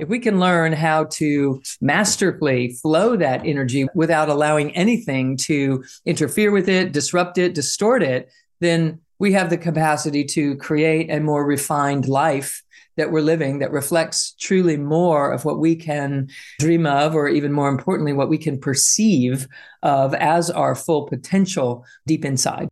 if 0.00 0.08
we 0.08 0.18
can 0.18 0.40
learn 0.40 0.72
how 0.72 1.04
to 1.04 1.60
masterfully 1.82 2.72
flow 2.80 3.16
that 3.16 3.44
energy 3.44 3.86
without 3.94 4.30
allowing 4.30 4.74
anything 4.74 5.36
to 5.36 5.84
interfere 6.06 6.50
with 6.50 6.68
it, 6.68 6.92
disrupt 6.92 7.36
it, 7.36 7.54
distort 7.54 8.02
it, 8.02 8.30
then 8.60 8.98
we 9.18 9.32
have 9.32 9.50
the 9.50 9.58
capacity 9.58 10.24
to 10.24 10.56
create 10.56 11.10
a 11.10 11.20
more 11.20 11.44
refined 11.44 12.08
life 12.08 12.62
that 12.96 13.12
we're 13.12 13.20
living 13.20 13.58
that 13.58 13.70
reflects 13.72 14.34
truly 14.40 14.78
more 14.78 15.32
of 15.32 15.44
what 15.44 15.58
we 15.58 15.76
can 15.76 16.28
dream 16.58 16.86
of, 16.86 17.14
or 17.14 17.28
even 17.28 17.52
more 17.52 17.68
importantly, 17.68 18.14
what 18.14 18.30
we 18.30 18.38
can 18.38 18.58
perceive 18.58 19.46
of 19.82 20.14
as 20.14 20.50
our 20.50 20.74
full 20.74 21.06
potential 21.06 21.84
deep 22.06 22.24
inside. 22.24 22.68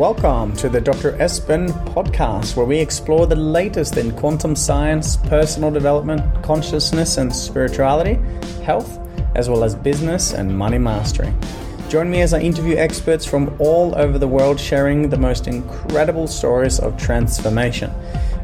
Welcome 0.00 0.56
to 0.56 0.70
the 0.70 0.80
Dr. 0.80 1.12
Espen 1.18 1.68
podcast, 1.92 2.56
where 2.56 2.64
we 2.64 2.78
explore 2.78 3.26
the 3.26 3.36
latest 3.36 3.98
in 3.98 4.12
quantum 4.12 4.56
science, 4.56 5.18
personal 5.18 5.70
development, 5.70 6.42
consciousness 6.42 7.18
and 7.18 7.30
spirituality, 7.36 8.14
health, 8.64 8.98
as 9.34 9.50
well 9.50 9.62
as 9.62 9.74
business 9.74 10.32
and 10.32 10.56
money 10.56 10.78
mastery. 10.78 11.30
Join 11.90 12.10
me 12.10 12.22
as 12.22 12.32
I 12.32 12.40
interview 12.40 12.76
experts 12.76 13.26
from 13.26 13.54
all 13.58 13.94
over 13.94 14.18
the 14.18 14.26
world 14.26 14.58
sharing 14.58 15.10
the 15.10 15.18
most 15.18 15.46
incredible 15.46 16.26
stories 16.26 16.80
of 16.80 16.96
transformation. 16.96 17.92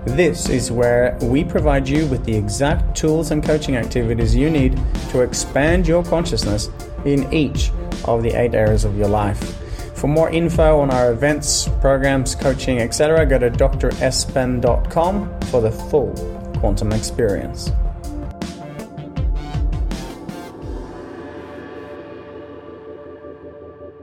This 0.05 0.51
is 0.51 0.71
where 0.71 1.17
we 1.23 1.43
provide 1.43 1.89
you 1.89 2.05
with 2.09 2.23
the 2.27 2.37
exact 2.37 2.95
tools 2.95 3.31
and 3.31 3.43
coaching 3.43 3.77
activities 3.77 4.35
you 4.35 4.51
need 4.51 4.79
to 5.09 5.23
expand 5.23 5.89
your 5.89 6.05
consciousness 6.05 6.69
in 7.07 7.33
each 7.33 7.71
of 8.05 8.23
the 8.23 8.39
eight 8.39 8.55
areas 8.55 8.85
of 8.85 8.99
your 8.99 9.09
life. 9.09 9.66
For 9.97 10.09
more 10.09 10.29
info 10.29 10.81
on 10.81 10.91
our 10.91 11.11
events, 11.11 11.71
programs, 11.81 12.35
coaching, 12.35 12.81
etc., 12.81 13.25
go 13.25 13.39
to 13.39 13.51
drespen.com 13.51 15.41
for 15.51 15.63
the 15.63 15.71
full 15.71 16.13
quantum 16.59 16.93
experience. 16.93 17.71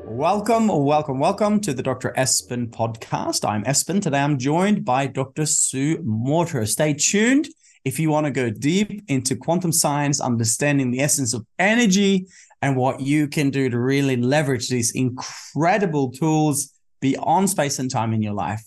Welcome, 0.03 0.67
welcome, 0.67 1.19
welcome 1.19 1.59
to 1.59 1.73
the 1.75 1.83
Dr. 1.83 2.11
Espen 2.17 2.71
podcast. 2.71 3.47
I'm 3.47 3.63
Espen. 3.65 4.01
Today 4.01 4.21
I'm 4.21 4.39
joined 4.39 4.83
by 4.83 5.05
Dr. 5.05 5.45
Sue 5.45 5.99
Morter. 6.03 6.65
Stay 6.65 6.95
tuned 6.95 7.49
if 7.85 7.99
you 7.99 8.09
want 8.09 8.25
to 8.25 8.31
go 8.31 8.49
deep 8.49 9.03
into 9.07 9.35
quantum 9.35 9.71
science, 9.71 10.21
understanding 10.21 10.91
the 10.91 11.01
essence 11.01 11.33
of 11.33 11.45
energy 11.59 12.27
and 12.61 12.77
what 12.77 13.01
you 13.01 13.27
can 13.27 13.49
do 13.49 13.69
to 13.69 13.77
really 13.77 14.15
leverage 14.15 14.69
these 14.69 14.91
incredible 14.91 16.11
tools 16.11 16.73
beyond 17.01 17.49
space 17.49 17.79
and 17.79 17.91
time 17.91 18.13
in 18.13 18.21
your 18.21 18.33
life. 18.33 18.61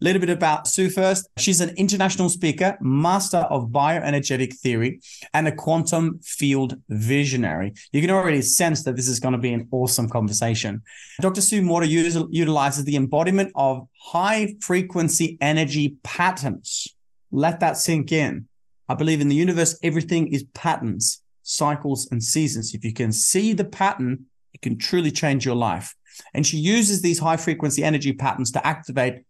A 0.00 0.04
little 0.04 0.20
bit 0.20 0.30
about 0.30 0.66
Sue 0.66 0.90
first. 0.90 1.28
She's 1.38 1.60
an 1.60 1.70
international 1.76 2.28
speaker, 2.28 2.76
master 2.80 3.38
of 3.38 3.68
bioenergetic 3.68 4.54
theory, 4.54 5.00
and 5.32 5.46
a 5.46 5.52
quantum 5.52 6.18
field 6.24 6.76
visionary. 6.88 7.74
You 7.92 8.00
can 8.00 8.10
already 8.10 8.42
sense 8.42 8.84
that 8.84 8.96
this 8.96 9.06
is 9.06 9.20
going 9.20 9.32
to 9.32 9.38
be 9.38 9.52
an 9.52 9.68
awesome 9.70 10.08
conversation. 10.08 10.82
Dr. 11.20 11.40
Sue 11.40 11.62
Morter 11.62 11.86
utilizes 11.86 12.84
the 12.84 12.96
embodiment 12.96 13.52
of 13.54 13.86
high 14.00 14.54
frequency 14.60 15.38
energy 15.40 15.96
patterns. 16.02 16.88
Let 17.30 17.60
that 17.60 17.76
sink 17.76 18.12
in. 18.12 18.48
I 18.88 18.94
believe 18.94 19.20
in 19.20 19.28
the 19.28 19.34
universe, 19.34 19.78
everything 19.82 20.28
is 20.28 20.44
patterns 20.54 21.22
cycles, 21.46 22.08
and 22.10 22.22
seasons. 22.22 22.74
If 22.74 22.84
you 22.84 22.92
can 22.92 23.12
see 23.12 23.52
the 23.52 23.64
pattern, 23.64 24.26
it 24.52 24.62
can 24.62 24.78
truly 24.78 25.10
change 25.10 25.46
your 25.46 25.54
life. 25.54 25.94
And 26.34 26.46
she 26.46 26.56
uses 26.56 27.02
these 27.02 27.20
high 27.20 27.36
frequency 27.36 27.84
energy 27.84 28.12
patterns 28.12 28.50
to 28.52 28.66
activate 28.66 29.22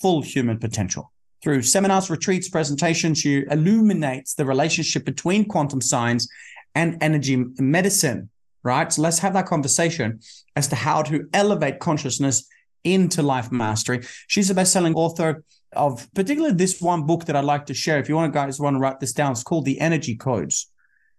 full 0.00 0.22
human 0.22 0.58
potential. 0.58 1.12
Through 1.42 1.62
seminars, 1.62 2.10
retreats, 2.10 2.48
presentations, 2.48 3.18
she 3.18 3.44
illuminates 3.48 4.34
the 4.34 4.44
relationship 4.44 5.04
between 5.04 5.46
quantum 5.46 5.80
science 5.80 6.28
and 6.74 6.98
energy 7.00 7.36
medicine, 7.58 8.30
right? 8.62 8.92
So 8.92 9.02
let's 9.02 9.18
have 9.20 9.34
that 9.34 9.46
conversation 9.46 10.20
as 10.56 10.68
to 10.68 10.76
how 10.76 11.02
to 11.02 11.28
elevate 11.32 11.80
consciousness 11.80 12.46
into 12.84 13.22
life 13.22 13.52
mastery. 13.52 14.00
She's 14.26 14.50
a 14.50 14.54
best-selling 14.54 14.94
author 14.94 15.44
of 15.74 16.12
particularly 16.14 16.54
this 16.54 16.80
one 16.80 17.04
book 17.06 17.24
that 17.26 17.36
I'd 17.36 17.44
like 17.44 17.66
to 17.66 17.74
share. 17.74 17.98
If 17.98 18.08
you 18.08 18.14
want 18.14 18.32
to 18.32 18.36
guys 18.36 18.60
want 18.60 18.74
to 18.74 18.80
write 18.80 19.00
this 19.00 19.12
down, 19.12 19.32
it's 19.32 19.42
called 19.42 19.64
The 19.64 19.80
Energy 19.80 20.16
Codes. 20.16 20.70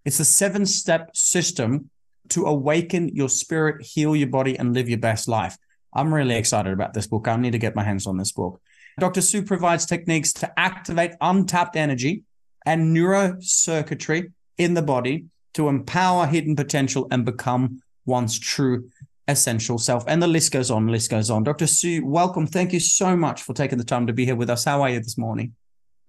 It's 0.05 0.19
a 0.19 0.25
seven 0.25 0.65
step 0.65 1.15
system 1.15 1.89
to 2.29 2.45
awaken 2.45 3.09
your 3.09 3.29
spirit, 3.29 3.85
heal 3.85 4.15
your 4.15 4.27
body, 4.27 4.57
and 4.57 4.73
live 4.73 4.89
your 4.89 4.99
best 4.99 5.27
life. 5.27 5.57
I'm 5.93 6.13
really 6.13 6.35
excited 6.35 6.73
about 6.73 6.93
this 6.93 7.07
book. 7.07 7.27
I 7.27 7.35
need 7.35 7.51
to 7.51 7.57
get 7.57 7.75
my 7.75 7.83
hands 7.83 8.07
on 8.07 8.17
this 8.17 8.31
book. 8.31 8.61
Dr. 8.99 9.21
Sue 9.21 9.43
provides 9.43 9.85
techniques 9.85 10.33
to 10.33 10.59
activate 10.59 11.11
untapped 11.21 11.75
energy 11.75 12.23
and 12.65 12.95
neurocircuitry 12.95 14.31
in 14.57 14.73
the 14.73 14.81
body 14.81 15.25
to 15.53 15.67
empower 15.67 16.25
hidden 16.25 16.55
potential 16.55 17.07
and 17.11 17.25
become 17.25 17.81
one's 18.05 18.39
true 18.39 18.89
essential 19.27 19.77
self. 19.77 20.03
And 20.07 20.21
the 20.21 20.27
list 20.27 20.51
goes 20.51 20.71
on, 20.71 20.87
list 20.87 21.09
goes 21.09 21.29
on. 21.29 21.43
Dr. 21.43 21.67
Sue, 21.67 22.05
welcome. 22.05 22.47
Thank 22.47 22.73
you 22.73 22.79
so 22.79 23.15
much 23.15 23.43
for 23.43 23.53
taking 23.53 23.77
the 23.77 23.83
time 23.83 24.07
to 24.07 24.13
be 24.13 24.25
here 24.25 24.35
with 24.35 24.49
us. 24.49 24.65
How 24.65 24.81
are 24.81 24.89
you 24.89 24.99
this 24.99 25.17
morning? 25.17 25.53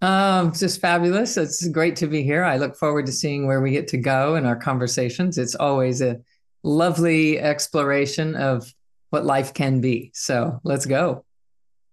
Um, 0.03 0.53
just 0.53 0.81
fabulous. 0.81 1.37
It's 1.37 1.67
great 1.69 1.97
to 1.97 2.07
be 2.07 2.23
here. 2.23 2.45
I 2.45 2.57
look 2.57 2.77
forward 2.77 3.07
to 3.07 3.13
seeing 3.13 3.47
where 3.47 3.61
we 3.61 3.71
get 3.71 3.89
to 3.89 3.97
go 3.97 4.37
in 4.37 4.45
our 4.45 4.57
conversations. 4.57 5.39
It's 5.39 5.55
always 5.55 6.03
a 6.03 6.21
lovely 6.63 7.39
exploration 7.39 8.35
of 8.35 8.71
what 9.11 9.25
life 9.25 9.55
can 9.55 9.81
be. 9.81 10.11
So 10.15 10.61
let's 10.65 10.87
go. 10.87 11.25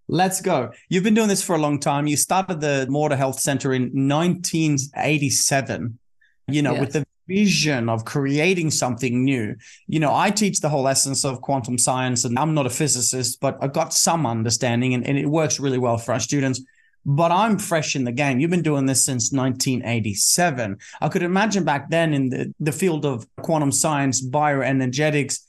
Let's 0.08 0.42
go. 0.42 0.72
You've 0.90 1.04
been 1.04 1.14
doing 1.14 1.30
this 1.30 1.44
for 1.44 1.56
a 1.56 1.60
long 1.60 1.80
time. 1.80 2.08
You 2.08 2.18
started 2.18 2.60
the 2.60 2.88
Morter 2.90 3.16
Health 3.16 3.40
Center 3.40 3.74
in 3.74 3.84
1987, 3.84 5.98
you 6.48 6.62
know, 6.62 6.74
yes. 6.74 6.81
with 6.81 6.94
the 6.94 7.06
vision 7.28 7.90
of 7.90 8.06
creating 8.06 8.72
something 8.72 9.24
new. 9.24 9.56
You 9.88 10.00
know, 10.00 10.14
I 10.14 10.32
teach 10.32 10.59
the 10.59 10.70
whole 10.70 10.88
essence 10.88 11.24
of 11.24 11.42
quantum 11.42 11.78
science, 11.78 12.26
and 12.26 12.38
I'm 12.38 12.54
not 12.54 12.66
a 12.66 12.70
physicist, 12.70 13.40
but 13.40 13.58
I've 13.62 13.74
got 13.74 13.94
some 13.94 14.26
understanding, 14.26 14.94
and, 14.94 15.06
and 15.06 15.18
it 15.18 15.28
works 15.28 15.60
really 15.60 15.78
well 15.78 15.98
for 15.98 16.14
our 16.14 16.20
students 16.20 16.62
but 17.06 17.31
I'm 17.31 17.58
fresh 17.58 17.96
in 17.96 18.04
the 18.04 18.12
game. 18.12 18.40
You've 18.40 18.52
been 18.52 18.62
doing 18.62 18.86
this 18.86 19.04
since 19.04 19.31
1987. 19.31 20.78
I 21.02 21.10
could 21.10 21.24
imagine 21.24 21.64
back 21.64 21.90
then 21.90 22.14
in 22.14 22.30
the, 22.30 22.54
the 22.60 22.72
field 22.72 23.06
of 23.06 23.26
quantum 23.38 23.72
science, 23.72 24.24
bioenergetics 24.24 25.40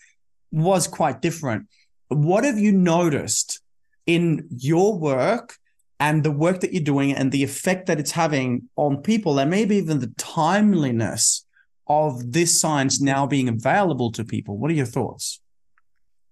was 0.50 0.86
quite 0.86 1.20
different. 1.20 1.68
What 2.08 2.44
have 2.44 2.58
you 2.58 2.72
noticed 2.72 3.60
in 4.06 4.48
your 4.50 4.98
work 4.98 5.56
and 6.00 6.24
the 6.24 6.30
work 6.30 6.60
that 6.60 6.72
you're 6.72 6.82
doing 6.82 7.12
and 7.12 7.30
the 7.30 7.44
effect 7.44 7.86
that 7.86 8.00
it's 8.00 8.10
having 8.10 8.68
on 8.76 9.02
people 9.02 9.38
and 9.38 9.50
maybe 9.50 9.76
even 9.76 10.00
the 10.00 10.12
timeliness 10.18 11.44
of 11.92 12.32
this 12.32 12.60
science 12.60 13.00
now 13.00 13.26
being 13.26 13.48
available 13.48 14.10
to 14.12 14.24
people? 14.24 14.58
What 14.58 14.70
are 14.70 14.74
your 14.74 14.86
thoughts? 14.86 15.40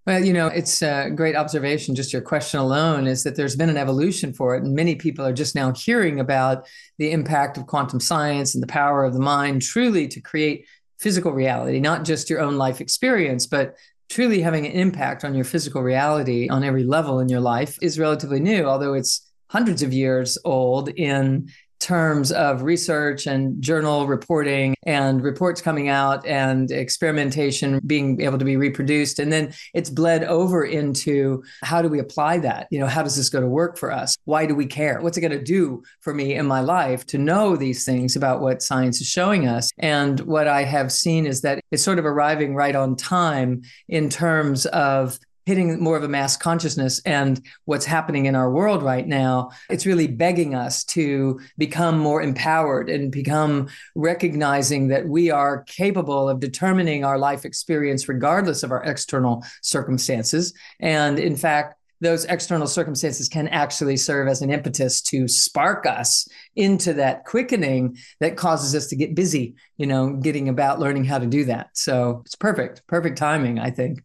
Well, 0.06 0.24
you 0.24 0.32
know, 0.32 0.46
it's 0.46 0.82
a 0.82 1.10
great 1.10 1.36
observation. 1.36 1.94
Just 1.94 2.12
your 2.12 2.22
question 2.22 2.58
alone 2.58 3.06
is 3.06 3.22
that 3.22 3.36
there's 3.36 3.54
been 3.54 3.68
an 3.68 3.76
evolution 3.76 4.32
for 4.32 4.56
it. 4.56 4.62
And 4.62 4.74
many 4.74 4.94
people 4.94 5.24
are 5.26 5.32
just 5.32 5.54
now 5.54 5.72
hearing 5.72 6.20
about 6.20 6.66
the 6.98 7.12
impact 7.12 7.58
of 7.58 7.66
quantum 7.66 8.00
science 8.00 8.54
and 8.54 8.62
the 8.62 8.66
power 8.66 9.04
of 9.04 9.12
the 9.12 9.20
mind 9.20 9.62
truly 9.62 10.08
to 10.08 10.20
create 10.20 10.66
physical 10.98 11.32
reality, 11.32 11.80
not 11.80 12.04
just 12.04 12.30
your 12.30 12.40
own 12.40 12.56
life 12.56 12.80
experience, 12.80 13.46
but 13.46 13.76
truly 14.08 14.40
having 14.40 14.66
an 14.66 14.72
impact 14.72 15.24
on 15.24 15.34
your 15.34 15.44
physical 15.44 15.82
reality 15.82 16.48
on 16.48 16.64
every 16.64 16.82
level 16.82 17.20
in 17.20 17.28
your 17.28 17.40
life 17.40 17.78
is 17.80 17.98
relatively 17.98 18.40
new, 18.40 18.64
although 18.64 18.94
it's 18.94 19.30
hundreds 19.48 19.82
of 19.82 19.92
years 19.92 20.38
old 20.44 20.88
in 20.88 21.48
terms 21.80 22.30
of 22.30 22.62
research 22.62 23.26
and 23.26 23.60
journal 23.60 24.06
reporting 24.06 24.74
and 24.84 25.22
reports 25.22 25.60
coming 25.60 25.88
out 25.88 26.24
and 26.26 26.70
experimentation 26.70 27.80
being 27.86 28.20
able 28.20 28.38
to 28.38 28.44
be 28.44 28.56
reproduced. 28.56 29.18
And 29.18 29.32
then 29.32 29.52
it's 29.74 29.90
bled 29.90 30.24
over 30.24 30.64
into 30.64 31.42
how 31.62 31.82
do 31.82 31.88
we 31.88 31.98
apply 31.98 32.38
that? 32.38 32.68
You 32.70 32.80
know 32.80 32.86
how 32.86 33.02
does 33.02 33.16
this 33.16 33.28
go 33.28 33.40
to 33.40 33.46
work 33.46 33.78
for 33.78 33.90
us? 33.90 34.16
Why 34.24 34.46
do 34.46 34.54
we 34.54 34.66
care? 34.66 35.00
What's 35.00 35.16
it 35.16 35.22
going 35.22 35.32
to 35.32 35.42
do 35.42 35.82
for 36.00 36.14
me 36.14 36.34
in 36.34 36.46
my 36.46 36.60
life 36.60 37.06
to 37.06 37.18
know 37.18 37.56
these 37.56 37.84
things 37.84 38.14
about 38.14 38.40
what 38.40 38.62
science 38.62 39.00
is 39.00 39.08
showing 39.08 39.46
us? 39.46 39.70
And 39.78 40.20
what 40.20 40.46
i 40.46 40.64
have 40.64 40.92
seen 40.92 41.26
is 41.26 41.40
that 41.40 41.60
it's 41.70 41.82
sort 41.82 41.98
of 41.98 42.04
arriving 42.04 42.54
right 42.54 42.76
on 42.76 42.96
time 42.96 43.62
in 43.88 44.08
terms 44.08 44.66
of 44.66 45.18
hitting 45.46 45.82
more 45.82 45.96
of 45.96 46.04
a 46.04 46.08
mass 46.08 46.36
consciousness 46.36 47.00
and 47.04 47.44
what's 47.64 47.84
happening 47.84 48.26
in 48.26 48.34
our 48.34 48.50
world 48.50 48.82
right 48.82 49.06
now, 49.06 49.50
it's 49.68 49.86
really 49.86 50.06
begging 50.06 50.54
us 50.54 50.84
to 50.84 51.40
become 51.58 51.98
more 51.98 52.22
empowered 52.22 52.88
and 52.88 53.10
become 53.10 53.68
recognizing 53.94 54.88
that 54.88 55.08
we 55.08 55.30
are 55.30 55.64
capable 55.64 56.28
of 56.28 56.40
determining 56.40 57.04
our 57.04 57.18
life 57.18 57.44
experience 57.44 58.08
regardless 58.08 58.62
of 58.62 58.70
our 58.70 58.84
external 58.84 59.44
circumstances. 59.62 60.52
And 60.78 61.18
in 61.18 61.36
fact, 61.36 61.76
those 62.00 62.24
external 62.26 62.66
circumstances 62.66 63.28
can 63.28 63.48
actually 63.48 63.96
serve 63.96 64.26
as 64.26 64.40
an 64.40 64.50
impetus 64.50 65.02
to 65.02 65.28
spark 65.28 65.86
us 65.86 66.26
into 66.56 66.94
that 66.94 67.24
quickening 67.24 67.96
that 68.20 68.36
causes 68.36 68.74
us 68.74 68.86
to 68.88 68.96
get 68.96 69.14
busy, 69.14 69.54
you 69.76 69.86
know, 69.86 70.14
getting 70.14 70.48
about 70.48 70.80
learning 70.80 71.04
how 71.04 71.18
to 71.18 71.26
do 71.26 71.44
that. 71.44 71.68
So 71.74 72.22
it's 72.24 72.34
perfect, 72.34 72.86
perfect 72.86 73.18
timing, 73.18 73.58
I 73.58 73.70
think. 73.70 74.02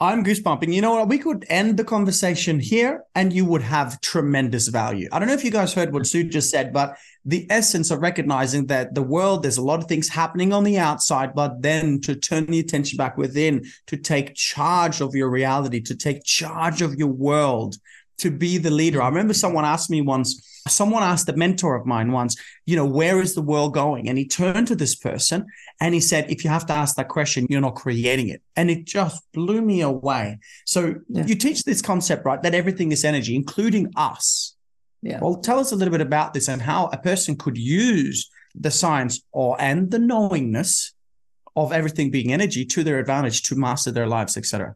I'm 0.00 0.24
goosebumping. 0.24 0.72
You 0.72 0.82
know 0.82 0.92
what? 0.92 1.08
We 1.08 1.18
could 1.18 1.46
end 1.48 1.76
the 1.76 1.84
conversation 1.84 2.60
here 2.60 3.04
and 3.14 3.32
you 3.32 3.44
would 3.44 3.62
have 3.62 4.00
tremendous 4.00 4.68
value. 4.68 5.08
I 5.12 5.18
don't 5.18 5.28
know 5.28 5.34
if 5.34 5.44
you 5.44 5.50
guys 5.50 5.72
heard 5.72 5.92
what 5.92 6.06
Sue 6.06 6.24
just 6.24 6.50
said, 6.50 6.72
but 6.72 6.96
the 7.24 7.46
essence 7.50 7.90
of 7.90 8.00
recognizing 8.00 8.66
that 8.66 8.94
the 8.94 9.02
world, 9.02 9.42
there's 9.42 9.56
a 9.56 9.62
lot 9.62 9.80
of 9.80 9.86
things 9.86 10.08
happening 10.08 10.52
on 10.52 10.64
the 10.64 10.78
outside, 10.78 11.34
but 11.34 11.62
then 11.62 12.00
to 12.02 12.14
turn 12.14 12.46
the 12.46 12.60
attention 12.60 12.96
back 12.96 13.16
within, 13.16 13.64
to 13.86 13.96
take 13.96 14.34
charge 14.34 15.00
of 15.00 15.14
your 15.14 15.30
reality, 15.30 15.80
to 15.80 15.94
take 15.94 16.24
charge 16.24 16.82
of 16.82 16.94
your 16.96 17.08
world, 17.08 17.76
to 18.18 18.30
be 18.30 18.58
the 18.58 18.70
leader. 18.70 19.02
I 19.02 19.08
remember 19.08 19.34
someone 19.34 19.64
asked 19.64 19.90
me 19.90 20.00
once, 20.00 20.62
someone 20.68 21.02
asked 21.02 21.28
a 21.28 21.36
mentor 21.36 21.74
of 21.74 21.86
mine 21.86 22.12
once, 22.12 22.36
you 22.66 22.76
know, 22.76 22.86
where 22.86 23.20
is 23.20 23.34
the 23.34 23.42
world 23.42 23.74
going? 23.74 24.08
And 24.08 24.16
he 24.16 24.26
turned 24.26 24.68
to 24.68 24.76
this 24.76 24.94
person 24.94 25.46
and 25.80 25.94
he 25.94 26.00
said, 26.00 26.30
if 26.30 26.44
you 26.44 26.50
have 26.50 26.66
to 26.66 26.72
ask 26.72 26.96
that 26.96 27.08
question, 27.08 27.46
you're 27.50 27.60
not 27.60 27.74
creating 27.74 28.28
it. 28.28 28.42
And 28.56 28.70
it 28.70 28.84
just 28.84 29.22
blew 29.32 29.60
me 29.60 29.80
away. 29.80 30.38
So 30.64 30.94
yeah. 31.08 31.26
you 31.26 31.34
teach 31.34 31.64
this 31.64 31.82
concept, 31.82 32.24
right? 32.24 32.42
That 32.42 32.54
everything 32.54 32.92
is 32.92 33.04
energy, 33.04 33.34
including 33.34 33.92
us. 33.96 34.54
Yeah. 35.02 35.18
Well, 35.20 35.36
tell 35.36 35.58
us 35.58 35.72
a 35.72 35.76
little 35.76 35.92
bit 35.92 36.00
about 36.00 36.32
this 36.32 36.48
and 36.48 36.62
how 36.62 36.86
a 36.86 36.96
person 36.96 37.36
could 37.36 37.58
use 37.58 38.30
the 38.54 38.70
science 38.70 39.20
or 39.32 39.60
and 39.60 39.90
the 39.90 39.98
knowingness 39.98 40.94
of 41.56 41.72
everything 41.72 42.10
being 42.10 42.32
energy 42.32 42.64
to 42.64 42.82
their 42.82 42.98
advantage 42.98 43.42
to 43.42 43.54
master 43.54 43.90
their 43.90 44.06
lives, 44.06 44.36
etc. 44.36 44.74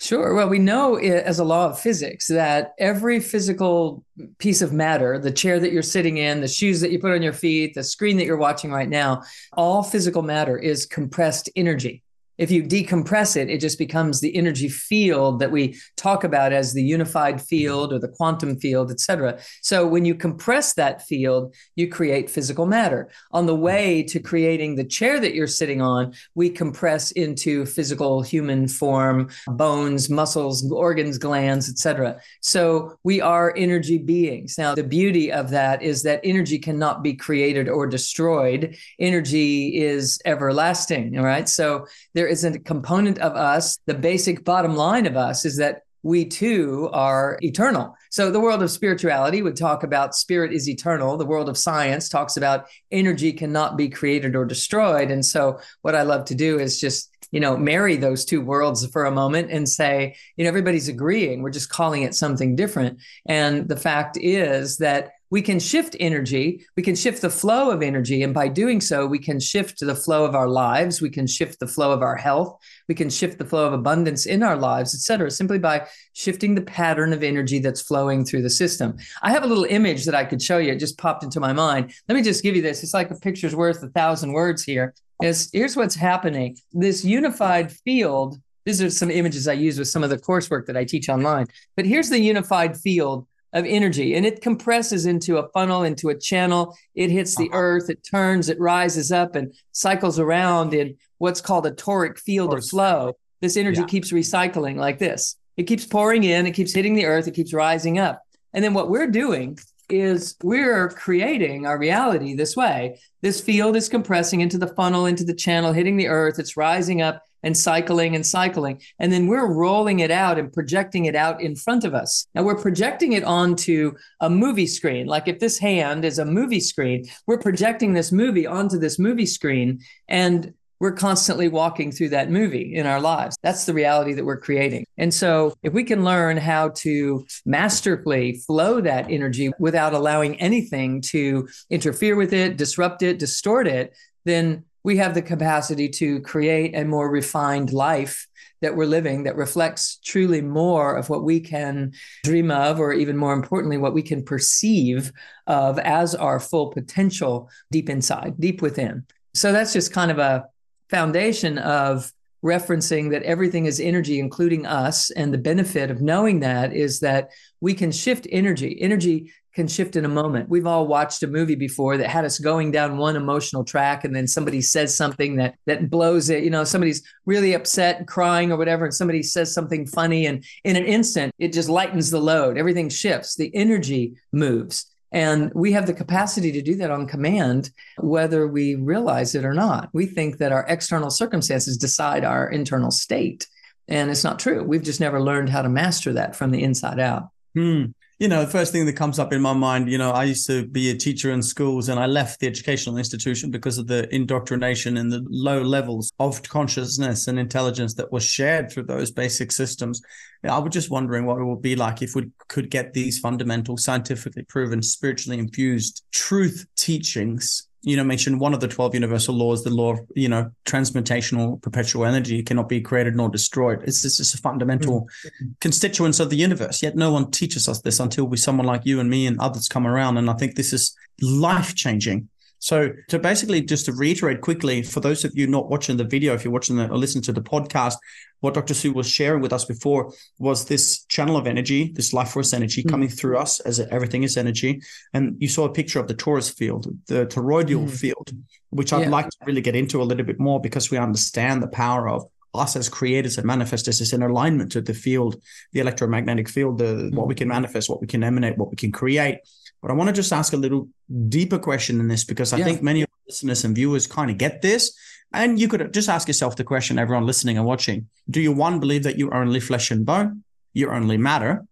Sure. 0.00 0.34
Well, 0.34 0.48
we 0.48 0.58
know 0.58 0.96
as 0.96 1.38
a 1.38 1.44
law 1.44 1.70
of 1.70 1.80
physics 1.80 2.28
that 2.28 2.74
every 2.78 3.20
physical 3.20 4.04
piece 4.38 4.60
of 4.60 4.72
matter, 4.72 5.18
the 5.18 5.32
chair 5.32 5.58
that 5.58 5.72
you're 5.72 5.82
sitting 5.82 6.18
in, 6.18 6.42
the 6.42 6.48
shoes 6.48 6.80
that 6.82 6.90
you 6.92 6.98
put 6.98 7.12
on 7.12 7.22
your 7.22 7.32
feet, 7.32 7.74
the 7.74 7.82
screen 7.82 8.18
that 8.18 8.26
you're 8.26 8.36
watching 8.36 8.70
right 8.70 8.88
now, 8.88 9.22
all 9.54 9.82
physical 9.82 10.22
matter 10.22 10.58
is 10.58 10.84
compressed 10.84 11.48
energy. 11.56 12.03
If 12.38 12.50
you 12.50 12.62
decompress 12.62 13.36
it, 13.36 13.48
it 13.48 13.60
just 13.60 13.78
becomes 13.78 14.20
the 14.20 14.34
energy 14.36 14.68
field 14.68 15.38
that 15.38 15.52
we 15.52 15.78
talk 15.96 16.24
about 16.24 16.52
as 16.52 16.72
the 16.72 16.82
unified 16.82 17.40
field 17.40 17.92
or 17.92 17.98
the 17.98 18.08
quantum 18.08 18.58
field, 18.58 18.90
et 18.90 19.00
cetera. 19.00 19.38
So 19.62 19.86
when 19.86 20.04
you 20.04 20.14
compress 20.14 20.74
that 20.74 21.06
field, 21.06 21.54
you 21.76 21.88
create 21.88 22.28
physical 22.28 22.66
matter. 22.66 23.10
On 23.32 23.46
the 23.46 23.54
way 23.54 24.02
to 24.04 24.18
creating 24.20 24.74
the 24.74 24.84
chair 24.84 25.20
that 25.20 25.34
you're 25.34 25.46
sitting 25.46 25.80
on, 25.80 26.14
we 26.34 26.50
compress 26.50 27.12
into 27.12 27.66
physical 27.66 28.22
human 28.22 28.68
form, 28.68 29.30
bones, 29.46 30.10
muscles, 30.10 30.70
organs, 30.70 31.18
glands, 31.18 31.68
et 31.68 31.78
cetera. 31.78 32.20
So 32.40 32.98
we 33.04 33.20
are 33.20 33.54
energy 33.56 33.98
beings. 33.98 34.56
Now, 34.58 34.74
the 34.74 34.82
beauty 34.82 35.30
of 35.30 35.50
that 35.50 35.82
is 35.82 36.02
that 36.02 36.20
energy 36.24 36.58
cannot 36.58 37.02
be 37.02 37.14
created 37.14 37.68
or 37.68 37.86
destroyed. 37.86 38.76
Energy 38.98 39.76
is 39.76 40.20
everlasting. 40.24 41.18
All 41.18 41.24
right. 41.24 41.48
So 41.48 41.86
there 42.14 42.23
there 42.24 42.32
is 42.32 42.42
a 42.42 42.58
component 42.58 43.18
of 43.18 43.36
us, 43.36 43.78
the 43.84 43.92
basic 43.92 44.46
bottom 44.46 44.76
line 44.76 45.04
of 45.04 45.14
us 45.14 45.44
is 45.44 45.58
that 45.58 45.82
we 46.02 46.24
too 46.24 46.88
are 46.90 47.38
eternal. 47.42 47.94
So 48.10 48.30
the 48.30 48.40
world 48.40 48.62
of 48.62 48.70
spirituality 48.70 49.42
would 49.42 49.56
talk 49.56 49.82
about 49.82 50.14
spirit 50.14 50.50
is 50.50 50.66
eternal. 50.66 51.18
The 51.18 51.26
world 51.26 51.50
of 51.50 51.58
science 51.58 52.08
talks 52.08 52.38
about 52.38 52.64
energy 52.90 53.30
cannot 53.30 53.76
be 53.76 53.90
created 53.90 54.34
or 54.34 54.46
destroyed. 54.46 55.10
And 55.10 55.22
so 55.22 55.58
what 55.82 55.94
I 55.94 56.00
love 56.00 56.24
to 56.26 56.34
do 56.34 56.58
is 56.58 56.80
just 56.80 57.10
you 57.30 57.40
know 57.40 57.56
marry 57.58 57.96
those 57.96 58.24
two 58.24 58.40
worlds 58.40 58.86
for 58.86 59.04
a 59.04 59.10
moment 59.10 59.50
and 59.50 59.68
say 59.68 60.14
you 60.36 60.44
know 60.44 60.48
everybody's 60.48 60.88
agreeing 60.88 61.42
we're 61.42 61.50
just 61.50 61.68
calling 61.68 62.02
it 62.02 62.14
something 62.14 62.54
different 62.54 63.00
and 63.26 63.66
the 63.66 63.76
fact 63.76 64.16
is 64.20 64.76
that 64.76 65.14
we 65.34 65.42
can 65.42 65.58
shift 65.58 65.96
energy, 65.98 66.64
we 66.76 66.82
can 66.84 66.94
shift 66.94 67.20
the 67.20 67.28
flow 67.28 67.72
of 67.72 67.82
energy. 67.82 68.22
And 68.22 68.32
by 68.32 68.46
doing 68.46 68.80
so, 68.80 69.04
we 69.04 69.18
can 69.18 69.40
shift 69.40 69.80
the 69.80 69.96
flow 69.96 70.24
of 70.24 70.36
our 70.36 70.46
lives, 70.46 71.02
we 71.02 71.10
can 71.10 71.26
shift 71.26 71.58
the 71.58 71.66
flow 71.66 71.90
of 71.90 72.02
our 72.02 72.14
health, 72.14 72.56
we 72.86 72.94
can 72.94 73.10
shift 73.10 73.38
the 73.38 73.44
flow 73.44 73.66
of 73.66 73.72
abundance 73.72 74.26
in 74.26 74.44
our 74.44 74.56
lives, 74.56 74.94
et 74.94 75.00
cetera, 75.00 75.32
simply 75.32 75.58
by 75.58 75.88
shifting 76.12 76.54
the 76.54 76.62
pattern 76.62 77.12
of 77.12 77.24
energy 77.24 77.58
that's 77.58 77.82
flowing 77.82 78.24
through 78.24 78.42
the 78.42 78.48
system. 78.48 78.96
I 79.22 79.32
have 79.32 79.42
a 79.42 79.48
little 79.48 79.64
image 79.64 80.04
that 80.04 80.14
I 80.14 80.24
could 80.24 80.40
show 80.40 80.58
you. 80.58 80.70
It 80.70 80.78
just 80.78 80.98
popped 80.98 81.24
into 81.24 81.40
my 81.40 81.52
mind. 81.52 81.92
Let 82.08 82.14
me 82.14 82.22
just 82.22 82.44
give 82.44 82.54
you 82.54 82.62
this. 82.62 82.84
It's 82.84 82.94
like 82.94 83.10
a 83.10 83.16
picture's 83.16 83.56
worth 83.56 83.82
a 83.82 83.88
thousand 83.88 84.34
words 84.34 84.62
here. 84.62 84.94
Is 85.20 85.50
here's 85.52 85.74
what's 85.74 85.96
happening. 85.96 86.58
This 86.72 87.04
unified 87.04 87.72
field 87.72 88.38
these 88.64 88.80
are 88.80 88.88
some 88.88 89.10
images 89.10 89.46
I 89.46 89.52
use 89.52 89.78
with 89.78 89.88
some 89.88 90.02
of 90.02 90.08
the 90.08 90.16
coursework 90.16 90.64
that 90.66 90.76
I 90.76 90.84
teach 90.84 91.10
online. 91.10 91.48
But 91.76 91.84
here's 91.84 92.08
the 92.08 92.18
unified 92.18 92.78
field 92.78 93.26
of 93.54 93.64
energy 93.64 94.14
and 94.14 94.26
it 94.26 94.42
compresses 94.42 95.06
into 95.06 95.38
a 95.38 95.48
funnel 95.50 95.84
into 95.84 96.10
a 96.10 96.18
channel. 96.18 96.76
It 96.94 97.10
hits 97.10 97.36
the 97.36 97.48
uh-huh. 97.48 97.56
earth 97.58 97.88
it 97.88 98.04
turns 98.04 98.48
it 98.48 98.60
rises 98.60 99.10
up 99.12 99.36
and 99.36 99.54
cycles 99.72 100.18
around 100.18 100.74
in 100.74 100.96
what's 101.18 101.40
called 101.40 101.64
a 101.64 101.70
toric 101.70 102.18
field 102.18 102.52
of, 102.52 102.66
flow. 102.66 103.16
this 103.40 103.56
energy 103.56 103.80
yeah. 103.80 103.86
keeps 103.86 104.12
recycling 104.12 104.76
like 104.76 104.98
this. 104.98 105.36
It 105.56 105.64
keeps 105.64 105.86
pouring 105.86 106.24
in 106.24 106.46
it 106.46 106.52
keeps 106.52 106.74
hitting 106.74 106.94
the 106.94 107.06
earth 107.06 107.28
it 107.28 107.34
keeps 107.34 107.54
rising 107.54 107.98
up. 107.98 108.20
And 108.52 108.62
then 108.62 108.74
what 108.74 108.90
we're 108.90 109.10
doing 109.10 109.58
is 109.88 110.36
we're 110.42 110.88
creating 110.90 111.66
our 111.66 111.78
reality 111.78 112.34
this 112.34 112.56
way 112.56 112.98
this 113.22 113.40
field 113.40 113.76
is 113.76 113.88
compressing 113.88 114.40
into 114.40 114.58
the 114.58 114.74
funnel 114.74 115.06
into 115.06 115.24
the 115.24 115.34
channel 115.34 115.72
hitting 115.72 115.96
the 115.96 116.08
earth 116.08 116.38
it's 116.38 116.56
rising 116.56 117.02
up 117.02 117.22
and 117.44 117.56
cycling 117.56 118.16
and 118.16 118.26
cycling. 118.26 118.80
And 118.98 119.12
then 119.12 119.28
we're 119.28 119.52
rolling 119.52 120.00
it 120.00 120.10
out 120.10 120.38
and 120.38 120.52
projecting 120.52 121.04
it 121.04 121.14
out 121.14 121.40
in 121.40 121.54
front 121.54 121.84
of 121.84 121.94
us. 121.94 122.26
Now 122.34 122.42
we're 122.42 122.60
projecting 122.60 123.12
it 123.12 123.22
onto 123.22 123.92
a 124.20 124.28
movie 124.28 124.66
screen. 124.66 125.06
Like 125.06 125.28
if 125.28 125.38
this 125.38 125.58
hand 125.58 126.04
is 126.04 126.18
a 126.18 126.24
movie 126.24 126.60
screen, 126.60 127.04
we're 127.26 127.38
projecting 127.38 127.92
this 127.92 128.10
movie 128.10 128.46
onto 128.46 128.78
this 128.78 128.98
movie 128.98 129.26
screen 129.26 129.80
and 130.08 130.54
we're 130.84 130.92
constantly 130.92 131.48
walking 131.48 131.90
through 131.90 132.10
that 132.10 132.30
movie 132.30 132.74
in 132.74 132.86
our 132.86 133.00
lives. 133.00 133.38
That's 133.42 133.64
the 133.64 133.72
reality 133.72 134.12
that 134.12 134.24
we're 134.26 134.36
creating. 134.36 134.84
And 134.98 135.14
so, 135.14 135.54
if 135.62 135.72
we 135.72 135.82
can 135.82 136.04
learn 136.04 136.36
how 136.36 136.72
to 136.84 137.24
masterfully 137.46 138.42
flow 138.46 138.82
that 138.82 139.10
energy 139.10 139.50
without 139.58 139.94
allowing 139.94 140.38
anything 140.42 141.00
to 141.14 141.48
interfere 141.70 142.16
with 142.16 142.34
it, 142.34 142.58
disrupt 142.58 143.02
it, 143.02 143.18
distort 143.18 143.66
it, 143.66 143.96
then 144.26 144.64
we 144.82 144.98
have 144.98 145.14
the 145.14 145.22
capacity 145.22 145.88
to 145.88 146.20
create 146.20 146.76
a 146.76 146.84
more 146.84 147.10
refined 147.10 147.72
life 147.72 148.28
that 148.60 148.76
we're 148.76 148.84
living 148.84 149.22
that 149.22 149.36
reflects 149.36 149.98
truly 150.04 150.42
more 150.42 150.96
of 150.96 151.08
what 151.08 151.24
we 151.24 151.40
can 151.40 151.94
dream 152.24 152.50
of, 152.50 152.78
or 152.78 152.92
even 152.92 153.16
more 153.16 153.32
importantly, 153.32 153.78
what 153.78 153.94
we 153.94 154.02
can 154.02 154.22
perceive 154.22 155.12
of 155.46 155.78
as 155.78 156.14
our 156.14 156.38
full 156.38 156.68
potential 156.68 157.48
deep 157.70 157.88
inside, 157.88 158.34
deep 158.38 158.60
within. 158.60 159.06
So 159.32 159.50
that's 159.50 159.72
just 159.72 159.90
kind 159.90 160.10
of 160.10 160.18
a 160.18 160.44
foundation 160.90 161.58
of 161.58 162.12
referencing 162.44 163.10
that 163.10 163.22
everything 163.22 163.64
is 163.64 163.80
energy, 163.80 164.20
including 164.20 164.66
us. 164.66 165.10
And 165.10 165.32
the 165.32 165.38
benefit 165.38 165.90
of 165.90 166.02
knowing 166.02 166.40
that 166.40 166.74
is 166.74 167.00
that 167.00 167.30
we 167.60 167.72
can 167.72 167.90
shift 167.90 168.26
energy. 168.30 168.80
Energy 168.80 169.32
can 169.54 169.68
shift 169.68 169.96
in 169.96 170.04
a 170.04 170.08
moment. 170.08 170.48
We've 170.48 170.66
all 170.66 170.86
watched 170.86 171.22
a 171.22 171.28
movie 171.28 171.54
before 171.54 171.96
that 171.96 172.10
had 172.10 172.24
us 172.24 172.38
going 172.38 172.72
down 172.72 172.98
one 172.98 173.16
emotional 173.16 173.64
track 173.64 174.04
and 174.04 174.14
then 174.14 174.26
somebody 174.26 174.60
says 174.60 174.94
something 174.94 175.36
that 175.36 175.54
that 175.66 175.88
blows 175.88 176.28
it. 176.28 176.42
You 176.42 176.50
know, 176.50 176.64
somebody's 176.64 177.02
really 177.24 177.54
upset 177.54 178.06
crying 178.06 178.50
or 178.52 178.58
whatever 178.58 178.84
and 178.84 178.94
somebody 178.94 179.22
says 179.22 179.54
something 179.54 179.86
funny 179.86 180.26
and 180.26 180.44
in 180.64 180.76
an 180.76 180.84
instant 180.84 181.32
it 181.38 181.52
just 181.52 181.68
lightens 181.68 182.10
the 182.10 182.20
load. 182.20 182.58
Everything 182.58 182.88
shifts. 182.88 183.36
The 183.36 183.54
energy 183.54 184.14
moves. 184.32 184.93
And 185.14 185.50
we 185.54 185.72
have 185.72 185.86
the 185.86 185.94
capacity 185.94 186.52
to 186.52 186.60
do 186.60 186.74
that 186.76 186.90
on 186.90 187.06
command, 187.06 187.70
whether 187.98 188.46
we 188.46 188.74
realize 188.74 189.34
it 189.34 189.44
or 189.44 189.54
not. 189.54 189.88
We 189.92 190.06
think 190.06 190.38
that 190.38 190.52
our 190.52 190.66
external 190.68 191.08
circumstances 191.08 191.78
decide 191.78 192.24
our 192.24 192.50
internal 192.50 192.90
state. 192.90 193.46
And 193.88 194.10
it's 194.10 194.24
not 194.24 194.38
true. 194.38 194.62
We've 194.64 194.82
just 194.82 195.00
never 195.00 195.22
learned 195.22 195.50
how 195.50 195.62
to 195.62 195.68
master 195.68 196.12
that 196.14 196.34
from 196.34 196.50
the 196.50 196.62
inside 196.62 196.98
out. 196.98 197.28
Hmm 197.54 197.84
you 198.24 198.28
know, 198.28 198.42
the 198.42 198.50
first 198.50 198.72
thing 198.72 198.86
that 198.86 198.94
comes 198.94 199.18
up 199.18 199.34
in 199.34 199.42
my 199.42 199.52
mind, 199.52 199.90
you 199.90 199.98
know, 199.98 200.10
I 200.10 200.24
used 200.24 200.46
to 200.46 200.66
be 200.66 200.88
a 200.88 200.96
teacher 200.96 201.30
in 201.30 201.42
schools 201.42 201.90
and 201.90 202.00
I 202.00 202.06
left 202.06 202.40
the 202.40 202.46
educational 202.46 202.96
institution 202.96 203.50
because 203.50 203.76
of 203.76 203.86
the 203.86 204.08
indoctrination 204.14 204.96
and 204.96 205.12
the 205.12 205.22
low 205.28 205.60
levels 205.60 206.10
of 206.18 206.42
consciousness 206.42 207.28
and 207.28 207.38
intelligence 207.38 207.92
that 207.96 208.10
was 208.10 208.24
shared 208.24 208.72
through 208.72 208.84
those 208.84 209.10
basic 209.10 209.52
systems. 209.52 210.00
I 210.42 210.58
was 210.58 210.72
just 210.72 210.90
wondering 210.90 211.26
what 211.26 211.38
it 211.38 211.44
would 211.44 211.60
be 211.60 211.76
like 211.76 212.00
if 212.00 212.14
we 212.14 212.30
could 212.48 212.70
get 212.70 212.94
these 212.94 213.18
fundamental, 213.18 213.76
scientifically 213.76 214.44
proven, 214.44 214.80
spiritually 214.80 215.38
infused 215.38 216.02
truth 216.10 216.66
teachings 216.76 217.68
you 217.84 217.96
know, 217.96 218.04
mentioned 218.04 218.40
one 218.40 218.54
of 218.54 218.60
the 218.60 218.68
12 218.68 218.94
universal 218.94 219.34
laws, 219.34 219.62
the 219.62 219.70
law 219.70 219.92
of, 219.92 220.00
you 220.16 220.28
know, 220.28 220.50
transmutational 220.64 221.60
perpetual 221.60 222.06
energy 222.06 222.42
cannot 222.42 222.68
be 222.68 222.80
created 222.80 223.14
nor 223.14 223.28
destroyed. 223.28 223.82
It's, 223.84 224.04
it's 224.04 224.16
just 224.16 224.34
a 224.34 224.38
fundamental 224.38 225.02
mm-hmm. 225.02 225.48
constituents 225.60 226.18
of 226.18 226.30
the 226.30 226.36
universe. 226.36 226.82
Yet 226.82 226.96
no 226.96 227.12
one 227.12 227.30
teaches 227.30 227.68
us 227.68 227.82
this 227.82 228.00
until 228.00 228.24
we, 228.24 228.38
someone 228.38 228.66
like 228.66 228.86
you 228.86 229.00
and 229.00 229.10
me 229.10 229.26
and 229.26 229.38
others 229.38 229.68
come 229.68 229.86
around. 229.86 230.16
And 230.16 230.30
I 230.30 230.34
think 230.34 230.54
this 230.54 230.72
is 230.72 230.96
life 231.20 231.74
changing 231.74 232.28
so 232.64 232.94
to 233.08 233.18
basically 233.18 233.60
just 233.60 233.84
to 233.84 233.92
reiterate 233.92 234.40
quickly, 234.40 234.82
for 234.82 235.00
those 235.00 235.22
of 235.22 235.36
you 235.36 235.46
not 235.46 235.68
watching 235.68 235.98
the 235.98 236.04
video, 236.04 236.32
if 236.32 236.44
you're 236.44 236.52
watching 236.52 236.76
the, 236.76 236.88
or 236.88 236.96
listening 236.96 237.20
to 237.24 237.32
the 237.34 237.42
podcast, 237.42 237.96
what 238.40 238.54
Dr. 238.54 238.72
Sue 238.72 238.94
was 238.94 239.06
sharing 239.06 239.42
with 239.42 239.52
us 239.52 239.66
before 239.66 240.14
was 240.38 240.64
this 240.64 241.04
channel 241.04 241.36
of 241.36 241.46
energy, 241.46 241.92
this 241.92 242.14
life 242.14 242.30
force 242.30 242.54
energy 242.54 242.80
mm-hmm. 242.80 242.88
coming 242.88 243.08
through 243.10 243.36
us 243.36 243.60
as 243.60 243.80
everything 243.80 244.22
is 244.22 244.38
energy. 244.38 244.80
And 245.12 245.36
you 245.40 245.46
saw 245.46 245.66
a 245.66 245.72
picture 245.74 246.00
of 246.00 246.08
the 246.08 246.14
torus 246.14 246.50
field, 246.50 246.86
the 247.06 247.26
toroidal 247.26 247.84
mm-hmm. 247.84 247.88
field, 247.88 248.30
which 248.70 248.94
I'd 248.94 249.02
yeah. 249.02 249.08
like 249.10 249.28
to 249.28 249.36
really 249.44 249.60
get 249.60 249.76
into 249.76 250.00
a 250.00 250.04
little 250.04 250.24
bit 250.24 250.40
more 250.40 250.58
because 250.58 250.90
we 250.90 250.96
understand 250.96 251.62
the 251.62 251.68
power 251.68 252.08
of 252.08 252.24
us 252.54 252.76
as 252.76 252.88
creators 252.88 253.36
and 253.36 253.46
manifestors 253.46 254.00
is 254.00 254.14
in 254.14 254.22
alignment 254.22 254.72
to 254.72 254.80
the 254.80 254.94
field, 254.94 255.36
the 255.72 255.80
electromagnetic 255.80 256.48
field, 256.48 256.78
the 256.78 256.84
mm-hmm. 256.84 257.14
what 257.14 257.28
we 257.28 257.34
can 257.34 257.48
manifest, 257.48 257.90
what 257.90 258.00
we 258.00 258.06
can 258.06 258.24
emanate, 258.24 258.56
what 258.56 258.70
we 258.70 258.76
can 258.76 258.90
create. 258.90 259.40
But 259.84 259.90
I 259.90 259.96
want 259.96 260.08
to 260.08 260.14
just 260.14 260.32
ask 260.32 260.54
a 260.54 260.56
little 260.56 260.88
deeper 261.28 261.58
question 261.58 262.00
in 262.00 262.08
this 262.08 262.24
because 262.24 262.54
I 262.54 262.56
yeah. 262.56 262.64
think 262.64 262.82
many 262.82 263.02
of 263.02 263.08
listeners 263.28 263.64
and 263.64 263.74
viewers 263.74 264.06
kind 264.06 264.30
of 264.30 264.38
get 264.38 264.62
this. 264.62 264.96
And 265.30 265.60
you 265.60 265.68
could 265.68 265.92
just 265.92 266.08
ask 266.08 266.26
yourself 266.26 266.56
the 266.56 266.64
question, 266.64 266.98
everyone 266.98 267.26
listening 267.26 267.58
and 267.58 267.66
watching: 267.66 268.08
Do 268.30 268.40
you 268.40 268.50
one 268.50 268.80
believe 268.80 269.02
that 269.02 269.18
you're 269.18 269.34
only 269.34 269.60
flesh 269.60 269.90
and 269.90 270.06
bone, 270.06 270.42
you're 270.72 270.94
only 270.94 271.18
matter, 271.18 271.66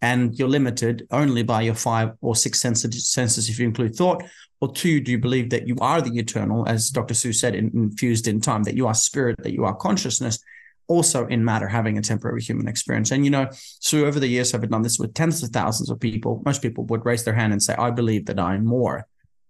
and 0.00 0.34
you're 0.38 0.48
limited 0.48 1.06
only 1.10 1.42
by 1.42 1.60
your 1.60 1.74
five 1.74 2.12
or 2.22 2.34
six 2.34 2.62
senses 2.62 3.50
if 3.50 3.58
you 3.58 3.66
include 3.66 3.94
thought? 3.94 4.24
Or 4.62 4.72
two, 4.72 4.98
do 5.00 5.10
you 5.10 5.18
believe 5.18 5.50
that 5.50 5.68
you 5.68 5.76
are 5.82 6.00
the 6.00 6.18
eternal, 6.18 6.66
as 6.66 6.88
Dr. 6.88 7.12
Sue 7.12 7.34
said, 7.34 7.54
in, 7.54 7.70
infused 7.74 8.26
in 8.26 8.40
time, 8.40 8.62
that 8.62 8.74
you 8.74 8.86
are 8.86 8.94
spirit, 8.94 9.36
that 9.42 9.52
you 9.52 9.66
are 9.66 9.74
consciousness, 9.74 10.42
also 10.90 11.26
in 11.28 11.44
matter, 11.44 11.68
having 11.68 11.96
a 11.96 12.02
temporary 12.02 12.42
human 12.42 12.68
experience? 12.68 13.12
And, 13.12 13.24
you 13.24 13.30
know, 13.30 13.48
Sue, 13.52 14.06
over 14.06 14.18
the 14.18 14.26
years, 14.26 14.52
I've 14.52 14.68
done 14.68 14.82
this 14.82 14.98
with 14.98 15.14
tens 15.14 15.42
of 15.42 15.50
thousands 15.50 15.88
of 15.88 16.00
people. 16.00 16.42
Most 16.44 16.60
people 16.60 16.84
would 16.86 17.06
raise 17.06 17.24
their 17.24 17.34
hand 17.34 17.52
and 17.52 17.62
say, 17.62 17.74
I 17.74 17.90
believe 17.90 18.26
that 18.26 18.40
I'm 18.40 18.66
more 18.66 19.06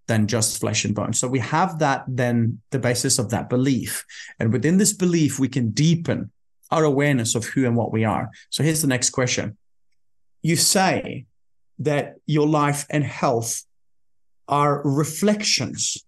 than 0.07 0.27
just 0.27 0.61
flesh 0.61 0.85
and 0.85 0.95
bone. 0.95 1.15
So 1.15 1.27
we 1.29 1.39
have 1.39 1.79
that, 1.79 2.05
then 2.07 2.61
the 2.71 2.79
basis 2.79 3.19
of 3.19 3.31
that 3.31 3.49
belief. 3.49 4.05
And 4.39 4.53
within 4.53 4.77
this 4.77 4.93
belief, 4.93 5.39
we 5.39 5.49
can 5.49 5.71
deepen 5.71 6.31
our 6.71 6.85
awareness 6.85 7.35
of 7.35 7.45
who 7.47 7.65
and 7.65 7.77
what 7.77 7.93
we 7.93 8.05
are. 8.05 8.31
So 8.51 8.63
here's 8.63 8.83
the 8.83 8.89
next 8.89 9.11
question. 9.11 9.57
You 10.43 10.57
say 10.57 11.27
that 11.79 12.17
your 12.27 12.47
life 12.47 12.87
and 12.91 13.05
health 13.05 13.65
are 14.47 14.83
reflections 14.85 16.05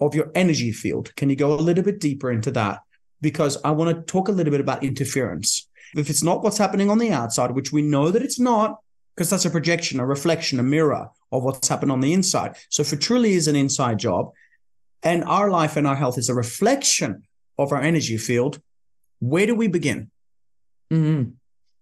of 0.00 0.14
your 0.14 0.30
energy 0.34 0.72
field. 0.72 1.14
Can 1.14 1.30
you 1.30 1.36
go 1.36 1.54
a 1.54 1.66
little 1.68 1.84
bit 1.84 2.00
deeper 2.00 2.30
into 2.32 2.50
that? 2.52 2.80
Because 3.20 3.58
I 3.64 3.70
want 3.70 3.96
to 3.96 4.02
talk 4.02 4.28
a 4.28 4.32
little 4.32 4.50
bit 4.50 4.60
about 4.60 4.84
interference. 4.84 5.68
If 5.94 6.10
it's 6.10 6.22
not 6.22 6.42
what's 6.42 6.58
happening 6.58 6.90
on 6.90 6.98
the 6.98 7.12
outside, 7.12 7.52
which 7.52 7.72
we 7.72 7.82
know 7.82 8.10
that 8.10 8.22
it's 8.22 8.38
not, 8.38 8.80
because 9.14 9.30
that's 9.30 9.46
a 9.46 9.50
projection, 9.50 9.98
a 10.00 10.06
reflection, 10.06 10.60
a 10.60 10.62
mirror 10.62 11.08
of 11.32 11.42
what's 11.42 11.68
happened 11.68 11.92
on 11.92 12.00
the 12.00 12.12
inside. 12.12 12.56
So 12.68 12.82
if 12.82 12.92
it 12.92 13.00
truly 13.00 13.32
is 13.32 13.48
an 13.48 13.56
inside 13.56 13.98
job, 13.98 14.32
and 15.02 15.24
our 15.24 15.50
life 15.50 15.76
and 15.76 15.86
our 15.86 15.96
health 15.96 16.18
is 16.18 16.28
a 16.28 16.34
reflection 16.34 17.22
of 17.58 17.72
our 17.72 17.80
energy 17.80 18.18
field, 18.18 18.60
where 19.20 19.46
do 19.46 19.54
we 19.54 19.68
begin? 19.68 20.10
Mm-hmm. 20.92 21.30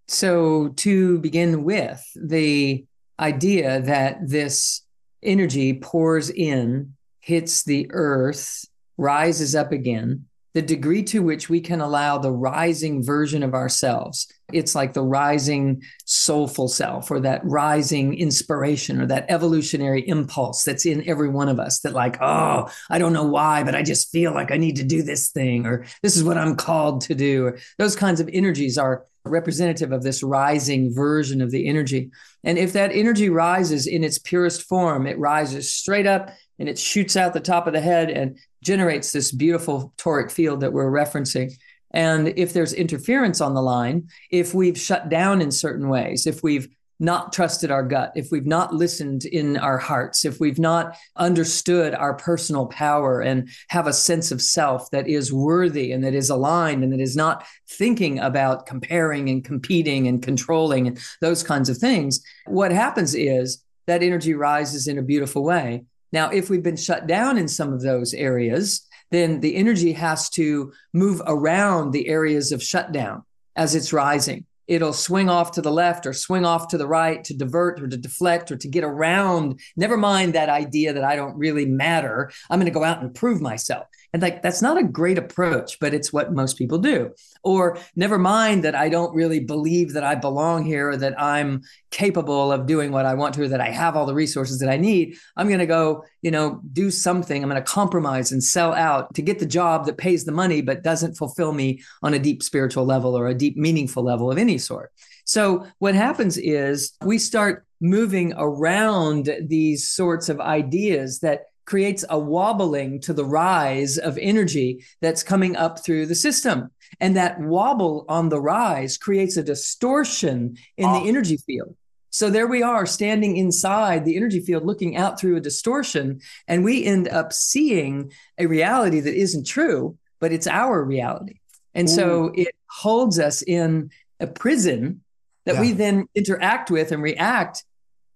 So 0.07 0.69
to 0.69 1.19
begin 1.19 1.65
with, 1.65 2.05
the 2.15 2.85
idea 3.19 3.81
that 3.81 4.19
this 4.29 4.83
energy 5.23 5.75
pours 5.75 6.31
in, 6.31 6.95
hits 7.21 7.65
the 7.65 7.89
earth, 7.91 8.65
rises 8.97 9.55
up 9.55 9.73
again, 9.73 10.27
the 10.55 10.63
degree 10.63 11.03
to 11.03 11.21
which 11.21 11.51
we 11.51 11.61
can 11.61 11.81
allow 11.81 12.17
the 12.17 12.31
rising 12.31 13.03
version 13.03 13.43
of 13.43 13.55
ourselves. 13.55 14.33
It's 14.53 14.75
like 14.75 14.93
the 14.93 15.03
rising 15.03 15.83
soulful 16.05 16.69
self 16.69 17.11
or 17.11 17.19
that 17.21 17.45
rising 17.45 18.15
inspiration 18.15 19.01
or 19.01 19.07
that 19.07 19.27
evolutionary 19.29 20.07
impulse 20.09 20.63
that's 20.63 20.87
in 20.87 21.07
every 21.09 21.29
one 21.29 21.49
of 21.49 21.59
us 21.59 21.81
that, 21.81 21.93
like, 21.93 22.19
oh, 22.23 22.71
I 22.89 22.99
don't 22.99 23.13
know 23.13 23.25
why, 23.25 23.65
but 23.65 23.75
I 23.75 23.83
just 23.83 24.13
feel 24.13 24.33
like 24.33 24.53
I 24.53 24.57
need 24.57 24.77
to 24.77 24.85
do 24.85 25.03
this 25.03 25.31
thing 25.31 25.67
or 25.67 25.85
this 26.03 26.17
is 26.17 26.23
what 26.23 26.39
I'm 26.39 26.55
called 26.55 27.01
to 27.03 27.15
do. 27.15 27.47
Or 27.47 27.59
those 27.79 27.97
kinds 27.97 28.21
of 28.21 28.31
energies 28.33 28.79
are 28.79 29.07
representative 29.25 29.91
of 29.91 30.03
this 30.03 30.23
rising 30.23 30.95
version 30.95 31.41
of 31.41 31.51
the 31.51 31.67
energy. 31.67 32.11
And 32.45 32.59
if 32.59 32.75
that 32.75 32.93
energy 32.93 33.31
rises 33.31 33.87
in 33.87 34.05
its 34.05 34.19
purest 34.19 34.63
form, 34.63 35.07
it 35.07 35.19
rises 35.19 35.73
straight 35.73 36.07
up 36.07 36.31
and 36.59 36.69
it 36.69 36.79
shoots 36.79 37.17
out 37.17 37.33
the 37.33 37.41
top 37.41 37.67
of 37.67 37.73
the 37.73 37.81
head 37.81 38.11
and 38.11 38.39
generates 38.63 39.13
this 39.13 39.33
beautiful 39.33 39.93
toric 39.99 40.31
field 40.31 40.61
that 40.61 40.73
we're 40.73 40.91
referencing. 40.91 41.53
And 41.93 42.29
if 42.37 42.53
there's 42.53 42.73
interference 42.73 43.41
on 43.41 43.55
the 43.55 43.63
line, 43.63 44.09
if 44.31 44.55
we've 44.55 44.79
shut 44.79 45.09
down 45.09 45.41
in 45.41 45.51
certain 45.51 45.89
ways, 45.89 46.27
if 46.27 46.43
we've 46.43 46.69
not 47.01 47.33
trusted 47.33 47.71
our 47.71 47.83
gut, 47.83 48.13
if 48.15 48.31
we've 48.31 48.47
not 48.47 48.73
listened 48.73 49.25
in 49.25 49.57
our 49.57 49.79
hearts, 49.79 50.25
if 50.25 50.39
we've 50.39 50.59
not 50.59 50.97
understood 51.17 51.95
our 51.95 52.15
personal 52.15 52.67
power 52.67 53.21
and 53.21 53.49
have 53.69 53.87
a 53.87 53.93
sense 53.93 54.31
of 54.31 54.41
self 54.41 54.91
that 54.91 55.09
is 55.09 55.33
worthy 55.33 55.93
and 55.93 56.05
that 56.05 56.15
is 56.15 56.31
aligned 56.31 56.85
and 56.85 56.93
that 56.93 57.01
is 57.01 57.17
not 57.17 57.45
thinking 57.69 58.19
about 58.21 58.67
comparing 58.67 59.29
and 59.29 59.45
competing 59.45 60.07
and 60.07 60.23
controlling 60.23 60.87
and 60.87 60.99
those 61.21 61.43
kinds 61.43 61.69
of 61.69 61.77
things, 61.79 62.21
what 62.47 62.71
happens 62.71 63.15
is 63.15 63.63
that 63.87 64.03
energy 64.03 64.35
rises 64.35 64.87
in 64.87 64.99
a 64.99 65.03
beautiful 65.03 65.43
way. 65.45 65.85
Now, 66.15 66.31
if 66.31 66.49
we've 66.49 66.63
been 66.63 66.77
shut 66.77 67.09
down 67.09 67.37
in 67.37 67.49
some 67.49 67.73
of 67.73 67.83
those 67.83 68.15
areas, 68.15 68.87
then 69.11 69.41
the 69.41 69.57
energy 69.57 69.93
has 69.93 70.31
to 70.31 70.73
move 70.93 71.21
around 71.27 71.91
the 71.91 72.09
areas 72.09 72.53
of 72.53 72.63
shutdown 72.63 73.25
as 73.57 73.75
it's 73.75 73.93
rising 73.93 74.47
it'll 74.67 74.93
swing 74.93 75.29
off 75.29 75.53
to 75.53 75.63
the 75.63 75.73
left 75.73 76.07
or 76.07 76.13
swing 76.13 76.45
off 76.45 76.69
to 76.69 76.79
the 76.79 76.87
right 76.87 77.23
to 77.25 77.35
divert 77.35 77.81
or 77.81 77.87
to 77.87 77.97
deflect 77.97 78.51
or 78.51 78.57
to 78.57 78.69
get 78.69 78.85
around. 78.85 79.61
Never 79.77 79.97
mind 79.97 80.33
that 80.33 80.49
idea 80.49 80.93
that 80.93 81.05
I 81.05 81.17
don't 81.17 81.37
really 81.37 81.67
matter. 81.67 82.31
I'm 82.49 82.59
going 82.59 82.73
to 82.73 82.79
go 82.79 82.85
out 82.85 83.03
and 83.03 83.15
prove 83.15 83.41
myself. 83.41 83.87
And 84.15 84.23
like, 84.23 84.43
that's 84.43 84.63
not 84.63 84.79
a 84.79 84.85
great 84.85 85.19
approach, 85.19 85.81
but 85.81 85.93
it's 85.93 86.13
what 86.13 86.33
most 86.33 86.57
people 86.57 86.79
do. 86.79 87.11
Or 87.43 87.79
never 87.97 88.17
mind 88.17 88.63
that 88.63 88.77
I 88.77 88.89
don't 88.89 89.13
really 89.13 89.41
believe 89.41 89.93
that 89.95 90.05
I 90.05 90.15
belong 90.15 90.65
here 90.65 90.91
or 90.91 90.97
that 90.99 91.21
I'm 91.21 91.63
capable 91.91 92.53
of 92.53 92.67
doing 92.67 92.93
what 92.93 93.07
I 93.07 93.15
want 93.15 93.35
to, 93.35 93.43
or 93.43 93.49
that 93.49 93.61
I 93.61 93.71
have 93.71 93.97
all 93.97 94.07
the 94.07 94.15
resources 94.15 94.61
that 94.61 94.71
I 94.71 94.77
need. 94.77 95.17
I'm 95.37 95.49
going 95.49 95.59
to 95.59 95.67
go, 95.67 96.05
you 96.23 96.31
know, 96.31 96.61
do 96.73 96.93
something. 96.93 97.43
I'm 97.43 97.51
going 97.51 97.61
to 97.61 97.69
compromise 97.69 98.31
and 98.31 98.43
sell 98.43 98.73
out 98.73 99.13
to 99.15 99.23
get 99.23 99.41
the 99.41 99.47
job 99.47 99.85
that 99.87 99.99
pays 99.99 100.25
the 100.25 100.31
money, 100.31 100.63
but 100.63 100.85
doesn't 100.85 101.17
fulfill 101.17 101.53
me 101.53 101.83
on 102.01 102.15
a 102.15 102.21
deep 102.21 102.45
spiritual 102.45 102.85
level 102.85 103.19
or 103.19 103.27
a 103.27 103.35
deep 103.35 103.57
meaningful 103.57 104.05
level 104.05 104.31
of 104.31 104.39
any 104.39 104.59
sort. 104.59 104.93
So 105.25 105.67
what 105.79 105.97
happens 105.97 106.39
is 106.39 106.93
we 107.03 107.19
start 107.19 107.67
moving 107.81 108.33
around 108.37 109.29
these 109.43 109.89
sorts 109.89 110.29
of 110.29 110.41
ideas 110.41 111.19
that 111.21 111.47
creates 111.65 112.05
a 112.09 112.19
wobbling 112.19 113.01
to 113.01 113.13
the 113.13 113.25
rise 113.25 113.99
of 113.99 114.19
energy 114.19 114.85
that's 115.01 115.23
coming 115.23 115.57
up 115.57 115.85
through 115.85 116.07
the 116.07 116.15
system. 116.15 116.71
And 117.01 117.17
that 117.17 117.41
wobble 117.41 118.05
on 118.09 118.29
the 118.29 118.41
rise 118.41 118.97
creates 118.99 119.37
a 119.37 119.43
distortion 119.43 120.57
in 120.77 120.87
oh. 120.87 120.95
the 120.95 121.07
ah. 121.07 121.09
energy 121.09 121.37
field. 121.39 121.77
So 122.11 122.31
there 122.31 122.47
we 122.47 122.63
are 122.63 122.87
standing 122.87 123.37
inside 123.37 124.05
the 124.05 124.17
energy 124.17 124.39
field, 124.39 124.65
looking 124.65 124.97
out 124.97 125.19
through 125.19 125.35
a 125.35 125.41
distortion, 125.41 126.21
and 126.47 126.63
we 126.63 126.85
end 126.85 127.09
up 127.09 127.33
seeing 127.33 128.13
a 128.39 128.47
reality 128.47 129.01
that 129.01 129.15
isn't 129.15 129.49
true, 129.49 129.99
but 130.21 130.31
it's 130.31 130.47
our 130.47 130.85
reality. 130.85 131.41
And 131.75 131.89
Ooh. 131.89 131.93
so 131.93 132.33
it 132.37 132.55
holds 132.71 133.19
us 133.19 133.43
in 133.43 133.91
a 134.21 134.29
prison 134.29 135.03
that 135.45 135.57
yeah. 135.57 135.61
we 135.61 135.73
then 135.73 136.07
interact 136.15 136.71
with 136.71 136.93
and 136.93 137.03
react 137.03 137.65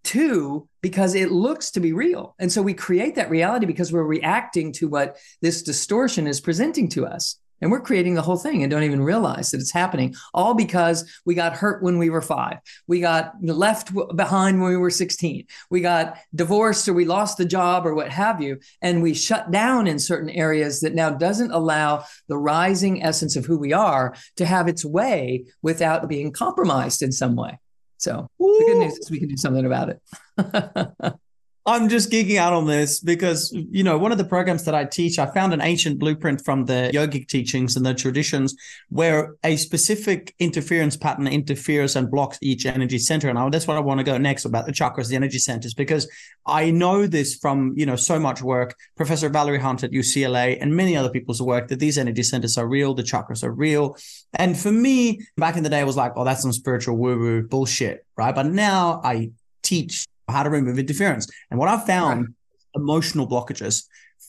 to 0.08 0.66
because 0.80 1.14
it 1.14 1.30
looks 1.30 1.70
to 1.72 1.80
be 1.80 1.92
real. 1.92 2.34
And 2.38 2.50
so 2.50 2.62
we 2.62 2.74
create 2.74 3.14
that 3.16 3.30
reality 3.30 3.66
because 3.66 3.92
we're 3.92 4.02
reacting 4.02 4.72
to 4.74 4.88
what 4.88 5.18
this 5.42 5.62
distortion 5.62 6.26
is 6.26 6.40
presenting 6.40 6.88
to 6.90 7.06
us. 7.06 7.38
And 7.60 7.70
we're 7.70 7.80
creating 7.80 8.14
the 8.14 8.22
whole 8.22 8.36
thing 8.36 8.62
and 8.62 8.70
don't 8.70 8.84
even 8.84 9.02
realize 9.02 9.50
that 9.50 9.60
it's 9.60 9.72
happening, 9.72 10.14
all 10.32 10.54
because 10.54 11.20
we 11.26 11.34
got 11.34 11.56
hurt 11.56 11.82
when 11.82 11.98
we 11.98 12.08
were 12.08 12.22
five. 12.22 12.58
We 12.86 13.00
got 13.00 13.32
left 13.42 13.92
behind 14.16 14.62
when 14.62 14.70
we 14.70 14.76
were 14.76 14.90
16. 14.90 15.44
We 15.68 15.80
got 15.80 16.18
divorced 16.34 16.88
or 16.88 16.92
we 16.92 17.04
lost 17.04 17.36
the 17.36 17.44
job 17.44 17.84
or 17.84 17.94
what 17.94 18.10
have 18.10 18.40
you. 18.40 18.60
And 18.80 19.02
we 19.02 19.12
shut 19.12 19.50
down 19.50 19.88
in 19.88 19.98
certain 19.98 20.30
areas 20.30 20.80
that 20.80 20.94
now 20.94 21.10
doesn't 21.10 21.50
allow 21.50 22.04
the 22.28 22.38
rising 22.38 23.02
essence 23.02 23.34
of 23.34 23.44
who 23.44 23.58
we 23.58 23.72
are 23.72 24.14
to 24.36 24.46
have 24.46 24.68
its 24.68 24.84
way 24.84 25.44
without 25.60 26.08
being 26.08 26.32
compromised 26.32 27.02
in 27.02 27.10
some 27.10 27.34
way. 27.34 27.58
So 27.98 28.30
the 28.38 28.64
good 28.66 28.78
news 28.78 28.96
is 28.98 29.10
we 29.10 29.18
can 29.18 29.28
do 29.28 29.36
something 29.36 29.66
about 29.66 29.90
it. 29.90 30.00
I'm 31.68 31.90
just 31.90 32.10
geeking 32.10 32.38
out 32.38 32.54
on 32.54 32.66
this 32.66 32.98
because, 32.98 33.52
you 33.52 33.84
know, 33.84 33.98
one 33.98 34.10
of 34.10 34.16
the 34.16 34.24
programs 34.24 34.64
that 34.64 34.74
I 34.74 34.86
teach, 34.86 35.18
I 35.18 35.26
found 35.26 35.52
an 35.52 35.60
ancient 35.60 35.98
blueprint 35.98 36.42
from 36.42 36.64
the 36.64 36.90
yogic 36.94 37.28
teachings 37.28 37.76
and 37.76 37.84
the 37.84 37.92
traditions 37.92 38.56
where 38.88 39.34
a 39.44 39.54
specific 39.56 40.34
interference 40.38 40.96
pattern 40.96 41.26
interferes 41.26 41.94
and 41.94 42.10
blocks 42.10 42.38
each 42.40 42.64
energy 42.64 42.98
center. 42.98 43.28
And 43.28 43.52
that's 43.52 43.66
what 43.66 43.76
I 43.76 43.80
want 43.80 43.98
to 43.98 44.04
go 44.04 44.16
next 44.16 44.46
about 44.46 44.64
the 44.64 44.72
chakras, 44.72 45.10
the 45.10 45.16
energy 45.16 45.38
centers, 45.38 45.74
because 45.74 46.10
I 46.46 46.70
know 46.70 47.06
this 47.06 47.34
from, 47.34 47.74
you 47.76 47.84
know, 47.84 47.96
so 47.96 48.18
much 48.18 48.40
work, 48.40 48.74
Professor 48.96 49.28
Valerie 49.28 49.60
Hunt 49.60 49.84
at 49.84 49.90
UCLA 49.90 50.56
and 50.62 50.74
many 50.74 50.96
other 50.96 51.10
people's 51.10 51.42
work 51.42 51.68
that 51.68 51.80
these 51.80 51.98
energy 51.98 52.22
centers 52.22 52.56
are 52.56 52.66
real, 52.66 52.94
the 52.94 53.02
chakras 53.02 53.44
are 53.44 53.52
real. 53.52 53.94
And 54.32 54.58
for 54.58 54.72
me, 54.72 55.20
back 55.36 55.58
in 55.58 55.64
the 55.64 55.68
day, 55.68 55.80
I 55.80 55.84
was 55.84 55.98
like, 55.98 56.12
oh, 56.16 56.24
that's 56.24 56.40
some 56.40 56.52
spiritual 56.52 56.96
woo 56.96 57.18
woo 57.18 57.42
bullshit, 57.42 58.06
right? 58.16 58.34
But 58.34 58.46
now 58.46 59.02
I 59.04 59.32
teach 59.62 60.06
how 60.28 60.42
to 60.42 60.50
remove 60.50 60.78
interference. 60.78 61.28
And 61.50 61.58
what 61.58 61.68
I've 61.68 61.86
found 61.86 62.20
right. 62.20 62.82
emotional 62.82 63.28
blockages, 63.28 63.84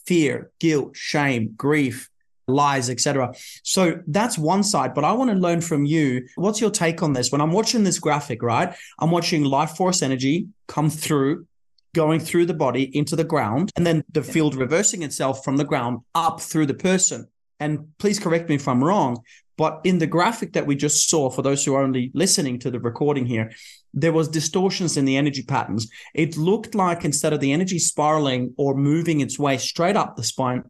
fear, 0.06 0.52
guilt, 0.60 0.96
shame, 0.96 1.54
grief, 1.56 2.10
lies, 2.48 2.90
etc. 2.90 3.34
So 3.64 4.02
that's 4.08 4.38
one 4.38 4.64
side. 4.64 4.94
But 4.94 5.04
I 5.04 5.14
want 5.14 5.30
to 5.30 5.38
learn 5.38 5.62
from 5.62 5.86
you. 5.86 6.28
What's 6.36 6.60
your 6.60 6.72
take 6.72 7.04
on 7.04 7.14
this? 7.14 7.32
When 7.32 7.42
I'm 7.42 7.52
watching 7.52 7.84
this 7.84 8.00
graphic, 8.00 8.42
right? 8.42 8.76
I'm 9.00 9.12
watching 9.12 9.44
life 9.44 9.72
force 9.72 10.02
energy 10.02 10.48
come 10.68 10.90
through, 10.90 11.46
going 11.94 12.20
through 12.20 12.48
the 12.48 12.54
body 12.54 12.96
into 12.98 13.16
the 13.16 13.24
ground, 13.24 13.72
and 13.76 13.86
then 13.86 14.04
the 14.12 14.24
field 14.24 14.56
reversing 14.56 15.04
itself 15.04 15.44
from 15.44 15.58
the 15.58 15.64
ground 15.64 16.00
up 16.16 16.42
through 16.42 16.66
the 16.66 16.74
person. 16.74 17.28
and 17.62 17.90
please 17.98 18.20
correct 18.20 18.48
me 18.48 18.56
if 18.56 18.68
I'm 18.68 18.82
wrong, 18.84 19.18
but 19.60 19.82
in 19.84 19.98
the 19.98 20.08
graphic 20.08 20.54
that 20.54 20.66
we 20.66 20.74
just 20.74 21.10
saw, 21.10 21.30
for 21.30 21.42
those 21.42 21.66
who 21.66 21.76
are 21.76 21.84
only 21.84 22.12
listening 22.14 22.60
to 22.60 22.72
the 22.72 22.80
recording 22.80 23.26
here, 23.26 23.52
there 23.94 24.14
was 24.14 24.30
distortions 24.30 24.96
in 24.96 25.04
the 25.04 25.18
energy 25.18 25.44
patterns. 25.44 25.90
It 26.16 26.38
looked 26.38 26.76
like 26.76 27.04
instead 27.04 27.34
of 27.34 27.42
the 27.42 27.52
energy 27.52 27.78
spiraling 27.78 28.54
or 28.58 28.74
moving 28.74 29.20
its 29.20 29.38
way 29.38 29.58
straight 29.58 29.98
up 29.98 30.16
the 30.16 30.24
spine, 30.24 30.64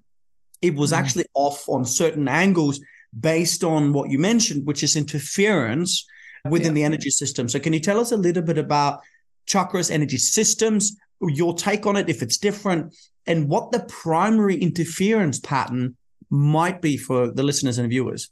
it 0.64 0.74
was 0.74 0.92
mm-hmm. 0.92 1.04
actually 1.04 1.26
off 1.36 1.70
on 1.70 1.86
certain 1.86 2.28
angles 2.28 2.80
based 3.18 3.64
on 3.64 3.94
what 3.94 4.10
you 4.10 4.18
mentioned, 4.18 4.66
which 4.66 4.82
is 4.82 4.96
interference 4.96 6.08
within 6.50 6.70
yeah. 6.70 6.82
the 6.82 6.84
energy 6.84 7.12
system. 7.12 7.48
So, 7.48 7.60
can 7.60 7.74
you 7.74 7.80
tell 7.80 8.00
us 8.00 8.12
a 8.12 8.18
little 8.18 8.42
bit 8.42 8.58
about 8.58 9.02
chakras, 9.48 9.92
energy 9.92 10.18
systems, 10.18 10.98
your 11.22 11.54
take 11.54 11.86
on 11.86 11.96
it, 11.96 12.10
if 12.10 12.24
it's 12.24 12.40
different, 12.40 12.96
and 13.28 13.50
what 13.50 13.72
the 13.72 13.82
primary 13.82 14.58
interference 14.58 15.40
pattern 15.40 15.96
might 16.32 16.82
be 16.82 16.98
for 16.98 17.32
the 17.32 17.44
listeners 17.44 17.78
and 17.78 17.88
viewers? 17.88 18.32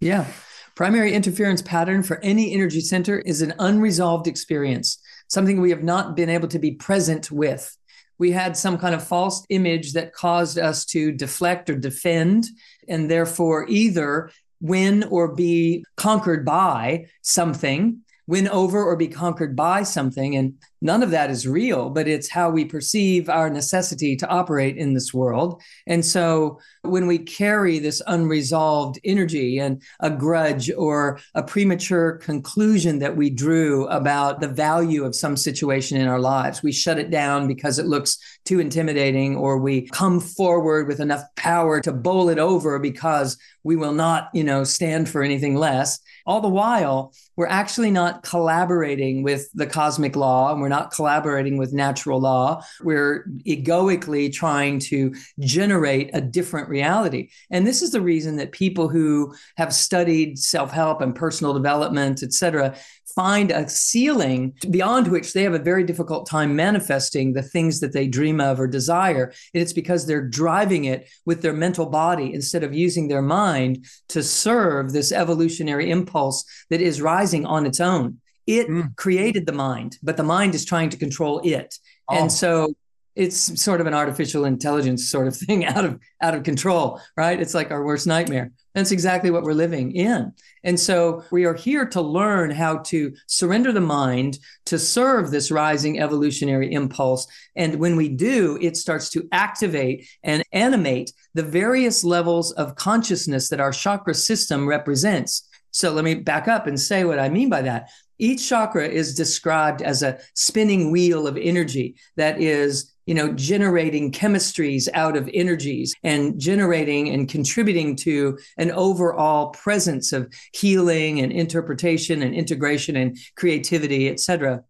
Yeah. 0.00 0.26
Primary 0.74 1.14
interference 1.14 1.62
pattern 1.62 2.02
for 2.02 2.20
any 2.22 2.52
energy 2.52 2.80
center 2.80 3.18
is 3.20 3.40
an 3.40 3.54
unresolved 3.58 4.26
experience, 4.26 4.98
something 5.28 5.60
we 5.60 5.70
have 5.70 5.82
not 5.82 6.16
been 6.16 6.28
able 6.28 6.48
to 6.48 6.58
be 6.58 6.72
present 6.72 7.30
with. 7.30 7.76
We 8.18 8.30
had 8.30 8.56
some 8.56 8.78
kind 8.78 8.94
of 8.94 9.06
false 9.06 9.44
image 9.48 9.92
that 9.94 10.12
caused 10.12 10.58
us 10.58 10.84
to 10.86 11.12
deflect 11.12 11.70
or 11.70 11.76
defend, 11.76 12.46
and 12.88 13.10
therefore 13.10 13.66
either 13.68 14.30
win 14.60 15.04
or 15.04 15.34
be 15.34 15.84
conquered 15.96 16.44
by 16.44 17.06
something 17.22 18.02
win 18.26 18.48
over 18.48 18.82
or 18.82 18.96
be 18.96 19.08
conquered 19.08 19.54
by 19.54 19.82
something. 19.82 20.36
And 20.36 20.54
none 20.80 21.02
of 21.02 21.10
that 21.10 21.30
is 21.30 21.46
real, 21.46 21.90
but 21.90 22.08
it's 22.08 22.28
how 22.28 22.50
we 22.50 22.64
perceive 22.64 23.28
our 23.28 23.50
necessity 23.50 24.16
to 24.16 24.28
operate 24.28 24.76
in 24.76 24.94
this 24.94 25.14
world. 25.14 25.62
And 25.86 26.04
so 26.04 26.60
when 26.82 27.06
we 27.06 27.18
carry 27.18 27.78
this 27.78 28.02
unresolved 28.06 28.98
energy 29.04 29.58
and 29.58 29.82
a 30.00 30.10
grudge 30.10 30.70
or 30.70 31.18
a 31.34 31.42
premature 31.42 32.12
conclusion 32.18 32.98
that 33.00 33.16
we 33.16 33.30
drew 33.30 33.86
about 33.88 34.40
the 34.40 34.48
value 34.48 35.04
of 35.04 35.14
some 35.14 35.36
situation 35.36 36.00
in 36.00 36.08
our 36.08 36.20
lives, 36.20 36.62
we 36.62 36.72
shut 36.72 36.98
it 36.98 37.10
down 37.10 37.48
because 37.48 37.78
it 37.78 37.86
looks 37.86 38.18
too 38.44 38.60
intimidating, 38.60 39.36
or 39.36 39.58
we 39.58 39.82
come 39.88 40.20
forward 40.20 40.86
with 40.86 41.00
enough 41.00 41.22
power 41.34 41.80
to 41.80 41.92
bowl 41.92 42.28
it 42.28 42.38
over 42.38 42.78
because 42.78 43.36
we 43.64 43.74
will 43.74 43.92
not, 43.92 44.28
you 44.32 44.44
know, 44.44 44.62
stand 44.62 45.08
for 45.08 45.22
anything 45.22 45.56
less. 45.56 45.98
All 46.24 46.40
the 46.40 46.48
while, 46.48 47.12
we're 47.36 47.48
actually 47.48 47.90
not 47.90 48.22
collaborating 48.22 49.24
with 49.24 49.50
the 49.52 49.66
cosmic 49.66 50.14
law 50.14 50.52
and 50.52 50.62
we're 50.66 50.70
not 50.70 50.90
collaborating 50.90 51.58
with 51.58 51.72
natural 51.72 52.20
law. 52.20 52.60
We're 52.82 53.24
egoically 53.44 54.30
trying 54.30 54.80
to 54.80 55.14
generate 55.38 56.10
a 56.12 56.20
different 56.20 56.68
reality. 56.68 57.30
And 57.52 57.64
this 57.64 57.82
is 57.82 57.92
the 57.92 58.00
reason 58.00 58.34
that 58.38 58.50
people 58.50 58.88
who 58.88 59.32
have 59.58 59.72
studied 59.72 60.40
self-help 60.40 61.00
and 61.02 61.14
personal 61.14 61.54
development, 61.54 62.24
et 62.24 62.32
cetera, 62.32 62.74
find 63.14 63.52
a 63.52 63.68
ceiling 63.68 64.54
beyond 64.68 65.06
which 65.06 65.32
they 65.32 65.44
have 65.44 65.54
a 65.54 65.58
very 65.60 65.84
difficult 65.84 66.28
time 66.28 66.56
manifesting 66.56 67.32
the 67.32 67.42
things 67.42 67.78
that 67.78 67.92
they 67.92 68.08
dream 68.08 68.40
of 68.40 68.58
or 68.58 68.66
desire. 68.66 69.32
And 69.54 69.62
it's 69.62 69.72
because 69.72 70.04
they're 70.04 70.20
driving 70.20 70.86
it 70.86 71.08
with 71.24 71.42
their 71.42 71.52
mental 71.52 71.86
body 71.86 72.34
instead 72.34 72.64
of 72.64 72.74
using 72.74 73.06
their 73.06 73.22
mind 73.22 73.86
to 74.08 74.20
serve 74.20 74.92
this 74.92 75.12
evolutionary 75.12 75.92
impulse 75.92 76.44
that 76.70 76.80
is 76.80 77.00
rising 77.00 77.46
on 77.46 77.66
its 77.66 77.78
own. 77.78 78.18
It 78.46 78.68
mm. 78.68 78.94
created 78.96 79.46
the 79.46 79.52
mind, 79.52 79.98
but 80.02 80.16
the 80.16 80.22
mind 80.22 80.54
is 80.54 80.64
trying 80.64 80.90
to 80.90 80.96
control 80.96 81.40
it. 81.44 81.78
Oh. 82.08 82.16
And 82.16 82.30
so 82.30 82.74
it's 83.16 83.60
sort 83.60 83.80
of 83.80 83.86
an 83.86 83.94
artificial 83.94 84.44
intelligence 84.44 85.08
sort 85.08 85.26
of 85.26 85.36
thing 85.36 85.64
out 85.64 85.84
of 85.84 85.98
out 86.20 86.34
of 86.34 86.42
control 86.42 87.00
right 87.16 87.40
it's 87.40 87.54
like 87.54 87.70
our 87.70 87.84
worst 87.84 88.06
nightmare 88.06 88.52
that's 88.74 88.90
exactly 88.90 89.30
what 89.30 89.42
we're 89.42 89.52
living 89.52 89.90
in 89.92 90.32
and 90.62 90.78
so 90.78 91.24
we 91.30 91.44
are 91.44 91.54
here 91.54 91.86
to 91.86 92.00
learn 92.00 92.50
how 92.50 92.78
to 92.78 93.14
surrender 93.26 93.72
the 93.72 93.80
mind 93.80 94.38
to 94.66 94.78
serve 94.78 95.30
this 95.30 95.50
rising 95.50 95.98
evolutionary 95.98 96.72
impulse 96.72 97.26
and 97.56 97.76
when 97.76 97.96
we 97.96 98.08
do 98.08 98.58
it 98.60 98.76
starts 98.76 99.08
to 99.08 99.26
activate 99.32 100.06
and 100.22 100.44
animate 100.52 101.12
the 101.34 101.42
various 101.42 102.04
levels 102.04 102.52
of 102.52 102.76
consciousness 102.76 103.48
that 103.48 103.60
our 103.60 103.72
chakra 103.72 104.14
system 104.14 104.68
represents 104.68 105.48
so 105.76 105.92
let 105.92 106.04
me 106.04 106.14
back 106.14 106.48
up 106.48 106.66
and 106.66 106.80
say 106.80 107.04
what 107.04 107.18
I 107.18 107.28
mean 107.28 107.50
by 107.50 107.60
that. 107.60 107.90
Each 108.18 108.48
chakra 108.48 108.88
is 108.88 109.14
described 109.14 109.82
as 109.82 110.02
a 110.02 110.18
spinning 110.34 110.90
wheel 110.90 111.26
of 111.26 111.36
energy 111.36 111.96
that 112.16 112.40
is 112.40 112.92
you 113.06 113.14
know, 113.14 113.32
generating 113.32 114.10
chemistries 114.10 114.88
out 114.92 115.16
of 115.16 115.30
energies 115.32 115.94
and 116.02 116.38
generating 116.40 117.08
and 117.08 117.28
contributing 117.28 117.94
to 117.94 118.36
an 118.58 118.72
overall 118.72 119.50
presence 119.50 120.12
of 120.12 120.32
healing 120.52 121.20
and 121.20 121.30
interpretation 121.30 122.22
and 122.22 122.34
integration 122.34 122.96
and 122.96 123.16
creativity, 123.36 124.08
et 124.08 124.18
cetera 124.18 124.62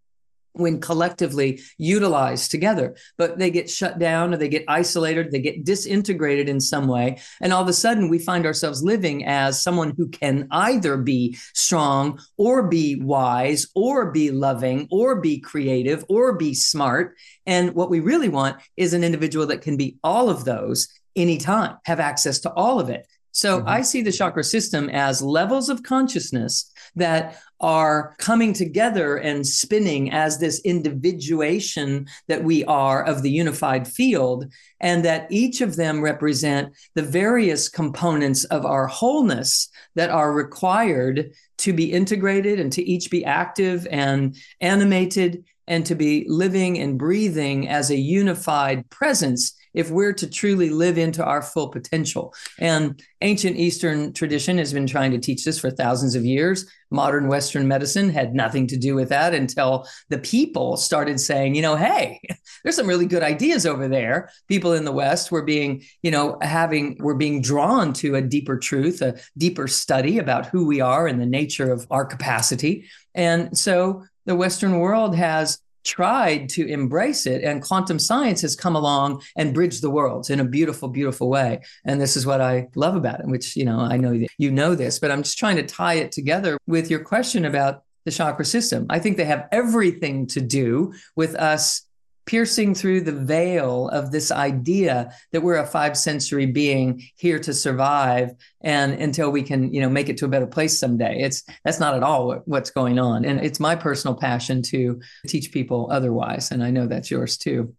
when 0.57 0.81
collectively 0.81 1.61
utilized 1.79 2.51
together, 2.51 2.97
but 3.17 3.39
they 3.39 3.51
get 3.51 3.71
shut 3.71 3.99
down 3.99 4.33
or 4.33 4.37
they 4.37 4.49
get 4.49 4.65
isolated, 4.69 5.31
they 5.31 5.41
get 5.41 5.65
disintegrated 5.65 6.49
in 6.49 6.61
some 6.61 6.87
way. 6.89 7.19
And 7.41 7.53
all 7.53 7.63
of 7.63 7.69
a 7.69 7.73
sudden, 7.73 8.09
we 8.09 8.19
find 8.19 8.47
ourselves 8.47 8.83
living 8.83 9.25
as 9.27 9.63
someone 9.63 9.95
who 9.97 10.09
can 10.09 10.49
either 10.51 10.97
be 10.97 11.37
strong 11.55 12.21
or 12.37 12.65
be 12.69 12.97
wise 12.97 13.69
or 13.75 14.11
be 14.11 14.31
loving 14.31 14.89
or 14.91 15.21
be 15.21 15.39
creative 15.39 16.05
or 16.09 16.35
be 16.35 16.55
smart. 16.55 17.17
And 17.47 17.75
what 17.75 17.91
we 17.91 18.01
really 18.01 18.29
want 18.29 18.57
is 18.77 18.93
an 18.93 19.05
individual 19.05 19.47
that 19.47 19.63
can 19.63 19.77
be 19.77 19.99
all 20.03 20.31
of 20.31 20.45
those 20.45 20.89
anytime, 21.15 21.79
have 21.85 22.01
access 22.01 22.41
to 22.41 22.53
all 22.53 22.79
of 22.79 22.91
it. 22.91 23.07
So 23.37 23.59
mm-hmm. 23.59 23.69
I 23.69 23.83
see 23.83 24.01
the 24.01 24.13
chakra 24.13 24.43
system 24.43 24.89
as 24.89 25.21
levels 25.21 25.69
of 25.69 25.83
consciousness 25.83 26.73
that 26.95 27.39
are 27.61 28.15
coming 28.19 28.53
together 28.53 29.17
and 29.17 29.47
spinning 29.47 30.13
as 30.13 30.39
this 30.39 30.61
individuation 30.61 32.07
that 32.29 32.45
we 32.45 32.65
are 32.65 33.05
of 33.05 33.23
the 33.23 33.31
unified 33.31 33.89
field, 33.89 34.53
and 34.81 35.05
that 35.05 35.27
each 35.31 35.61
of 35.61 35.77
them 35.77 36.03
represent 36.03 36.75
the 36.95 37.03
various 37.03 37.69
components 37.69 38.45
of 38.45 38.67
our 38.67 38.87
wholeness 38.87 39.69
that 39.95 40.11
are 40.11 40.33
required 40.33 41.33
to 41.59 41.73
be 41.73 41.93
integrated 41.93 42.61
and 42.61 42.73
to 42.73 42.83
each 42.83 43.11
be 43.11 43.25
active 43.25 43.87
and 43.91 44.37
animated 44.61 45.45
and 45.67 45.85
to 45.87 45.95
be 45.95 46.25
living 46.29 46.79
and 46.79 46.99
breathing 46.99 47.69
as 47.69 47.91
a 47.91 47.97
unified 47.97 48.89
presence 48.91 49.57
if 49.77 49.91
we're 49.91 50.15
to 50.15 50.29
truly 50.29 50.71
live 50.71 50.97
into 50.97 51.23
our 51.23 51.43
full 51.43 51.69
potential. 51.69 52.35
And 52.59 53.01
ancient 53.21 53.57
Eastern 53.57 54.15
tradition 54.15 54.57
has 54.57 54.73
been 54.73 54.87
trying 54.87 55.13
to 55.13 55.19
teach 55.19 55.45
this 55.45 55.59
for 55.59 55.71
thousands 55.71 56.15
of 56.15 56.25
years. 56.25 56.67
Modern 56.91 57.29
Western 57.29 57.69
medicine 57.69 58.09
had 58.09 58.35
nothing 58.35 58.67
to 58.69 58.77
do 58.79 58.95
with 58.95 59.11
that 59.11 59.35
until 59.35 59.87
the 60.09 60.19
people 60.19 60.79
started 60.79 61.21
saying, 61.21 61.55
you 61.55 61.63
know, 61.63 61.77
hey, 61.77 62.21
there's 62.65 62.77
some 62.77 62.87
really 62.87 63.07
good 63.07 63.23
ideas 63.23 63.67
over 63.67 63.87
there. 63.87 64.31
People 64.49 64.73
in 64.73 64.85
the 64.85 64.93
West 64.93 65.31
were 65.31 65.43
being, 65.43 65.83
you 66.03 66.11
know, 66.11 66.39
having, 66.41 66.97
were 66.99 67.15
being 67.15 67.43
drawn 67.43 67.93
to 67.95 68.15
a 68.15 68.23
deeper 68.23 68.59
truth, 68.59 69.03
a 69.03 69.19
deeper 69.37 69.69
study 69.69 70.19
about 70.19 70.47
who 70.47 70.67
we 70.67 70.81
are 70.81 71.07
and 71.07 71.21
the 71.21 71.27
nature 71.27 71.71
of 71.71 71.87
our 71.91 72.07
capacity. 72.07 72.87
And 73.15 73.57
so 73.57 74.05
the 74.25 74.37
Western 74.37 74.79
world 74.79 75.15
has 75.17 75.59
tried 75.87 76.49
to 76.51 76.67
embrace 76.67 77.27
it 77.27 77.43
and 77.43 77.63
quantum 77.63 77.99
science 77.99 78.43
has 78.43 78.57
come 78.57 78.77
along 78.77 79.23
and 79.37 79.55
bridged 79.55 79.83
the 79.83 79.91
worlds 79.91 80.29
in 80.29 80.41
a 80.41 80.45
beautiful 80.45 80.89
beautiful 80.89 81.31
way. 81.31 81.61
And 81.85 82.01
this 82.01 82.17
is 82.17 82.27
what 82.27 82.41
i 82.41 82.67
love 82.75 82.97
about 82.97 83.21
it 83.21 83.27
which 83.27 83.57
you 83.57 83.65
know 83.65 83.81
i 83.81 83.97
know 83.97 84.13
you 84.39 84.51
know 84.51 84.75
this 84.75 84.99
but 84.99 85.11
i'm 85.11 85.23
just 85.23 85.39
trying 85.39 85.57
to 85.57 85.63
tie 85.63 85.95
it 85.95 86.13
together 86.13 86.59
with 86.67 86.91
your 86.91 87.01
question 87.01 87.45
about 87.45 87.83
the 88.07 88.13
chakra 88.13 88.45
system. 88.45 88.87
I 88.89 89.01
think 89.01 89.19
they 89.19 89.25
have 89.27 89.49
everything 89.53 90.27
to 90.29 90.41
do 90.41 90.95
with 91.17 91.35
us 91.35 91.83
piercing 92.27 92.75
through 92.75 93.01
the 93.01 93.13
veil 93.13 93.89
of 93.89 94.11
this 94.11 94.31
idea 94.31 95.13
that 95.33 95.43
we're 95.43 95.57
a 95.57 95.67
five 95.67 95.97
sensory 95.97 96.47
being 96.47 97.03
here 97.17 97.39
to 97.39 97.55
survive 97.55 98.33
and 98.63 98.95
until 98.95 99.31
we 99.31 99.43
can 99.43 99.73
you 99.73 99.81
know 99.81 99.89
make 99.89 100.09
it 100.09 100.19
to 100.19 100.27
a 100.27 100.29
better 100.29 100.47
place 100.47 100.79
someday. 100.79 101.21
It's 101.21 101.45
that's 101.65 101.81
not 101.81 101.95
at 101.95 102.03
all 102.03 102.27
what, 102.27 102.47
what's 102.47 102.71
going 102.71 102.99
on. 102.99 103.25
And 103.25 103.41
it's 103.41 103.61
my 103.61 103.77
personal 103.77 104.17
passion 104.17 104.61
to 104.63 105.01
teach 105.27 105.53
people 105.53 105.89
otherwise. 105.91 106.51
And 106.51 106.63
i 106.63 106.71
know 106.71 106.87
that's 106.87 107.11
yours 107.11 107.37
too. 107.37 107.75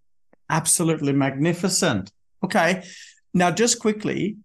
Absolutely 0.50 1.14
magnificent. 1.14 2.12
Okay. 2.44 2.84
Now 3.34 3.52
just 3.52 3.80
quickly 3.80 4.38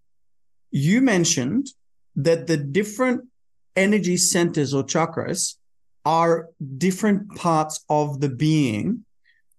you 0.69 1.01
mentioned 1.01 1.67
that 2.15 2.47
the 2.47 2.57
different 2.57 3.25
energy 3.75 4.17
centers 4.17 4.73
or 4.73 4.83
chakras 4.83 5.55
are 6.05 6.49
different 6.77 7.33
parts 7.35 7.83
of 7.89 8.19
the 8.19 8.29
being 8.29 9.05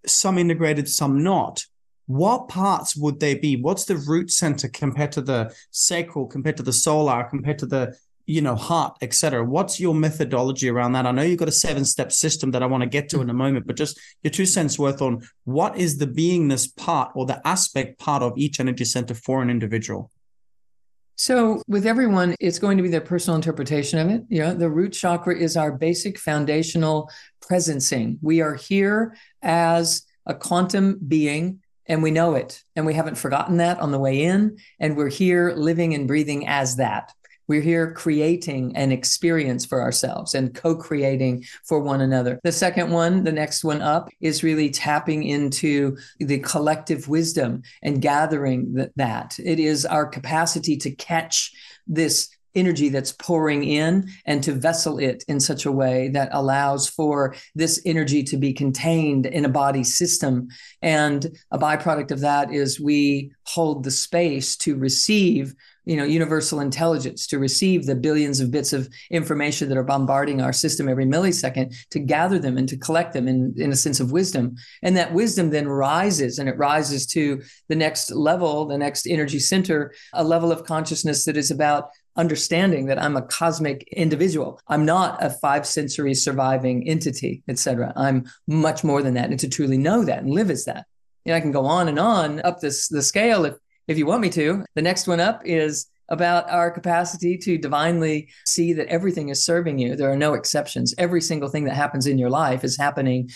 some 0.07 0.39
integrated, 0.39 0.89
some 0.89 1.23
not. 1.23 1.65
What 2.07 2.49
parts 2.49 2.97
would 2.97 3.21
they 3.21 3.35
be? 3.35 3.57
What's 3.57 3.87
the 3.87 3.97
root 3.97 4.31
center 4.31 4.69
compared 4.69 5.13
to 5.13 5.23
the 5.23 5.55
sacral, 5.71 6.27
compared 6.27 6.59
to 6.59 6.63
the 6.63 6.73
solar, 6.73 7.25
compared 7.25 7.59
to 7.61 7.67
the 7.67 7.97
you 8.27 8.41
know 8.41 8.55
heart, 8.55 8.97
etc. 9.03 9.45
What's 9.45 9.79
your 9.79 9.95
methodology 9.95 10.69
around 10.69 10.93
that? 10.93 11.07
I 11.07 11.11
know 11.13 11.23
you've 11.23 11.39
got 11.39 11.49
a 11.49 11.53
seven-step 11.53 12.13
system 12.13 12.51
that 12.53 12.63
I 12.63 12.67
want 12.67 12.83
to 12.83 12.89
get 12.89 13.09
to 13.11 13.21
in 13.21 13.31
a 13.31 13.35
moment, 13.35 13.67
but 13.67 13.77
just 13.77 13.99
your 14.23 14.31
two 14.31 14.47
cents 14.47 14.79
worth 14.79 15.03
on 15.03 15.27
what 15.45 15.77
is 15.77 15.99
the 15.99 16.07
beingness 16.07 16.75
part 16.75 17.13
or 17.15 17.27
the 17.27 17.47
aspect 17.47 17.99
part 17.99 18.23
of 18.23 18.33
each 18.37 18.61
energy 18.61 18.85
center 18.85 19.15
for 19.15 19.43
an 19.43 19.51
individual. 19.51 20.11
So, 21.17 21.63
with 21.69 21.87
everyone, 21.87 22.35
it's 22.41 22.59
going 22.59 22.77
to 22.77 22.83
be 22.83 22.89
their 22.89 23.01
personal 23.01 23.37
interpretation 23.37 23.99
of 24.01 24.11
it. 24.11 24.25
You 24.29 24.41
know, 24.41 24.55
the 24.55 24.71
root 24.71 24.93
chakra 24.93 25.37
is 25.37 25.57
our 25.57 25.71
basic 25.71 26.19
foundational 26.19 27.09
presencing. 27.41 28.19
We 28.21 28.41
are 28.41 28.55
here 28.55 29.17
as 29.43 30.03
a 30.27 30.35
quantum 30.35 30.99
being 31.07 31.61
and 31.87 32.03
we 32.03 32.11
know 32.11 32.35
it 32.35 32.63
and 32.75 32.87
we 32.87 32.95
haven't 32.95 33.17
forgotten 33.17 33.59
that 33.59 33.79
on 33.79 33.93
the 33.93 33.99
way 33.99 34.23
in 34.23 34.57
and 34.81 34.97
we're 34.97 35.09
here 35.09 35.53
living 35.53 35.95
and 35.95 36.09
breathing 36.09 36.49
as 36.49 36.77
that 36.77 37.13
we're 37.49 37.61
here 37.61 37.93
creating 37.93 38.77
an 38.77 38.93
experience 38.93 39.65
for 39.65 39.81
ourselves 39.81 40.35
and 40.35 40.55
co 40.55 40.75
creating 40.75 41.45
for 41.65 41.81
one 41.81 42.01
another. 42.01 42.41
The 42.43 42.53
second 42.53 42.91
one, 42.91 43.25
the 43.25 43.33
next 43.33 43.65
one 43.65 43.83
up, 43.83 44.11
is 44.21 44.43
really 44.43 44.71
tapping 44.71 45.25
into 45.25 45.97
the 46.19 46.39
collective 46.39 47.09
wisdom 47.09 47.63
and 47.83 48.01
gathering 48.01 48.75
th- 48.75 48.91
that. 48.97 49.39
It 49.43 49.61
is 49.61 49.85
our 49.85 50.07
capacity 50.07 50.77
to 50.79 50.91
catch 50.91 51.53
this 51.87 52.29
energy 52.55 52.89
that's 52.89 53.13
pouring 53.13 53.65
in 53.65 54.09
and 54.27 54.43
to 54.45 54.53
vessel 54.53 54.99
it 54.99 55.25
in 55.29 55.41
such 55.41 55.67
a 55.67 55.73
way 55.73 56.09
that 56.09 56.29
allows 56.33 56.89
for 56.89 57.35
this 57.55 57.81
energy 57.85 58.23
to 58.23 58.37
be 58.37 58.53
contained 58.53 59.27
in 59.27 59.45
a 59.45 59.49
body 59.49 59.85
system. 59.85 60.49
And 60.83 61.37
a 61.51 61.59
byproduct 61.59 62.11
of 62.11 62.21
that 62.21 62.53
is 62.53 62.81
we 62.81 63.33
hold 63.45 63.85
the 63.85 63.91
space 63.91 64.57
to 64.59 64.77
receive 64.77 65.55
you 65.85 65.97
know 65.97 66.05
universal 66.05 66.61
intelligence 66.61 67.27
to 67.27 67.39
receive 67.39 67.87
the 67.87 67.95
billions 67.95 68.41
of 68.41 68.51
bits 68.51 68.73
of 68.73 68.89
information 69.11 69.69
that 69.69 69.79
are 69.79 69.85
bombarding 69.85 70.41
our 70.41 70.53
system 70.53 70.89
every 70.89 71.07
millisecond 71.07 71.75
to 71.91 71.99
gather 71.99 72.39
them 72.39 72.57
and 72.57 72.69
to 72.69 72.77
collect 72.77 73.13
them 73.13 73.29
in, 73.29 73.55
in 73.57 73.73
a 73.73 73.77
sense 73.77 74.01
of 74.01 74.13
wisdom. 74.13 74.57
And 74.83 74.97
that 74.97 75.13
wisdom 75.13 75.51
then 75.51 75.69
rises 75.69 76.39
and 76.39 76.49
it 76.49 76.57
rises 76.57 77.07
to 77.09 77.43
the 77.69 77.77
next 77.77 78.11
level 78.11 78.67
the 78.67 78.79
next 78.79 79.07
energy 79.07 79.39
center 79.39 79.93
a 80.13 80.25
level 80.25 80.53
of 80.53 80.65
consciousness 80.65 81.25
that 81.25 81.37
is 81.37 81.51
about 81.51 81.91
understanding 82.17 82.87
that 82.87 83.03
i'm 83.03 83.17
a 83.17 83.23
cosmic 83.23 83.83
individual. 83.93 84.61
I'm 84.69 84.85
not 84.85 85.23
a 85.23 85.31
five 85.31 85.67
sensory 85.67 86.15
surviving 86.15 86.89
entity 86.89 87.43
etc 87.49 87.93
i'm 87.97 88.25
much 88.47 88.85
more 88.85 89.03
than 89.03 89.15
that 89.15 89.31
and 89.31 89.41
to 89.41 89.49
truly 89.49 89.79
know 89.79 90.05
that 90.05 90.23
and 90.23 90.31
live 90.31 90.51
as 90.51 90.65
that. 90.65 90.87
You 91.25 91.33
know, 91.33 91.37
I 91.37 91.41
can 91.41 91.53
go 91.53 91.65
on 91.65 91.89
and 91.89 91.99
on 91.99 92.41
up 92.43 92.61
this 92.61 92.89
the 92.89 93.03
scale 93.03 93.45
if 93.45 93.55
if 93.89 93.99
you 93.99 94.07
want 94.07 94.23
me 94.23 94.31
to. 94.31 94.65
The 94.75 94.83
next 94.83 95.07
one 95.07 95.21
up 95.21 95.43
is 95.45 95.87
about 96.09 96.51
our 96.51 96.71
capacity 96.71 97.39
to 97.39 97.57
divinely 97.57 98.29
see 98.47 98.73
that 98.75 98.89
everything 98.89 99.31
is 99.31 99.45
serving 99.45 99.79
you. 99.79 99.97
There 99.97 100.11
are 100.11 100.17
no 100.17 100.35
exceptions. 100.35 100.95
Every 100.99 101.21
single 101.21 101.49
thing 101.49 101.65
that 101.65 101.75
happens 101.75 102.07
in 102.07 102.19
your 102.19 102.31
life 102.31 102.63
is 102.63 102.77
happening 102.77 103.31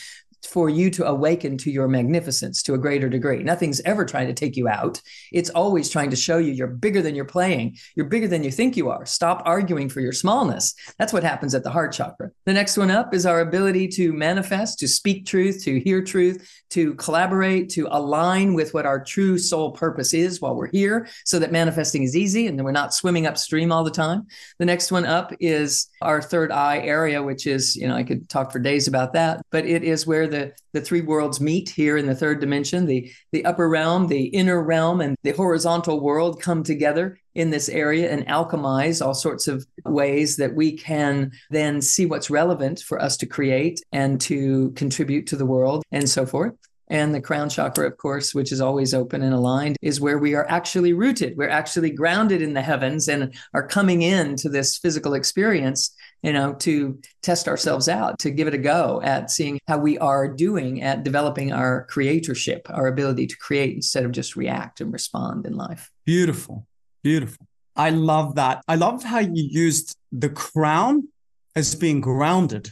for 0.46 0.70
you 0.70 0.90
to 0.90 1.07
awaken 1.07 1.59
to 1.59 1.70
your 1.70 1.88
magnificence 1.88 2.62
to 2.62 2.74
a 2.74 2.79
greater 2.79 3.09
degree. 3.09 3.42
Nothing's 3.42 3.81
ever 3.81 4.05
trying 4.05 4.29
to 4.29 4.35
take 4.35 4.57
you 4.57 4.68
out. 4.68 5.01
It's 5.33 5.51
always 5.51 5.90
trying 5.90 6.11
to 6.11 6.16
show 6.16 6.38
you 6.38 6.53
you're 6.53 6.66
bigger 6.66 7.03
than 7.03 7.14
you're 7.14 7.24
playing. 7.24 7.77
You're 7.96 8.07
bigger 8.07 8.29
than 8.29 8.44
you 8.44 8.51
think 8.51 8.77
you 8.77 8.90
are. 8.90 9.05
Stop 9.07 9.42
arguing 9.44 9.88
for 9.88 10.01
your 10.01 10.12
smallness. 10.12 10.74
That's 10.98 11.12
what 11.12 11.24
happens 11.24 11.55
at 11.55 11.64
the 11.64 11.70
heart 11.70 11.92
chakra. 11.92 12.31
The 12.46 12.53
next 12.53 12.77
one 12.77 12.90
up 12.90 13.14
is 13.14 13.27
our 13.27 13.40
ability 13.40 13.88
to 13.88 14.12
manifest, 14.12 14.79
to 14.81 14.88
speak 14.88 15.27
truth, 15.27 15.64
to 15.64 15.81
hear 15.81 16.03
truth, 16.03 16.48
to 16.70 16.94
collaborate, 16.94 17.70
to 17.70 17.88
align 17.90 18.55
with 18.55 18.74
what 18.74 18.87
our 18.87 19.03
true 19.03 19.38
soul 19.38 19.72
purpose 19.72 20.14
is 20.14 20.40
while 20.40 20.55
we're 20.55 20.70
here 20.70 21.09
so 21.24 21.38
that 21.38 21.53
manifesting 21.53 22.03
is 22.03 22.16
easy 22.16 22.46
and 22.46 22.59
then 22.59 22.64
we're 22.64 22.72
not 22.72 22.94
swimming 22.94 23.27
upstream 23.27 23.72
all 23.72 23.85
the 23.85 23.90
time. 23.90 24.27
The 24.59 24.66
next 24.66 24.92
one 24.92 25.05
up 25.05 25.33
is 25.40 25.88
our 26.03 26.22
third 26.22 26.53
eye 26.53 26.79
area, 26.79 27.22
which 27.22 27.46
is, 27.46 27.74
you 27.74 27.88
know, 27.88 27.94
I 27.94 28.05
could 28.05 28.29
talk 28.29 28.53
for 28.53 28.59
days 28.59 28.88
about 28.88 29.14
that, 29.14 29.42
but 29.51 29.66
it 29.66 29.83
is 29.83 30.07
where 30.07 30.27
the, 30.28 30.52
the 30.72 30.80
three 30.80 31.00
worlds 31.00 31.40
meet 31.40 31.68
here 31.68 31.96
in 31.96 32.06
the 32.06 32.14
third 32.14 32.40
dimension. 32.40 32.86
The, 32.86 33.10
the 33.32 33.44
upper 33.44 33.68
realm, 33.68 34.06
the 34.06 34.24
inner 34.24 34.62
realm, 34.62 35.00
and 35.00 35.16
the 35.22 35.32
horizontal 35.32 36.00
world 36.00 36.40
come 36.40 36.62
together 36.62 37.18
in 37.34 37.50
this 37.50 37.68
area 37.68 38.10
and 38.10 38.26
alchemize 38.26 39.04
all 39.04 39.14
sorts 39.14 39.48
of 39.48 39.66
ways 39.84 40.36
that 40.36 40.54
we 40.54 40.72
can 40.72 41.30
then 41.50 41.80
see 41.80 42.04
what's 42.04 42.30
relevant 42.30 42.80
for 42.80 43.00
us 43.00 43.16
to 43.18 43.26
create 43.26 43.80
and 43.92 44.20
to 44.20 44.70
contribute 44.72 45.26
to 45.28 45.36
the 45.36 45.46
world 45.46 45.84
and 45.92 46.08
so 46.08 46.26
forth. 46.26 46.54
And 46.90 47.14
the 47.14 47.20
crown 47.20 47.48
chakra, 47.51 47.87
of 47.87 47.96
course, 47.96 48.35
which 48.35 48.53
is 48.53 48.61
always 48.61 48.94
open 48.94 49.22
and 49.22 49.35
aligned, 49.35 49.77
is 49.83 50.01
where 50.01 50.18
we 50.18 50.35
are 50.35 50.48
actually 50.48 50.92
rooted. 50.92 51.37
We're 51.37 51.48
actually 51.48 51.90
grounded 51.90 52.42
in 52.42 52.55
the 52.55 52.62
heavens 52.62 53.09
and 53.09 53.35
are 53.55 53.66
coming 53.66 54.03
into 54.03 54.48
this 54.48 54.79
physical 54.79 55.14
experience, 55.14 55.94
you 56.22 56.33
know, 56.33 56.55
to 56.55 56.98
test 57.22 57.46
ourselves 57.46 57.88
out, 57.88 58.18
to 58.20 58.31
give 58.31 58.48
it 58.48 58.55
a 58.55 58.59
go 58.59 59.01
at 59.03 59.31
seeing 59.31 59.59
how 59.68 59.79
we 59.79 59.98
are 59.98 60.29
doing 60.29 60.83
at 60.83 61.05
developing 61.05 61.53
our 61.53 61.87
creatorship, 61.90 62.62
our 62.70 62.87
ability 62.87 63.27
to 63.27 63.37
create 63.37 63.74
instead 63.74 64.05
of 64.05 64.12
just 64.12 64.37
react 64.37 64.81
and 64.81 64.92
respond 64.92 65.46
in 65.46 65.55
life. 65.55 65.90
Beautiful. 66.07 66.66
Beautiful. 67.03 67.46
I 67.77 67.90
love 67.90 68.35
that. 68.37 68.62
I 68.66 68.74
love 68.74 69.05
how 69.05 69.20
you 69.20 69.31
used 69.35 69.94
the 70.11 70.29
crown 70.29 71.09
as 71.55 71.74
being 71.74 72.01
grounded 72.01 72.70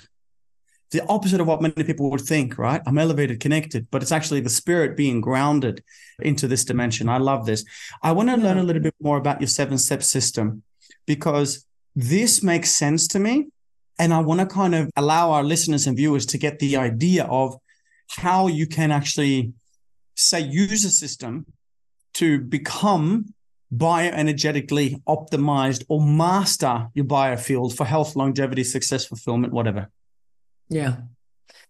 the 0.92 1.04
opposite 1.08 1.40
of 1.40 1.46
what 1.46 1.62
many 1.62 1.82
people 1.84 2.10
would 2.10 2.20
think, 2.20 2.58
right? 2.58 2.80
I'm 2.86 2.98
elevated, 2.98 3.40
connected, 3.40 3.88
but 3.90 4.02
it's 4.02 4.12
actually 4.12 4.40
the 4.40 4.50
spirit 4.50 4.96
being 4.96 5.20
grounded 5.20 5.82
into 6.20 6.46
this 6.46 6.64
dimension. 6.64 7.08
I 7.08 7.18
love 7.18 7.44
this. 7.46 7.64
I 8.02 8.12
want 8.12 8.28
to 8.30 8.36
learn 8.36 8.58
a 8.58 8.62
little 8.62 8.82
bit 8.82 8.94
more 9.00 9.16
about 9.16 9.40
your 9.40 9.48
seven 9.48 9.78
step 9.78 10.02
system 10.02 10.62
because 11.06 11.66
this 11.94 12.42
makes 12.42 12.70
sense 12.70 13.08
to 13.08 13.18
me. 13.18 13.46
And 13.98 14.12
I 14.12 14.20
want 14.20 14.40
to 14.40 14.46
kind 14.46 14.74
of 14.74 14.90
allow 14.96 15.32
our 15.32 15.42
listeners 15.42 15.86
and 15.86 15.96
viewers 15.96 16.26
to 16.26 16.38
get 16.38 16.58
the 16.58 16.76
idea 16.76 17.24
of 17.24 17.56
how 18.08 18.46
you 18.46 18.66
can 18.66 18.90
actually 18.90 19.54
say 20.14 20.40
use 20.40 20.84
a 20.84 20.90
system 20.90 21.46
to 22.14 22.40
become 22.40 23.34
bioenergetically 23.74 25.02
optimized 25.04 25.84
or 25.88 26.00
master 26.00 26.88
your 26.94 27.04
biofield 27.04 27.76
for 27.76 27.84
health, 27.84 28.14
longevity, 28.16 28.62
success, 28.64 29.06
fulfillment, 29.06 29.52
whatever. 29.52 29.90
Yeah. 30.68 30.96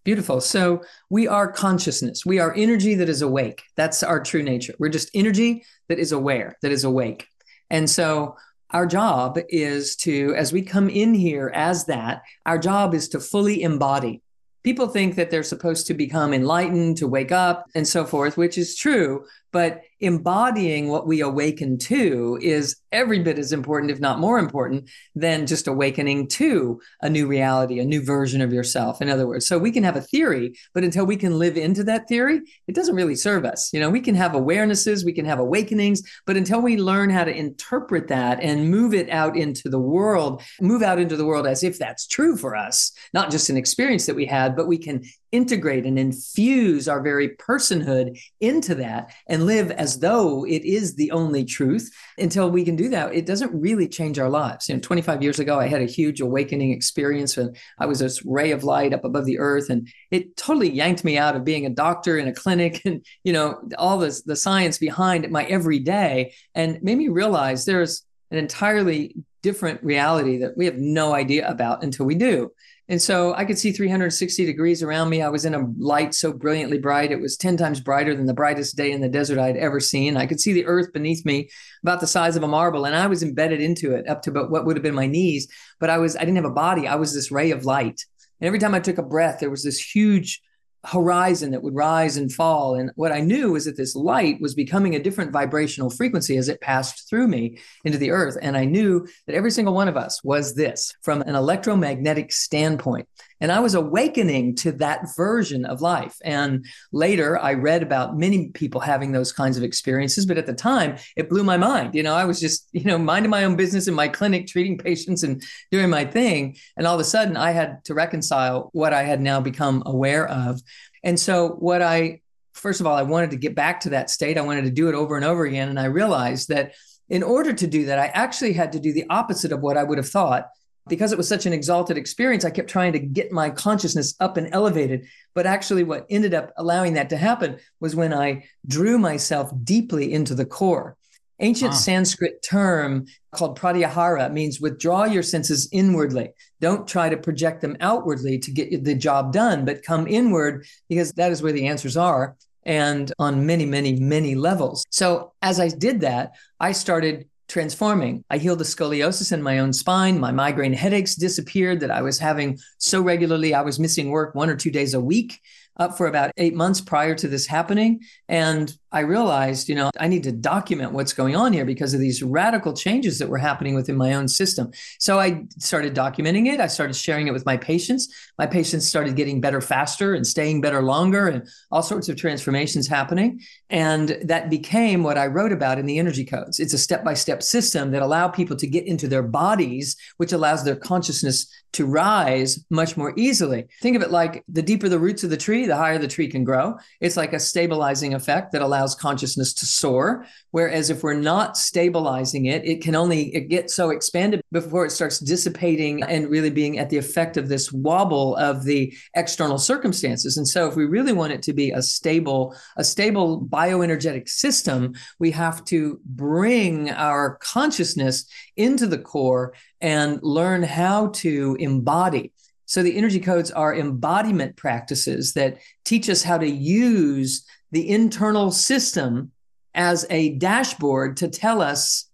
Beautiful. 0.05 0.41
So 0.41 0.83
we 1.11 1.27
are 1.27 1.51
consciousness. 1.51 2.25
We 2.25 2.39
are 2.39 2.55
energy 2.55 2.95
that 2.95 3.09
is 3.09 3.23
awake. 3.23 3.63
That's 3.77 4.03
our 4.03 4.23
true 4.23 4.43
nature. 4.43 4.75
We're 4.79 4.89
just 4.89 5.11
energy 5.15 5.65
that 5.89 5.99
is 5.99 6.13
aware, 6.13 6.57
that 6.63 6.71
is 6.71 6.85
awake. 6.85 7.27
And 7.71 7.91
so 7.91 8.37
our 8.71 8.87
job 8.87 9.39
is 9.49 9.97
to, 9.97 10.35
as 10.37 10.53
we 10.53 10.63
come 10.63 10.89
in 10.89 11.15
here 11.15 11.51
as 11.55 11.87
that, 11.87 12.23
our 12.45 12.59
job 12.59 12.95
is 12.95 13.09
to 13.11 13.21
fully 13.21 13.63
embody. 13.63 14.23
People 14.63 14.89
think 14.89 15.15
that 15.17 15.31
they're 15.31 15.43
supposed 15.43 15.87
to 15.87 15.95
become 15.95 16.33
enlightened, 16.33 16.97
to 16.99 17.09
wake 17.09 17.33
up, 17.33 17.67
and 17.75 17.87
so 17.87 18.05
forth, 18.05 18.37
which 18.37 18.59
is 18.59 18.77
true. 18.77 19.25
But 19.57 19.85
embodying 20.01 20.89
what 20.89 21.07
we 21.07 21.23
awaken 21.23 21.79
to 21.79 22.39
is 22.43 22.77
every 22.93 23.21
bit 23.21 23.39
as 23.39 23.53
important, 23.53 23.91
if 23.91 23.99
not 23.99 24.19
more 24.19 24.39
important, 24.39 24.91
than 25.15 25.47
just 25.47 25.67
awakening 25.67 26.29
to 26.29 26.79
a 27.01 27.09
new 27.09 27.27
reality, 27.27 27.79
a 27.79 27.85
new 27.85 28.05
version 28.05 28.43
of 28.43 28.53
yourself. 28.53 29.01
In 29.01 29.09
other 29.09 29.27
words, 29.27 29.47
so 29.47 29.59
we 29.59 29.71
can 29.71 29.85
have 29.85 29.97
a 29.97 30.03
theory, 30.03 30.55
but 30.75 30.85
until 30.85 31.07
we 31.07 31.17
can 31.17 31.39
live 31.39 31.57
into 31.57 31.83
that 31.85 32.07
theory, 32.07 32.43
it 32.69 32.75
doesn't 32.75 32.95
really 32.95 33.15
serve 33.15 33.47
us. 33.47 33.73
You 33.73 33.81
know, 33.81 33.89
we 33.89 34.03
can 34.03 34.15
have 34.15 34.33
awarenesses, 34.33 35.07
we 35.07 35.15
can 35.15 35.25
have 35.25 35.39
awakenings, 35.39 36.03
but 36.27 36.37
until 36.37 36.61
we 36.61 36.77
learn 36.77 37.09
how 37.09 37.25
to 37.25 37.35
interpret 37.35 38.09
that 38.09 38.43
and 38.43 38.71
move 38.71 38.93
it 38.93 39.09
out 39.09 39.39
into 39.39 39.71
the 39.71 39.81
world, 39.81 40.43
move 40.61 40.83
out 40.83 40.99
into 40.99 41.17
the 41.17 41.25
world 41.25 41.47
as 41.47 41.65
if 41.65 41.79
that's 41.79 42.07
true 42.07 42.37
for 42.37 42.55
us, 42.55 42.93
not 43.15 43.31
just 43.31 43.49
an 43.49 43.57
experience 43.57 44.05
that 44.05 44.17
we 44.17 44.27
had, 44.27 44.55
but 44.55 44.69
we 44.69 44.77
can 44.77 45.03
integrate 45.33 45.85
and 45.85 45.99
infuse 45.99 46.89
our 46.89 47.03
very 47.03 47.31
personhood 47.37 48.19
into 48.41 48.75
that 48.75 49.13
and 49.29 49.46
live 49.47 49.71
as 49.71 49.99
though 50.01 50.45
it 50.45 50.65
is 50.65 50.95
the 50.95 51.11
only 51.13 51.45
truth 51.45 51.91
until 52.19 52.51
we 52.51 52.65
can 52.65 52.77
do 52.77 52.89
that. 52.89 53.15
It 53.15 53.27
doesn't 53.27 53.59
really 53.59 53.89
change 53.89 54.19
our 54.19 54.29
lives. 54.29 54.69
You 54.69 54.75
know 54.75 54.81
25 54.81 55.23
years 55.23 55.39
ago 55.39 55.59
i 55.59 55.67
had 55.67 55.83
a 55.83 55.87
huge 55.87 56.21
awakening 56.21 56.73
experience 56.73 57.37
when 57.37 57.55
i 57.79 57.87
was 57.87 57.99
this 57.99 58.25
ray 58.25 58.51
of 58.53 58.65
light 58.65 58.93
up 58.93 59.05
above 59.05 59.25
the 59.25 59.39
earth 59.39 59.71
and 59.71 59.89
it 60.11 60.37
totally 60.37 60.71
yanked 60.71 61.05
me 61.05 61.19
out 61.19 61.37
of 61.37 61.45
being 61.45 61.67
a 61.67 61.71
doctor 61.71 62.19
in 62.19 62.29
a 62.29 62.35
clinic 62.35 62.83
and 62.85 63.05
you 63.25 63.33
know 63.33 63.61
all 63.79 63.99
this 63.99 64.23
the 64.23 64.37
science 64.37 64.79
behind 64.79 65.31
my 65.31 65.45
everyday 65.45 66.33
and 66.55 66.83
made 66.83 66.99
me 66.99 67.09
realize 67.09 67.65
there's 67.65 68.05
an 68.31 68.39
entirely 68.39 69.15
different 69.43 69.83
reality 69.83 70.39
that 70.39 70.57
we 70.57 70.65
have 70.65 70.77
no 70.77 71.15
idea 71.15 71.49
about 71.49 71.85
until 71.85 72.07
we 72.07 72.15
do 72.15 72.51
and 72.89 73.03
so 73.03 73.35
I 73.35 73.45
could 73.45 73.59
see 73.59 73.73
360 73.73 74.47
degrees 74.47 74.81
around 74.83 75.11
me. 75.11 75.21
I 75.21 75.29
was 75.29 75.45
in 75.45 75.55
a 75.55 75.67
light 75.77 76.15
so 76.15 76.33
brilliantly 76.33 76.79
bright. 76.79 77.11
It 77.11 77.21
was 77.21 77.37
10 77.37 77.57
times 77.57 77.81
brighter 77.81 78.15
than 78.15 78.27
the 78.27 78.35
brightest 78.35 78.77
day 78.77 78.93
in 78.93 79.01
the 79.01 79.09
desert 79.09 79.41
I'd 79.41 79.57
ever 79.57 79.81
seen. 79.81 80.17
I 80.17 80.27
could 80.27 80.41
see 80.41 80.53
the 80.53 80.67
earth 80.67 80.93
beneath 80.93 81.25
me 81.27 81.49
about 81.83 82.01
the 82.01 82.07
size 82.07 82.37
of 82.37 82.45
a 82.45 82.49
marble. 82.49 82.85
And 82.85 82.95
I 82.95 83.09
was 83.09 83.25
embedded 83.25 83.61
into 83.61 83.95
it 83.95 84.09
up 84.09 84.23
to 84.23 84.31
about 84.31 84.51
what 84.51 84.67
would 84.67 84.77
have 84.77 84.85
been 84.85 84.95
my 84.95 85.09
knees. 85.09 85.49
But 85.81 85.91
I 85.91 85.99
was, 85.99 86.15
I 86.15 86.21
didn't 86.21 86.37
have 86.37 86.45
a 86.45 86.51
body. 86.51 86.87
I 86.87 86.95
was 86.95 87.13
this 87.13 87.33
ray 87.33 87.51
of 87.51 87.65
light. 87.65 88.05
And 88.41 88.47
every 88.47 88.61
time 88.61 88.75
I 88.75 88.81
took 88.81 88.99
a 88.99 89.03
breath, 89.03 89.41
there 89.41 89.51
was 89.51 89.65
this 89.65 89.81
huge 89.81 90.41
horizon 90.87 91.51
that 91.51 91.63
would 91.63 91.75
rise 91.75 92.17
and 92.17 92.33
fall. 92.33 92.77
And 92.77 92.91
what 92.95 93.13
I 93.13 93.21
knew 93.21 93.53
was 93.53 93.65
that 93.65 93.77
this 93.77 93.97
light 93.97 94.41
was 94.41 94.55
becoming 94.55 94.95
a 94.95 95.03
different 95.03 95.33
vibrational 95.33 95.91
frequency 95.91 96.37
as 96.37 96.49
it 96.49 96.61
passed 96.61 97.09
through 97.09 97.29
me 97.29 97.59
into 97.85 97.99
the 97.99 98.11
earth. 98.11 98.39
And 98.41 98.57
I 98.57 98.65
knew 98.65 99.07
that 99.27 99.35
every 99.35 99.51
single 99.51 99.75
one 99.75 99.89
of 99.89 99.97
us 99.97 100.23
was 100.23 100.55
this 100.55 100.95
from 101.03 101.23
an 101.23 101.35
electromagnetic 101.35 102.33
standpoint. 102.33 103.09
And 103.41 103.53
I 103.53 103.61
was 103.61 103.75
awakening 103.75 104.57
to 104.57 104.73
that 104.73 105.15
version 105.17 105.65
of 105.65 105.81
life. 105.81 106.17
And 106.25 106.65
later 106.93 107.39
I 107.39 107.55
read 107.55 107.83
about 107.83 108.17
many 108.17 108.49
people 108.49 108.81
having 108.81 109.13
those 109.13 109.33
kinds 109.33 109.57
of 109.57 109.63
experiences. 109.63 110.27
But 110.27 110.39
at 110.39 110.47
the 110.47 110.55
time, 110.55 110.97
it 111.17 111.29
blew 111.29 111.45
my 111.45 111.57
mind. 111.57 111.95
You 111.95 112.03
know, 112.03 112.15
I 112.15 112.25
was 112.25 112.41
just, 112.41 112.69
you 112.73 112.85
know, 112.85 112.99
minding 112.99 113.31
my 113.31 113.45
own 113.45 113.57
business 113.57 113.89
in 113.89 113.95
my 113.95 114.09
clinic, 114.09 114.47
treating 114.47 114.79
patients 114.79 115.23
and 115.23 115.43
doing 115.71 115.91
my 115.91 116.05
thing. 116.05 116.57
And 116.77 116.87
all 116.87 116.95
of 116.95 117.01
a 117.01 117.05
sudden, 117.05 117.37
I 117.37 117.51
had 117.51 117.85
to 117.85 117.95
reconcile 117.95 118.71
what 118.73 118.93
I 118.93 119.03
had 119.03 119.21
now 119.21 119.41
become 119.41 119.83
aware 119.87 120.27
of. 120.27 120.61
And 121.05 121.21
so, 121.21 121.51
what 121.51 121.83
I, 121.83 122.21
first 122.55 122.81
of 122.81 122.87
all, 122.87 122.97
I 122.97 123.03
wanted 123.03 123.31
to 123.31 123.37
get 123.37 123.55
back 123.55 123.81
to 123.81 123.91
that 123.91 124.11
state. 124.11 124.39
I 124.39 124.43
wanted 124.43 124.65
to 124.65 124.71
do 124.71 124.89
it 124.89 124.95
over 124.95 125.17
and 125.17 125.25
over 125.25 125.45
again. 125.45 125.69
And 125.69 125.79
I 125.79 125.87
realized 125.87 126.49
that 126.49 126.73
in 127.09 127.23
order 127.23 127.53
to 127.53 127.67
do 127.67 127.87
that, 127.87 127.99
I 127.99 128.07
actually 128.07 128.53
had 128.53 128.73
to 128.73 128.81
do 128.81 128.93
the 128.93 129.07
opposite 129.09 129.53
of 129.53 129.61
what 129.61 129.77
I 129.77 129.85
would 129.85 129.99
have 129.99 130.09
thought. 130.09 130.49
Because 130.89 131.13
it 131.13 131.19
was 131.19 131.29
such 131.29 131.47
an 131.47 131.53
exalted 131.53 131.97
experience, 131.97 132.45
I 132.45 132.51
kept 132.51 132.71
trying 132.71 132.93
to 132.93 132.99
get 132.99 133.33
my 133.33 133.51
consciousness 133.51 134.15
up 134.21 134.37
and 134.37 134.49
elevated. 134.53 135.07
But 135.35 135.47
actually, 135.47 135.83
what 135.83 136.07
ended 136.11 136.33
up 136.33 136.53
allowing 136.57 136.95
that 136.95 137.11
to 137.11 137.17
happen 137.17 137.59
was 137.81 137.97
when 137.97 138.15
I 138.15 138.45
drew 138.67 138.99
myself 138.99 139.51
deeply 139.65 140.13
into 140.13 140.35
the 140.35 140.47
core. 140.47 140.97
Ancient 141.39 141.73
ah. 141.73 141.77
Sanskrit 141.77 142.43
term 142.43 143.07
called 143.33 143.59
pratyahara 143.59 144.33
means 144.33 144.61
withdraw 144.61 145.05
your 145.05 145.23
senses 145.23 145.69
inwardly. 145.71 146.31
Don't 146.61 146.89
try 146.89 147.09
to 147.09 147.17
project 147.17 147.61
them 147.61 147.77
outwardly 147.81 148.39
to 148.39 148.51
get 148.51 148.85
the 148.85 148.95
job 148.95 149.33
done, 149.33 149.65
but 149.65 149.83
come 149.83 150.07
inward 150.07 150.67
because 150.89 151.13
that 151.13 151.33
is 151.33 151.43
where 151.43 151.53
the 151.53 151.67
answers 151.67 151.97
are 151.97 152.37
and 152.65 153.13
on 153.19 153.47
many, 153.47 153.65
many, 153.65 153.99
many 153.99 154.35
levels. 154.35 154.85
So 154.91 155.33
as 155.41 155.61
I 155.61 155.69
did 155.69 156.01
that, 156.01 156.33
I 156.59 156.73
started 156.73 157.29
transforming. 157.49 158.25
I 158.31 158.39
healed 158.39 158.59
the 158.59 158.65
scoliosis 158.65 159.33
in 159.33 159.43
my 159.43 159.59
own 159.59 159.73
spine. 159.73 160.19
My 160.19 160.33
migraine 160.33 160.73
headaches 160.73 161.15
disappeared 161.15 161.81
that 161.81 161.91
I 161.91 162.03
was 162.03 162.19
having 162.19 162.59
so 162.79 163.01
regularly. 163.01 163.55
I 163.55 163.63
was 163.63 163.79
missing 163.79 164.11
work 164.11 164.35
one 164.35 164.51
or 164.51 164.57
two 164.57 164.71
days 164.71 164.95
a 164.95 165.01
week 165.01 165.41
up 165.79 165.97
for 165.97 166.07
about 166.07 166.33
eight 166.37 166.55
months 166.55 166.81
prior 166.81 167.15
to 167.15 167.29
this 167.29 167.47
happening. 167.47 168.01
And 168.29 168.75
I 168.93 169.01
realized, 169.01 169.69
you 169.69 169.75
know, 169.75 169.91
I 169.99 170.07
need 170.07 170.23
to 170.25 170.33
document 170.33 170.93
what's 170.93 171.13
going 171.13 171.35
on 171.35 171.53
here 171.53 171.65
because 171.65 171.93
of 171.93 172.01
these 172.01 172.23
radical 172.23 172.73
changes 172.73 173.19
that 173.19 173.29
were 173.29 173.39
happening 173.39 173.75
within 173.75 173.97
my 173.97 174.15
own 174.15 174.29
system. 174.29 174.71
So 175.01 175.19
I 175.19 175.45
started 175.59 175.95
documenting 175.95 176.47
it. 176.47 176.61
I 176.61 176.69
started 176.69 176.95
sharing 176.95 177.27
it 177.27 177.33
with 177.33 177.45
my 177.45 177.57
patients. 177.57 178.09
My 178.39 178.47
patients 178.47 178.87
started 178.87 179.17
getting 179.17 179.41
better 179.41 179.61
faster 179.61 180.15
and 180.15 180.27
staying 180.27 180.61
better 180.61 180.83
longer 180.83 181.27
and 181.27 181.49
all 181.73 181.83
sorts 181.83 182.09
of 182.09 182.17
transformations 182.17 182.87
happening. 182.87 183.41
And 183.71 184.17
that 184.23 184.51
became 184.51 185.03
what 185.03 185.19
I 185.19 185.27
wrote 185.27 185.53
about 185.53 185.79
in 185.79 185.87
the 185.87 185.99
energy 185.99 186.25
codes. 186.25 186.61
It's 186.61 186.75
a 186.75 186.79
step 186.79 187.05
by 187.05 187.15
step 187.15 187.43
system 187.43 187.91
that 187.91 188.03
allow 188.03 188.29
people 188.29 188.57
to 188.57 188.67
get 188.67 188.87
into 188.87 189.09
their 189.09 189.23
bodies, 189.23 189.97
which 190.17 190.33
allows 190.33 190.65
their 190.65 190.77
consciousness 190.77 191.51
to 191.73 191.87
rise 191.87 192.65
much 192.71 192.97
more 192.97 193.13
easily. 193.17 193.67
Think 193.83 193.97
of 193.97 194.03
it 194.03 194.11
like 194.11 194.43
the 194.49 194.63
deeper 194.63 194.89
the 194.89 194.99
roots 194.99 195.25
of 195.25 195.31
the 195.31 195.37
tree, 195.37 195.67
the 195.67 195.77
higher 195.77 195.99
the 195.99 196.09
tree 196.09 196.29
can 196.29 196.45
grow. 196.45 196.79
It's 197.01 197.19
like 197.19 197.35
a 197.35 197.41
stabilizing 197.41 198.15
effect 198.15 198.53
that 198.53 198.63
allows 198.63 198.76
consciousness 198.95 199.55
to 199.55 199.67
soar. 199.67 200.27
Whereas 200.51 200.91
if 200.91 201.03
we're 201.03 201.15
not 201.15 201.57
stabilizing 201.57 202.47
it, 202.47 202.65
it 202.65 202.83
can 202.83 202.95
only 202.95 203.35
it 203.35 203.49
get 203.49 203.71
so 203.71 203.91
expanded 203.91 204.41
before 204.53 204.87
it 204.87 204.91
starts 204.91 205.19
dissipating 205.19 206.03
and 206.03 206.31
really 206.31 206.51
being 206.51 206.79
at 206.79 206.91
the 206.91 206.99
effect 206.99 207.37
of 207.37 207.49
this 207.49 207.73
wobble 207.73 208.37
of 208.37 208.65
the 208.65 208.95
external 209.15 209.59
circumstances. 209.59 210.37
And 210.37 210.47
so 210.47 210.69
if 210.69 210.77
we 210.77 210.85
really 210.85 211.13
want 211.13 211.33
it 211.33 211.43
to 211.43 211.53
be 211.53 211.73
a 211.73 211.83
stable, 211.83 212.57
a 212.77 212.85
stable 212.85 213.43
bioenergetic 213.43 214.29
system, 214.29 214.95
we 215.19 215.31
have 215.33 215.65
to 215.67 216.01
bring 216.05 216.91
our 216.91 217.37
consciousness 217.37 218.27
into 218.57 218.87
the 218.87 218.99
core 218.99 219.55
and 219.81 220.19
learn 220.23 220.63
how 220.63 221.09
to 221.09 221.57
embody. 221.61 222.33
So 222.67 222.83
the 222.83 222.97
energy 222.97 223.21
codes 223.21 223.51
are 223.53 223.75
embodiment 223.75 224.57
practices 224.57 225.35
that 225.35 225.59
teach 225.85 226.09
us 226.11 226.23
how 226.23 226.39
to 226.39 226.49
use 226.49 227.47
the 227.73 227.89
internal 227.89 228.51
system 228.51 229.33
as 229.75 230.07
a 230.11 230.31
dashboard 230.37 231.17
to 231.19 231.29
tell 231.29 231.61
us 231.61 232.09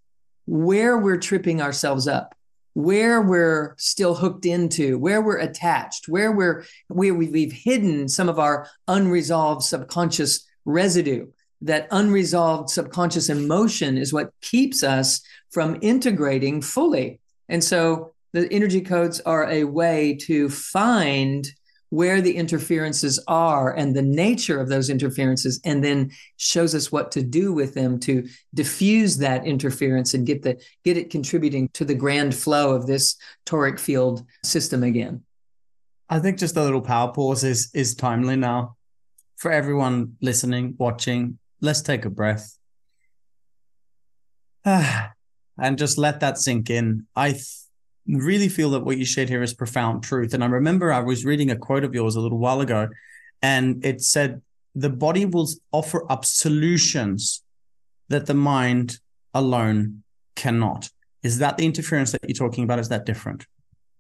where 0.47 0.99
we're 0.99 1.19
tripping 1.19 1.63
ourselves 1.63 2.09
up 2.09 2.35
where 2.75 3.21
we're 3.21 3.75
still 3.77 4.15
hooked 4.15 4.47
into 4.47 4.99
where 4.99 5.21
we're 5.21 5.37
attached 5.37 6.09
where 6.09 6.33
we're 6.33 6.65
where 6.89 7.13
we've 7.13 7.53
hidden 7.53 8.09
some 8.09 8.31
of 8.31 8.39
our 8.39 8.67
unresolved 8.89 9.63
subconscious 9.63 10.49
residue. 10.65 11.27
That 11.61 11.87
unresolved 11.93 12.71
subconscious 12.71 13.29
emotion 13.29 13.97
is 13.97 14.13
what 14.13 14.33
keeps 14.41 14.83
us 14.83 15.23
from 15.51 15.79
integrating 15.81 16.61
fully. 16.61 17.21
And 17.49 17.63
so 17.63 18.15
the 18.33 18.53
energy 18.53 18.81
codes 18.81 19.21
are 19.21 19.49
a 19.49 19.65
way 19.65 20.17
to 20.23 20.49
find 20.49 21.47
where 21.93 22.23
the 22.23 22.35
interferences 22.35 23.23
are 23.29 23.75
and 23.75 23.95
the 23.95 24.01
nature 24.01 24.59
of 24.59 24.71
those 24.71 24.89
interferences 24.89 25.61
and 25.63 25.85
then 25.85 26.11
shows 26.39 26.75
us 26.75 26.91
what 26.91 27.13
to 27.13 27.23
do 27.23 27.53
with 27.53 27.75
them 27.75 28.01
to 28.01 28.27
diffuse 28.55 29.19
that 29.19 29.45
interference 29.45 30.15
and 30.15 30.27
get 30.27 30.41
the 30.41 30.59
get 30.85 30.97
it 30.97 31.11
contributing 31.11 31.69
to 31.75 31.85
the 31.85 31.95
grand 31.95 32.35
flow 32.35 32.75
of 32.75 32.87
this 32.87 33.17
toric 33.45 33.79
field 33.79 34.25
system 34.43 34.83
again. 34.83 35.23
I 36.09 36.19
think 36.19 36.39
just 36.39 36.57
a 36.57 36.63
little 36.63 36.81
power 36.81 37.13
pause 37.13 37.45
is 37.45 37.71
is 37.75 37.95
timely 37.95 38.37
now. 38.37 38.77
For 39.37 39.53
everyone 39.53 40.17
listening 40.23 40.77
watching 40.79 41.39
let's 41.61 41.83
take 41.83 42.07
a 42.07 42.11
breath. 42.11 42.57
And 45.59 45.77
just 45.77 45.99
let 45.99 46.21
that 46.21 46.39
sink 46.39 46.71
in. 46.71 47.07
I 47.15 47.39
really 48.07 48.49
feel 48.49 48.71
that 48.71 48.85
what 48.85 48.99
you 48.99 49.05
shared 49.05 49.29
here 49.29 49.43
is 49.43 49.55
profound 49.55 50.03
truth. 50.03 50.35
And 50.35 50.43
I 50.43 50.47
remember 50.47 50.93
I 50.93 51.01
was 51.01 51.25
reading 51.25 51.51
a 51.51 51.57
quote 51.57 51.85
of 51.85 51.95
yours 51.95 52.17
a 52.17 52.21
little 52.21 52.39
while 52.39 52.61
ago, 52.61 52.89
and 53.41 53.85
it 53.85 54.03
said, 54.03 54.43
The 54.75 54.91
body 54.91 55.25
will 55.25 55.49
offer 55.73 56.11
up 56.11 56.25
solutions 56.25 57.43
that 58.09 58.27
the 58.27 58.35
mind 58.35 58.99
alone 59.35 60.03
cannot. 60.37 60.91
Is 61.23 61.39
that 61.39 61.57
the 61.57 61.67
interference 61.67 62.13
that 62.13 62.21
you're 62.27 62.49
talking 62.49 62.65
about? 62.65 62.79
Is 62.79 62.89
that 62.89 63.07
different? 63.07 63.47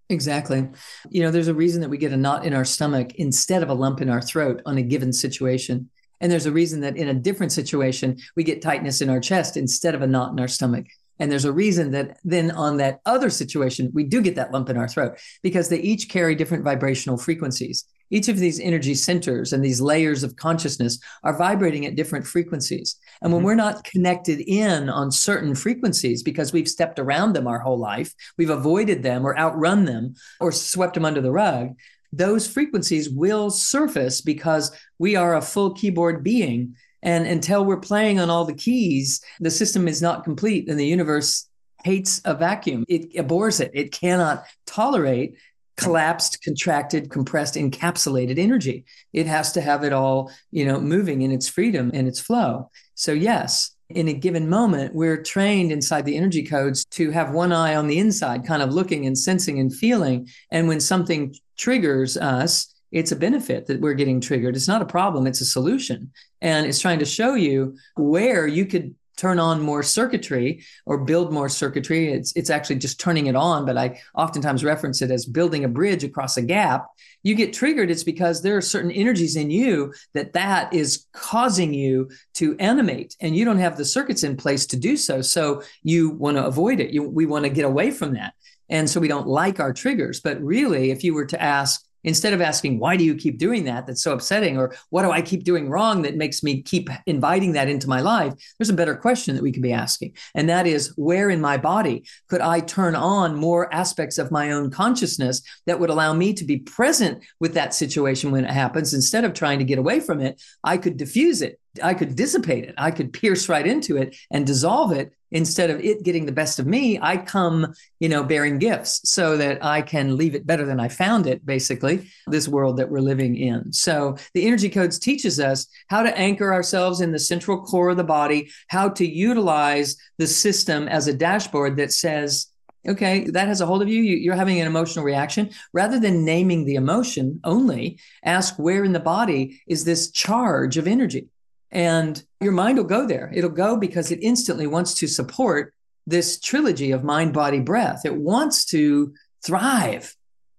Exactly. 0.08 0.68
You 1.08 1.22
know, 1.22 1.30
there's 1.30 1.48
a 1.48 1.54
reason 1.54 1.80
that 1.80 1.88
we 1.88 1.96
get 1.96 2.12
a 2.12 2.16
knot 2.16 2.44
in 2.44 2.52
our 2.52 2.64
stomach 2.64 3.14
instead 3.14 3.62
of 3.62 3.70
a 3.70 3.74
lump 3.74 4.00
in 4.00 4.10
our 4.10 4.20
throat 4.20 4.60
on 4.66 4.76
a 4.76 4.82
given 4.82 5.12
situation. 5.12 5.88
And 6.20 6.30
there's 6.30 6.46
a 6.46 6.52
reason 6.52 6.80
that 6.80 6.96
in 6.96 7.08
a 7.08 7.14
different 7.14 7.52
situation, 7.52 8.18
we 8.36 8.44
get 8.44 8.62
tightness 8.62 9.00
in 9.00 9.08
our 9.08 9.20
chest 9.20 9.56
instead 9.56 9.94
of 9.94 10.02
a 10.02 10.06
knot 10.06 10.32
in 10.32 10.40
our 10.40 10.48
stomach. 10.48 10.86
And 11.18 11.30
there's 11.30 11.44
a 11.44 11.52
reason 11.52 11.90
that 11.92 12.18
then 12.24 12.50
on 12.50 12.78
that 12.78 13.00
other 13.06 13.30
situation, 13.30 13.90
we 13.92 14.04
do 14.04 14.20
get 14.20 14.34
that 14.36 14.52
lump 14.52 14.68
in 14.70 14.76
our 14.76 14.88
throat 14.88 15.18
because 15.42 15.68
they 15.68 15.78
each 15.78 16.08
carry 16.08 16.34
different 16.34 16.64
vibrational 16.64 17.16
frequencies. 17.16 17.84
Each 18.10 18.28
of 18.28 18.38
these 18.38 18.60
energy 18.60 18.94
centers 18.94 19.52
and 19.52 19.64
these 19.64 19.80
layers 19.80 20.22
of 20.22 20.36
consciousness 20.36 20.98
are 21.22 21.36
vibrating 21.36 21.86
at 21.86 21.96
different 21.96 22.26
frequencies. 22.26 22.96
And 23.22 23.32
when 23.32 23.40
mm-hmm. 23.40 23.46
we're 23.46 23.54
not 23.54 23.84
connected 23.84 24.40
in 24.40 24.90
on 24.90 25.10
certain 25.10 25.54
frequencies 25.54 26.22
because 26.22 26.52
we've 26.52 26.68
stepped 26.68 26.98
around 26.98 27.32
them 27.32 27.46
our 27.46 27.58
whole 27.58 27.78
life, 27.78 28.12
we've 28.36 28.50
avoided 28.50 29.02
them 29.02 29.26
or 29.26 29.38
outrun 29.38 29.86
them 29.86 30.14
or 30.40 30.52
swept 30.52 30.94
them 30.94 31.06
under 31.06 31.22
the 31.22 31.32
rug, 31.32 31.74
those 32.12 32.46
frequencies 32.46 33.08
will 33.08 33.50
surface 33.50 34.20
because 34.20 34.70
we 34.98 35.16
are 35.16 35.36
a 35.36 35.42
full 35.42 35.72
keyboard 35.72 36.22
being 36.22 36.76
and 37.02 37.26
until 37.26 37.64
we're 37.64 37.80
playing 37.80 38.20
on 38.20 38.30
all 38.30 38.44
the 38.44 38.54
keys, 38.54 39.20
the 39.40 39.50
system 39.50 39.88
is 39.88 40.00
not 40.00 40.24
complete 40.24 40.68
and 40.68 40.78
the 40.78 40.86
universe 40.86 41.48
hates 41.84 42.20
a 42.24 42.34
vacuum. 42.34 42.84
It 42.88 43.18
abhors 43.18 43.60
it. 43.60 43.72
It 43.74 43.92
cannot 43.92 44.44
tolerate 44.66 45.36
collapsed, 45.76 46.42
contracted, 46.42 47.10
compressed, 47.10 47.54
encapsulated 47.54 48.38
energy. 48.38 48.84
It 49.12 49.26
has 49.26 49.52
to 49.52 49.60
have 49.60 49.84
it 49.84 49.92
all, 49.92 50.30
you 50.50 50.64
know, 50.64 50.80
moving 50.80 51.22
in 51.22 51.32
its 51.32 51.48
freedom 51.48 51.90
and 51.94 52.06
its 52.06 52.20
flow. 52.20 52.70
So 52.94 53.12
yes, 53.12 53.74
in 53.88 54.08
a 54.08 54.12
given 54.12 54.48
moment, 54.48 54.94
we're 54.94 55.22
trained 55.22 55.72
inside 55.72 56.04
the 56.04 56.16
energy 56.16 56.44
codes 56.44 56.84
to 56.92 57.10
have 57.10 57.32
one 57.32 57.52
eye 57.52 57.74
on 57.74 57.86
the 57.86 57.98
inside, 57.98 58.46
kind 58.46 58.62
of 58.62 58.72
looking 58.72 59.06
and 59.06 59.18
sensing 59.18 59.58
and 59.58 59.74
feeling. 59.74 60.28
And 60.50 60.68
when 60.68 60.80
something 60.80 61.34
triggers 61.56 62.16
us, 62.16 62.71
it's 62.92 63.12
a 63.12 63.16
benefit 63.16 63.66
that 63.66 63.80
we're 63.80 63.94
getting 63.94 64.20
triggered. 64.20 64.54
It's 64.54 64.68
not 64.68 64.82
a 64.82 64.86
problem, 64.86 65.26
it's 65.26 65.40
a 65.40 65.46
solution. 65.46 66.12
And 66.40 66.66
it's 66.66 66.80
trying 66.80 66.98
to 66.98 67.04
show 67.04 67.34
you 67.34 67.76
where 67.96 68.46
you 68.46 68.66
could 68.66 68.94
turn 69.16 69.38
on 69.38 69.60
more 69.60 69.82
circuitry 69.82 70.64
or 70.86 71.04
build 71.04 71.32
more 71.32 71.48
circuitry. 71.48 72.12
It's 72.12 72.32
it's 72.34 72.50
actually 72.50 72.76
just 72.76 72.98
turning 72.98 73.26
it 73.26 73.36
on, 73.36 73.66
but 73.66 73.76
I 73.76 74.00
oftentimes 74.14 74.64
reference 74.64 75.02
it 75.02 75.10
as 75.10 75.26
building 75.26 75.64
a 75.64 75.68
bridge 75.68 76.02
across 76.02 76.36
a 76.36 76.42
gap. 76.42 76.86
You 77.22 77.34
get 77.34 77.52
triggered 77.52 77.90
it's 77.90 78.04
because 78.04 78.42
there 78.42 78.56
are 78.56 78.62
certain 78.62 78.90
energies 78.90 79.36
in 79.36 79.50
you 79.50 79.94
that 80.14 80.32
that 80.32 80.72
is 80.72 81.06
causing 81.12 81.72
you 81.72 82.10
to 82.34 82.56
animate 82.58 83.16
and 83.20 83.36
you 83.36 83.44
don't 83.44 83.58
have 83.58 83.76
the 83.76 83.84
circuits 83.84 84.24
in 84.24 84.36
place 84.36 84.66
to 84.66 84.76
do 84.76 84.96
so. 84.96 85.22
So 85.22 85.62
you 85.82 86.10
want 86.10 86.36
to 86.36 86.46
avoid 86.46 86.80
it. 86.80 86.90
You, 86.90 87.02
we 87.02 87.26
want 87.26 87.44
to 87.44 87.50
get 87.50 87.64
away 87.64 87.90
from 87.90 88.14
that. 88.14 88.34
And 88.68 88.88
so 88.88 89.00
we 89.00 89.08
don't 89.08 89.28
like 89.28 89.60
our 89.60 89.72
triggers, 89.72 90.20
but 90.20 90.42
really 90.42 90.90
if 90.90 91.04
you 91.04 91.14
were 91.14 91.26
to 91.26 91.40
ask 91.40 91.84
instead 92.04 92.32
of 92.32 92.40
asking, 92.40 92.78
why 92.78 92.96
do 92.96 93.04
you 93.04 93.14
keep 93.14 93.38
doing 93.38 93.64
that? 93.64 93.86
That's 93.86 94.02
so 94.02 94.12
upsetting. 94.12 94.58
Or 94.58 94.74
what 94.90 95.02
do 95.02 95.10
I 95.10 95.22
keep 95.22 95.44
doing 95.44 95.68
wrong 95.68 96.02
that 96.02 96.16
makes 96.16 96.42
me 96.42 96.62
keep 96.62 96.88
inviting 97.06 97.52
that 97.52 97.68
into 97.68 97.88
my 97.88 98.00
life? 98.00 98.34
There's 98.58 98.70
a 98.70 98.74
better 98.74 98.94
question 98.94 99.34
that 99.34 99.42
we 99.42 99.52
could 99.52 99.62
be 99.62 99.72
asking. 99.72 100.16
And 100.34 100.48
that 100.48 100.66
is, 100.66 100.92
where 100.96 101.30
in 101.30 101.40
my 101.40 101.56
body 101.56 102.04
could 102.28 102.40
I 102.40 102.60
turn 102.60 102.94
on 102.94 103.36
more 103.36 103.72
aspects 103.72 104.18
of 104.18 104.30
my 104.30 104.52
own 104.52 104.70
consciousness 104.70 105.42
that 105.66 105.80
would 105.80 105.90
allow 105.90 106.12
me 106.12 106.32
to 106.34 106.44
be 106.44 106.58
present 106.58 107.22
with 107.40 107.54
that 107.54 107.74
situation 107.74 108.30
when 108.30 108.44
it 108.44 108.50
happens? 108.50 108.94
Instead 108.94 109.24
of 109.24 109.34
trying 109.34 109.58
to 109.58 109.64
get 109.64 109.78
away 109.78 110.00
from 110.00 110.20
it, 110.20 110.42
I 110.64 110.76
could 110.76 110.96
diffuse 110.96 111.42
it. 111.42 111.58
I 111.82 111.94
could 111.94 112.16
dissipate 112.16 112.64
it. 112.64 112.74
I 112.76 112.90
could 112.90 113.12
pierce 113.12 113.48
right 113.48 113.66
into 113.66 113.96
it 113.96 114.16
and 114.30 114.46
dissolve 114.46 114.92
it 114.92 115.12
instead 115.32 115.70
of 115.70 115.80
it 115.80 116.02
getting 116.02 116.26
the 116.26 116.32
best 116.32 116.58
of 116.58 116.66
me, 116.66 116.98
I 117.00 117.16
come, 117.16 117.74
you 117.98 118.08
know, 118.08 118.22
bearing 118.22 118.58
gifts 118.58 119.00
so 119.10 119.36
that 119.38 119.64
I 119.64 119.82
can 119.82 120.16
leave 120.16 120.34
it 120.34 120.46
better 120.46 120.64
than 120.64 120.78
I 120.78 120.88
found 120.88 121.26
it, 121.26 121.44
basically, 121.44 122.10
this 122.26 122.46
world 122.46 122.76
that 122.76 122.90
we're 122.90 123.00
living 123.00 123.36
in. 123.36 123.72
So 123.72 124.16
the 124.34 124.46
energy 124.46 124.68
codes 124.68 124.98
teaches 124.98 125.40
us 125.40 125.66
how 125.88 126.02
to 126.02 126.16
anchor 126.16 126.52
ourselves 126.52 127.00
in 127.00 127.12
the 127.12 127.18
central 127.18 127.62
core 127.62 127.90
of 127.90 127.96
the 127.96 128.04
body, 128.04 128.50
how 128.68 128.90
to 128.90 129.06
utilize 129.06 129.96
the 130.18 130.26
system 130.26 130.86
as 130.86 131.08
a 131.08 131.14
dashboard 131.14 131.76
that 131.78 131.92
says, 131.92 132.48
okay, 132.86 133.24
that 133.30 133.48
has 133.48 133.60
a 133.60 133.66
hold 133.66 133.80
of 133.80 133.88
you. 133.88 134.02
You're 134.02 134.34
having 134.34 134.60
an 134.60 134.66
emotional 134.66 135.04
reaction. 135.04 135.50
Rather 135.72 135.98
than 135.98 136.24
naming 136.24 136.64
the 136.64 136.74
emotion 136.74 137.40
only, 137.44 137.98
ask 138.24 138.58
where 138.58 138.84
in 138.84 138.92
the 138.92 139.00
body 139.00 139.62
is 139.66 139.84
this 139.84 140.10
charge 140.10 140.76
of 140.76 140.86
energy? 140.86 141.28
And 141.72 142.22
your 142.40 142.52
mind 142.52 142.78
will 142.78 142.84
go 142.84 143.06
there. 143.06 143.32
It'll 143.34 143.50
go 143.50 143.76
because 143.76 144.10
it 144.12 144.22
instantly 144.22 144.66
wants 144.66 144.94
to 144.94 145.08
support 145.08 145.74
this 146.06 146.38
trilogy 146.38 146.90
of 146.90 147.02
mind, 147.02 147.32
body, 147.32 147.60
breath. 147.60 148.04
It 148.04 148.14
wants 148.14 148.66
to 148.66 149.14
thrive. 149.44 150.14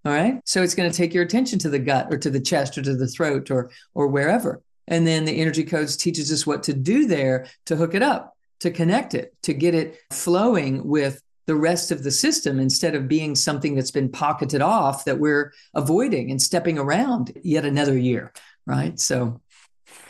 All 0.06 0.12
right. 0.12 0.42
So 0.46 0.64
it's 0.64 0.76
going 0.76 0.90
to 0.90 0.96
take 0.96 1.14
your 1.14 1.24
attention 1.24 1.60
to 1.60 1.70
the 1.70 1.80
gut 1.80 2.08
or 2.12 2.18
to 2.18 2.30
the 2.30 2.42
chest 2.42 2.78
or 2.78 2.82
to 2.82 2.96
the 2.96 3.08
throat 3.08 3.52
or 3.52 3.72
or 3.94 4.08
wherever. 4.08 4.62
And 4.88 5.08
then 5.08 5.24
the 5.24 5.40
energy 5.40 5.64
codes 5.64 5.96
teaches 5.96 6.32
us 6.32 6.46
what 6.46 6.64
to 6.64 6.74
do 6.74 7.08
there 7.08 7.48
to 7.68 7.76
hook 7.76 7.94
it 7.94 8.02
up, 8.02 8.36
to 8.60 8.72
connect 8.72 9.14
it, 9.14 9.34
to 9.44 9.54
get 9.54 9.74
it 9.74 9.98
flowing 10.12 10.86
with 10.86 11.22
the 11.46 11.56
rest 11.56 11.92
of 11.92 12.04
the 12.04 12.12
system 12.12 12.60
instead 12.60 12.96
of 12.96 13.08
being 13.08 13.36
something 13.36 13.76
that's 13.76 13.92
been 13.92 14.10
pocketed 14.10 14.62
off 14.62 15.06
that 15.06 15.20
we're 15.20 15.54
avoiding 15.74 16.32
and 16.32 16.42
stepping 16.42 16.78
around 16.78 17.38
yet 17.44 17.66
another 17.66 17.98
year. 17.98 18.34
Right. 18.66 19.00
So 19.00 19.42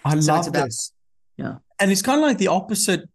I 0.05 0.19
so 0.19 0.33
love 0.33 0.47
about, 0.47 0.65
this. 0.65 0.91
Yeah. 1.37 1.55
And 1.79 1.91
it's 1.91 2.01
kind 2.01 2.19
of 2.19 2.27
like 2.27 2.37
the 2.37 2.47
opposite 2.47 3.09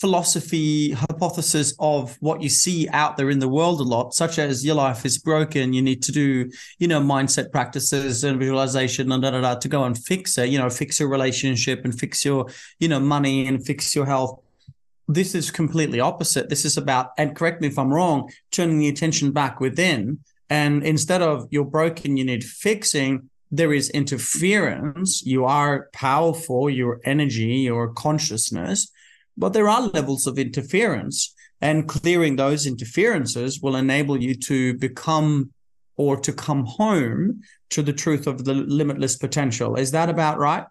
philosophy 0.00 0.92
hypothesis 0.92 1.74
of 1.78 2.16
what 2.20 2.42
you 2.42 2.48
see 2.50 2.88
out 2.90 3.16
there 3.16 3.30
in 3.30 3.38
the 3.38 3.48
world 3.48 3.80
a 3.80 3.82
lot 3.82 4.12
such 4.12 4.38
as 4.38 4.64
your 4.64 4.74
life 4.74 5.06
is 5.06 5.16
broken 5.16 5.72
you 5.72 5.80
need 5.80 6.02
to 6.02 6.12
do 6.12 6.50
you 6.78 6.86
know 6.86 7.00
mindset 7.00 7.50
practices 7.50 8.22
and 8.22 8.38
visualization 8.38 9.10
and 9.10 9.22
da, 9.22 9.30
da, 9.30 9.40
da, 9.40 9.54
to 9.54 9.68
go 9.68 9.84
and 9.84 9.96
fix 9.96 10.36
it 10.36 10.50
you 10.50 10.58
know 10.58 10.68
fix 10.68 11.00
your 11.00 11.08
relationship 11.08 11.82
and 11.84 11.98
fix 11.98 12.26
your 12.26 12.46
you 12.78 12.88
know 12.88 13.00
money 13.00 13.46
and 13.46 13.64
fix 13.64 13.94
your 13.94 14.04
health 14.04 14.38
this 15.08 15.34
is 15.34 15.50
completely 15.50 15.98
opposite 15.98 16.50
this 16.50 16.66
is 16.66 16.76
about 16.76 17.12
and 17.16 17.34
correct 17.34 17.62
me 17.62 17.68
if 17.68 17.78
i'm 17.78 17.92
wrong 17.92 18.30
turning 18.50 18.78
the 18.78 18.88
attention 18.88 19.32
back 19.32 19.60
within 19.60 20.18
and 20.50 20.82
instead 20.82 21.22
of 21.22 21.48
you're 21.50 21.64
broken 21.64 22.18
you 22.18 22.24
need 22.24 22.44
fixing 22.44 23.30
there 23.50 23.72
is 23.72 23.90
interference. 23.90 25.22
You 25.24 25.44
are 25.44 25.88
powerful, 25.92 26.68
your 26.68 27.00
energy, 27.04 27.58
your 27.58 27.92
consciousness, 27.92 28.90
but 29.36 29.52
there 29.52 29.68
are 29.68 29.82
levels 29.88 30.26
of 30.26 30.38
interference. 30.38 31.34
And 31.60 31.88
clearing 31.88 32.36
those 32.36 32.66
interferences 32.66 33.60
will 33.62 33.76
enable 33.76 34.22
you 34.22 34.34
to 34.34 34.74
become 34.74 35.52
or 35.96 36.18
to 36.18 36.32
come 36.32 36.66
home 36.66 37.40
to 37.70 37.82
the 37.82 37.92
truth 37.92 38.26
of 38.26 38.44
the 38.44 38.52
limitless 38.52 39.16
potential. 39.16 39.76
Is 39.76 39.92
that 39.92 40.10
about 40.10 40.38
right? 40.38 40.64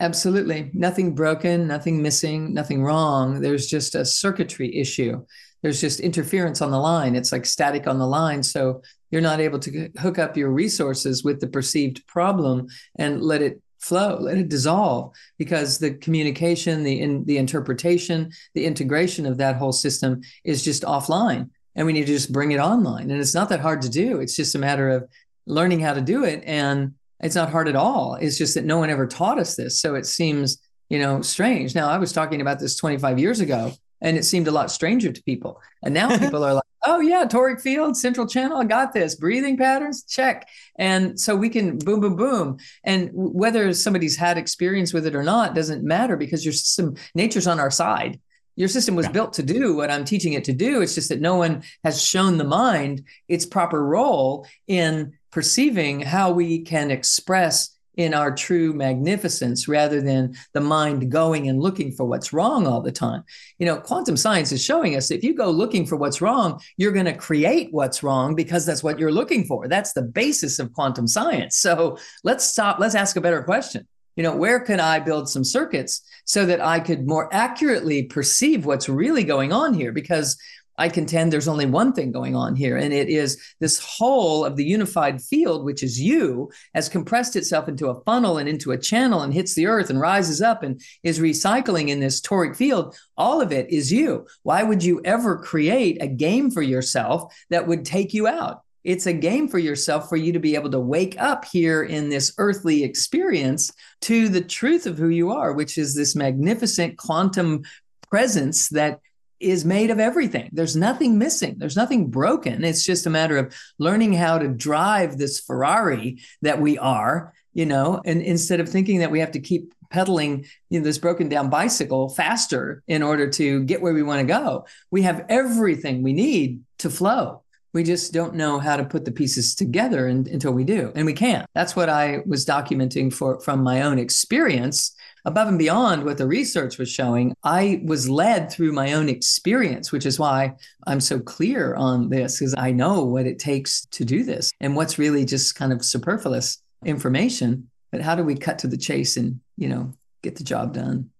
Absolutely. 0.00 0.70
Nothing 0.72 1.14
broken, 1.14 1.66
nothing 1.66 2.02
missing, 2.02 2.54
nothing 2.54 2.82
wrong. 2.82 3.40
There's 3.40 3.66
just 3.66 3.94
a 3.94 4.04
circuitry 4.04 4.76
issue. 4.76 5.24
There's 5.64 5.80
just 5.80 6.00
interference 6.00 6.60
on 6.60 6.70
the 6.70 6.78
line. 6.78 7.16
It's 7.16 7.32
like 7.32 7.46
static 7.46 7.86
on 7.86 7.98
the 7.98 8.06
line. 8.06 8.42
So 8.42 8.82
you're 9.10 9.22
not 9.22 9.40
able 9.40 9.58
to 9.60 9.88
hook 9.98 10.18
up 10.18 10.36
your 10.36 10.50
resources 10.50 11.24
with 11.24 11.40
the 11.40 11.46
perceived 11.46 12.06
problem 12.06 12.66
and 12.98 13.22
let 13.22 13.40
it 13.40 13.62
flow 13.78 14.18
let 14.20 14.36
it 14.36 14.48
dissolve 14.48 15.14
because 15.38 15.78
the 15.78 15.94
communication 15.94 16.82
the 16.82 17.00
in, 17.00 17.24
the 17.24 17.36
interpretation 17.36 18.30
the 18.54 18.64
integration 18.64 19.26
of 19.26 19.36
that 19.36 19.56
whole 19.56 19.72
system 19.72 20.22
is 20.42 20.64
just 20.64 20.84
offline 20.84 21.50
and 21.74 21.86
we 21.86 21.92
need 21.92 22.06
to 22.06 22.12
just 22.12 22.32
bring 22.32 22.52
it 22.52 22.60
online. 22.60 23.10
And 23.10 23.20
it's 23.20 23.34
not 23.34 23.48
that 23.48 23.60
hard 23.60 23.82
to 23.82 23.88
do. 23.88 24.20
It's 24.20 24.36
just 24.36 24.54
a 24.54 24.58
matter 24.58 24.90
of 24.90 25.08
learning 25.46 25.80
how 25.80 25.94
to 25.94 26.02
do 26.02 26.24
it 26.24 26.42
and 26.44 26.94
it's 27.20 27.34
not 27.34 27.50
hard 27.50 27.68
at 27.68 27.76
all. 27.76 28.16
It's 28.16 28.36
just 28.36 28.54
that 28.54 28.66
no 28.66 28.78
one 28.78 28.90
ever 28.90 29.06
taught 29.06 29.38
us 29.38 29.56
this. 29.56 29.80
So 29.80 29.94
it 29.94 30.04
seems 30.04 30.58
you 30.90 30.98
know 30.98 31.22
strange. 31.22 31.74
Now 31.74 31.88
i 31.88 31.96
was 31.96 32.12
talking 32.12 32.42
about 32.42 32.58
this 32.58 32.76
25 32.76 33.18
years 33.18 33.40
ago 33.40 33.72
and 34.04 34.16
it 34.16 34.24
seemed 34.24 34.46
a 34.46 34.52
lot 34.52 34.70
stranger 34.70 35.10
to 35.10 35.22
people 35.24 35.60
and 35.82 35.92
now 35.92 36.16
people 36.24 36.44
are 36.44 36.54
like 36.54 36.64
oh 36.84 37.00
yeah, 37.00 37.24
toric 37.24 37.60
field, 37.60 37.96
central 37.96 38.26
channel, 38.26 38.58
I 38.58 38.64
got 38.64 38.92
this. 38.92 39.14
Breathing 39.14 39.56
patterns, 39.56 40.04
check. 40.04 40.48
And 40.78 41.18
so 41.18 41.34
we 41.34 41.48
can 41.48 41.78
boom, 41.78 42.00
boom, 42.00 42.16
boom. 42.16 42.58
And 42.84 43.10
whether 43.12 43.72
somebody's 43.72 44.16
had 44.16 44.38
experience 44.38 44.92
with 44.92 45.06
it 45.06 45.14
or 45.14 45.22
not 45.22 45.54
doesn't 45.54 45.82
matter 45.82 46.16
because 46.16 46.44
your 46.44 46.52
system, 46.52 46.96
nature's 47.14 47.46
on 47.46 47.60
our 47.60 47.70
side. 47.70 48.20
Your 48.56 48.68
system 48.68 48.94
was 48.94 49.06
yeah. 49.06 49.12
built 49.12 49.32
to 49.34 49.42
do 49.42 49.74
what 49.74 49.90
I'm 49.90 50.04
teaching 50.04 50.34
it 50.34 50.44
to 50.44 50.52
do. 50.52 50.80
It's 50.80 50.94
just 50.94 51.08
that 51.08 51.20
no 51.20 51.36
one 51.36 51.64
has 51.82 52.02
shown 52.02 52.38
the 52.38 52.44
mind 52.44 53.04
its 53.28 53.46
proper 53.46 53.84
role 53.84 54.46
in 54.68 55.14
perceiving 55.32 56.00
how 56.00 56.30
we 56.30 56.60
can 56.60 56.92
express 56.92 57.73
in 57.96 58.14
our 58.14 58.34
true 58.34 58.72
magnificence 58.72 59.68
rather 59.68 60.00
than 60.00 60.34
the 60.52 60.60
mind 60.60 61.10
going 61.10 61.48
and 61.48 61.60
looking 61.60 61.92
for 61.92 62.04
what's 62.04 62.32
wrong 62.32 62.66
all 62.66 62.80
the 62.80 62.92
time. 62.92 63.24
You 63.58 63.66
know, 63.66 63.76
quantum 63.76 64.16
science 64.16 64.52
is 64.52 64.64
showing 64.64 64.96
us 64.96 65.10
if 65.10 65.22
you 65.22 65.34
go 65.34 65.50
looking 65.50 65.86
for 65.86 65.96
what's 65.96 66.20
wrong, 66.20 66.60
you're 66.76 66.92
going 66.92 67.04
to 67.06 67.16
create 67.16 67.68
what's 67.72 68.02
wrong 68.02 68.34
because 68.34 68.66
that's 68.66 68.82
what 68.82 68.98
you're 68.98 69.12
looking 69.12 69.44
for. 69.44 69.68
That's 69.68 69.92
the 69.92 70.02
basis 70.02 70.58
of 70.58 70.72
quantum 70.72 71.06
science. 71.06 71.56
So 71.56 71.98
let's 72.22 72.44
stop, 72.44 72.78
let's 72.78 72.94
ask 72.94 73.16
a 73.16 73.20
better 73.20 73.42
question. 73.42 73.86
You 74.16 74.22
know, 74.22 74.36
where 74.36 74.60
can 74.60 74.78
I 74.78 75.00
build 75.00 75.28
some 75.28 75.42
circuits 75.42 76.02
so 76.24 76.46
that 76.46 76.60
I 76.60 76.78
could 76.78 77.06
more 77.06 77.28
accurately 77.34 78.04
perceive 78.04 78.64
what's 78.64 78.88
really 78.88 79.24
going 79.24 79.52
on 79.52 79.74
here? 79.74 79.90
Because 79.90 80.36
I 80.76 80.88
contend 80.88 81.32
there's 81.32 81.48
only 81.48 81.66
one 81.66 81.92
thing 81.92 82.10
going 82.10 82.34
on 82.34 82.56
here, 82.56 82.76
and 82.76 82.92
it 82.92 83.08
is 83.08 83.40
this 83.60 83.78
whole 83.78 84.44
of 84.44 84.56
the 84.56 84.64
unified 84.64 85.22
field, 85.22 85.64
which 85.64 85.82
is 85.82 86.00
you, 86.00 86.50
has 86.74 86.88
compressed 86.88 87.36
itself 87.36 87.68
into 87.68 87.88
a 87.88 88.00
funnel 88.02 88.38
and 88.38 88.48
into 88.48 88.72
a 88.72 88.78
channel 88.78 89.22
and 89.22 89.32
hits 89.32 89.54
the 89.54 89.66
earth 89.66 89.90
and 89.90 90.00
rises 90.00 90.42
up 90.42 90.62
and 90.62 90.80
is 91.02 91.20
recycling 91.20 91.88
in 91.88 92.00
this 92.00 92.20
toric 92.20 92.56
field. 92.56 92.96
All 93.16 93.40
of 93.40 93.52
it 93.52 93.70
is 93.70 93.92
you. 93.92 94.26
Why 94.42 94.62
would 94.62 94.82
you 94.82 95.00
ever 95.04 95.38
create 95.38 96.02
a 96.02 96.08
game 96.08 96.50
for 96.50 96.62
yourself 96.62 97.32
that 97.50 97.66
would 97.66 97.84
take 97.84 98.12
you 98.12 98.26
out? 98.26 98.62
It's 98.82 99.06
a 99.06 99.14
game 99.14 99.48
for 99.48 99.58
yourself 99.58 100.10
for 100.10 100.16
you 100.16 100.32
to 100.34 100.38
be 100.38 100.54
able 100.54 100.70
to 100.70 100.80
wake 100.80 101.18
up 101.18 101.46
here 101.46 101.84
in 101.84 102.10
this 102.10 102.34
earthly 102.36 102.84
experience 102.84 103.72
to 104.02 104.28
the 104.28 104.42
truth 104.42 104.86
of 104.86 104.98
who 104.98 105.08
you 105.08 105.30
are, 105.30 105.54
which 105.54 105.78
is 105.78 105.94
this 105.94 106.14
magnificent 106.14 106.98
quantum 106.98 107.62
presence 108.10 108.68
that 108.68 109.00
is 109.44 109.64
made 109.64 109.90
of 109.90 110.00
everything. 110.00 110.48
There's 110.52 110.76
nothing 110.76 111.18
missing. 111.18 111.56
There's 111.58 111.76
nothing 111.76 112.10
broken. 112.10 112.64
It's 112.64 112.84
just 112.84 113.06
a 113.06 113.10
matter 113.10 113.36
of 113.36 113.54
learning 113.78 114.14
how 114.14 114.38
to 114.38 114.48
drive 114.48 115.18
this 115.18 115.40
Ferrari 115.40 116.18
that 116.42 116.60
we 116.60 116.78
are, 116.78 117.32
you 117.52 117.66
know, 117.66 118.00
and 118.04 118.22
instead 118.22 118.60
of 118.60 118.68
thinking 118.68 119.00
that 119.00 119.10
we 119.10 119.20
have 119.20 119.32
to 119.32 119.40
keep 119.40 119.72
pedaling 119.90 120.44
you 120.70 120.80
know, 120.80 120.84
this 120.84 120.98
broken 120.98 121.28
down 121.28 121.50
bicycle 121.50 122.08
faster 122.08 122.82
in 122.88 123.02
order 123.02 123.28
to 123.30 123.62
get 123.64 123.80
where 123.80 123.94
we 123.94 124.02
want 124.02 124.20
to 124.20 124.26
go, 124.26 124.66
we 124.90 125.02
have 125.02 125.24
everything 125.28 126.02
we 126.02 126.12
need 126.12 126.62
to 126.78 126.90
flow. 126.90 127.42
We 127.72 127.82
just 127.82 128.12
don't 128.12 128.34
know 128.34 128.58
how 128.60 128.76
to 128.76 128.84
put 128.84 129.04
the 129.04 129.12
pieces 129.12 129.54
together 129.54 130.06
and, 130.06 130.28
until 130.28 130.52
we 130.52 130.64
do, 130.64 130.92
and 130.94 131.06
we 131.06 131.12
can't. 131.12 131.46
That's 131.54 131.74
what 131.74 131.88
I 131.88 132.22
was 132.24 132.46
documenting 132.46 133.12
for 133.12 133.40
from 133.40 133.62
my 133.62 133.82
own 133.82 133.98
experience 133.98 134.94
above 135.24 135.48
and 135.48 135.58
beyond 135.58 136.04
what 136.04 136.18
the 136.18 136.26
research 136.26 136.78
was 136.78 136.90
showing, 136.90 137.34
I 137.42 137.82
was 137.84 138.08
led 138.08 138.50
through 138.50 138.72
my 138.72 138.92
own 138.92 139.08
experience, 139.08 139.92
which 139.92 140.06
is 140.06 140.18
why 140.18 140.54
I'm 140.86 141.00
so 141.00 141.18
clear 141.18 141.74
on 141.74 142.08
this, 142.08 142.38
because 142.38 142.54
I 142.56 142.72
know 142.72 143.04
what 143.04 143.26
it 143.26 143.38
takes 143.38 143.86
to 143.92 144.04
do 144.04 144.22
this 144.22 144.52
and 144.60 144.76
what's 144.76 144.98
really 144.98 145.24
just 145.24 145.54
kind 145.54 145.72
of 145.72 145.84
superfluous 145.84 146.62
information. 146.84 147.70
But 147.90 148.02
how 148.02 148.14
do 148.14 148.24
we 148.24 148.34
cut 148.34 148.58
to 148.60 148.68
the 148.68 148.76
chase 148.76 149.16
and, 149.16 149.40
you 149.56 149.68
know, 149.68 149.92
get 150.22 150.36
the 150.36 150.44
job 150.44 150.74
done? 150.74 151.10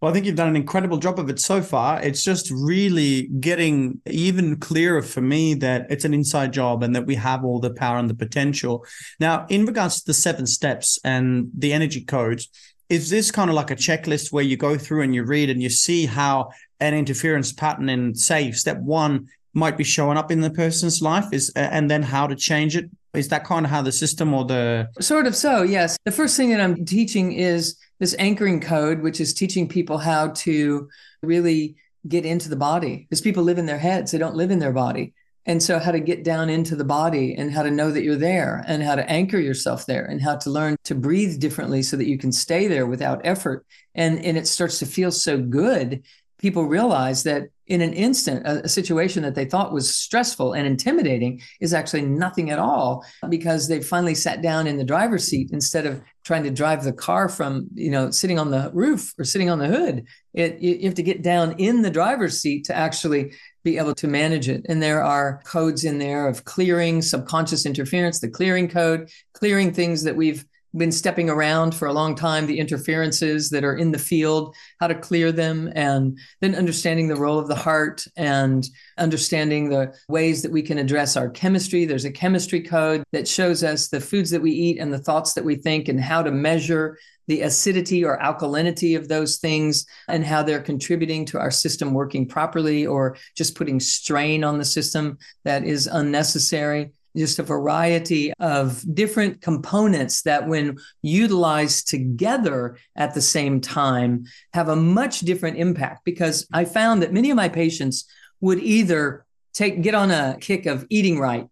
Well, 0.00 0.10
I 0.10 0.14
think 0.14 0.26
you've 0.26 0.34
done 0.34 0.48
an 0.48 0.56
incredible 0.56 0.98
job 0.98 1.20
of 1.20 1.30
it 1.30 1.38
so 1.38 1.62
far. 1.62 2.02
It's 2.02 2.24
just 2.24 2.50
really 2.50 3.28
getting 3.38 4.00
even 4.06 4.56
clearer 4.56 5.00
for 5.00 5.20
me 5.20 5.54
that 5.54 5.86
it's 5.90 6.04
an 6.04 6.12
inside 6.12 6.52
job 6.52 6.82
and 6.82 6.94
that 6.96 7.06
we 7.06 7.14
have 7.14 7.44
all 7.44 7.60
the 7.60 7.72
power 7.72 7.98
and 7.98 8.10
the 8.10 8.14
potential. 8.14 8.84
Now, 9.20 9.46
in 9.48 9.64
regards 9.64 10.00
to 10.00 10.06
the 10.06 10.14
seven 10.14 10.46
steps 10.46 10.98
and 11.04 11.50
the 11.56 11.72
energy 11.72 12.00
codes, 12.00 12.48
is 12.92 13.08
this 13.08 13.30
kind 13.30 13.48
of 13.48 13.56
like 13.56 13.70
a 13.70 13.76
checklist 13.76 14.32
where 14.32 14.44
you 14.44 14.54
go 14.54 14.76
through 14.76 15.00
and 15.00 15.14
you 15.14 15.24
read 15.24 15.48
and 15.48 15.62
you 15.62 15.70
see 15.70 16.04
how 16.04 16.50
an 16.78 16.92
interference 16.92 17.50
pattern 17.50 17.88
in 17.88 18.14
say 18.14 18.52
step 18.52 18.76
one 18.80 19.26
might 19.54 19.78
be 19.78 19.84
showing 19.84 20.18
up 20.18 20.30
in 20.30 20.42
the 20.42 20.50
person's 20.50 21.00
life 21.00 21.24
is 21.32 21.50
and 21.56 21.90
then 21.90 22.02
how 22.02 22.26
to 22.26 22.36
change 22.36 22.76
it 22.76 22.90
Is 23.14 23.28
that 23.28 23.44
kind 23.44 23.64
of 23.64 23.70
how 23.70 23.80
the 23.80 23.92
system 23.92 24.34
or 24.34 24.44
the 24.44 24.88
sort 25.00 25.26
of 25.26 25.34
so? 25.34 25.62
Yes. 25.62 25.96
The 26.04 26.12
first 26.12 26.36
thing 26.36 26.50
that 26.50 26.60
I'm 26.60 26.84
teaching 26.84 27.32
is 27.32 27.76
this 27.98 28.14
anchoring 28.18 28.60
code, 28.60 29.00
which 29.00 29.20
is 29.22 29.32
teaching 29.32 29.66
people 29.68 29.96
how 29.96 30.28
to 30.28 30.88
really 31.22 31.76
get 32.08 32.26
into 32.26 32.50
the 32.50 32.56
body 32.56 33.06
because 33.08 33.22
people 33.22 33.42
live 33.42 33.58
in 33.58 33.66
their 33.66 33.78
heads, 33.78 34.10
they 34.10 34.18
don't 34.18 34.36
live 34.36 34.50
in 34.50 34.58
their 34.58 34.72
body. 34.72 35.14
And 35.44 35.60
so, 35.62 35.78
how 35.78 35.90
to 35.90 36.00
get 36.00 36.22
down 36.22 36.48
into 36.48 36.76
the 36.76 36.84
body 36.84 37.34
and 37.34 37.52
how 37.52 37.62
to 37.64 37.70
know 37.70 37.90
that 37.90 38.04
you're 38.04 38.16
there 38.16 38.64
and 38.66 38.82
how 38.82 38.94
to 38.94 39.08
anchor 39.10 39.38
yourself 39.38 39.86
there 39.86 40.04
and 40.04 40.22
how 40.22 40.36
to 40.36 40.50
learn 40.50 40.76
to 40.84 40.94
breathe 40.94 41.40
differently 41.40 41.82
so 41.82 41.96
that 41.96 42.06
you 42.06 42.16
can 42.16 42.30
stay 42.30 42.68
there 42.68 42.86
without 42.86 43.20
effort. 43.24 43.66
And, 43.94 44.24
and 44.24 44.38
it 44.38 44.46
starts 44.46 44.78
to 44.78 44.86
feel 44.86 45.10
so 45.10 45.38
good. 45.38 46.04
People 46.38 46.64
realize 46.64 47.24
that 47.24 47.48
in 47.72 47.80
an 47.80 47.94
instant, 47.94 48.46
a, 48.46 48.64
a, 48.64 48.68
situation 48.68 49.22
that 49.22 49.34
they 49.34 49.46
thought 49.46 49.72
was 49.72 49.94
stressful 49.94 50.52
and 50.52 50.66
intimidating 50.66 51.40
is 51.58 51.72
actually 51.72 52.02
nothing 52.02 52.50
at 52.50 52.58
all 52.58 53.02
because 53.30 53.66
they 53.66 53.80
finally 53.80 54.14
sat 54.14 54.42
down 54.42 54.66
in 54.66 54.76
the 54.76 54.84
driver's 54.84 55.24
seat 55.24 55.48
instead 55.52 55.86
of 55.86 56.02
trying 56.22 56.42
to 56.42 56.50
drive 56.50 56.84
the 56.84 56.92
car 56.92 57.30
from, 57.30 57.66
you 57.72 57.90
know, 57.90 58.10
sitting 58.10 58.38
on 58.38 58.50
the 58.50 58.70
roof 58.74 59.14
or 59.18 59.24
sitting 59.24 59.48
on 59.48 59.58
the 59.58 59.68
hood. 59.68 60.04
It, 60.34 60.60
you 60.60 60.84
have 60.84 60.94
to 60.96 61.02
get 61.02 61.22
down 61.22 61.52
in 61.52 61.80
the 61.80 61.90
driver's 61.90 62.40
seat 62.42 62.64
to 62.64 62.76
actually 62.76 63.32
be 63.64 63.78
able 63.78 63.94
to 63.94 64.06
manage 64.06 64.50
it. 64.50 64.66
And 64.68 64.82
there 64.82 65.02
are 65.02 65.40
codes 65.46 65.84
in 65.84 65.96
there 65.96 66.28
of 66.28 66.44
clearing 66.44 67.00
subconscious 67.00 67.64
interference, 67.64 68.20
the 68.20 68.28
clearing 68.28 68.68
code, 68.68 69.08
clearing 69.32 69.72
things 69.72 70.02
that 70.02 70.14
we've 70.14 70.44
been 70.76 70.92
stepping 70.92 71.28
around 71.28 71.74
for 71.74 71.86
a 71.86 71.92
long 71.92 72.14
time, 72.14 72.46
the 72.46 72.58
interferences 72.58 73.50
that 73.50 73.64
are 73.64 73.76
in 73.76 73.92
the 73.92 73.98
field, 73.98 74.54
how 74.80 74.86
to 74.86 74.94
clear 74.94 75.32
them, 75.32 75.70
and 75.74 76.18
then 76.40 76.54
understanding 76.54 77.08
the 77.08 77.16
role 77.16 77.38
of 77.38 77.48
the 77.48 77.54
heart 77.54 78.04
and 78.16 78.68
understanding 78.98 79.68
the 79.68 79.94
ways 80.08 80.42
that 80.42 80.52
we 80.52 80.62
can 80.62 80.78
address 80.78 81.16
our 81.16 81.28
chemistry. 81.30 81.84
There's 81.84 82.04
a 82.04 82.10
chemistry 82.10 82.60
code 82.60 83.04
that 83.12 83.28
shows 83.28 83.62
us 83.62 83.88
the 83.88 84.00
foods 84.00 84.30
that 84.30 84.42
we 84.42 84.52
eat 84.52 84.78
and 84.78 84.92
the 84.92 84.98
thoughts 84.98 85.34
that 85.34 85.44
we 85.44 85.56
think 85.56 85.88
and 85.88 86.00
how 86.00 86.22
to 86.22 86.30
measure 86.30 86.98
the 87.28 87.42
acidity 87.42 88.04
or 88.04 88.18
alkalinity 88.18 88.96
of 88.96 89.08
those 89.08 89.38
things 89.38 89.86
and 90.08 90.24
how 90.24 90.42
they're 90.42 90.60
contributing 90.60 91.24
to 91.26 91.38
our 91.38 91.50
system 91.50 91.94
working 91.94 92.26
properly 92.26 92.86
or 92.86 93.16
just 93.36 93.54
putting 93.54 93.78
strain 93.78 94.42
on 94.42 94.58
the 94.58 94.64
system 94.64 95.18
that 95.44 95.64
is 95.64 95.86
unnecessary 95.86 96.92
just 97.16 97.38
a 97.38 97.42
variety 97.42 98.32
of 98.38 98.82
different 98.94 99.40
components 99.40 100.22
that, 100.22 100.48
when 100.48 100.78
utilized 101.02 101.88
together 101.88 102.78
at 102.96 103.14
the 103.14 103.20
same 103.20 103.60
time, 103.60 104.24
have 104.54 104.68
a 104.68 104.76
much 104.76 105.20
different 105.20 105.58
impact. 105.58 106.04
Because 106.04 106.46
I 106.52 106.64
found 106.64 107.02
that 107.02 107.12
many 107.12 107.30
of 107.30 107.36
my 107.36 107.48
patients 107.48 108.06
would 108.40 108.60
either 108.60 109.24
take 109.52 109.82
get 109.82 109.94
on 109.94 110.10
a 110.10 110.36
kick 110.40 110.66
of 110.66 110.86
eating 110.88 111.18
right, 111.18 111.46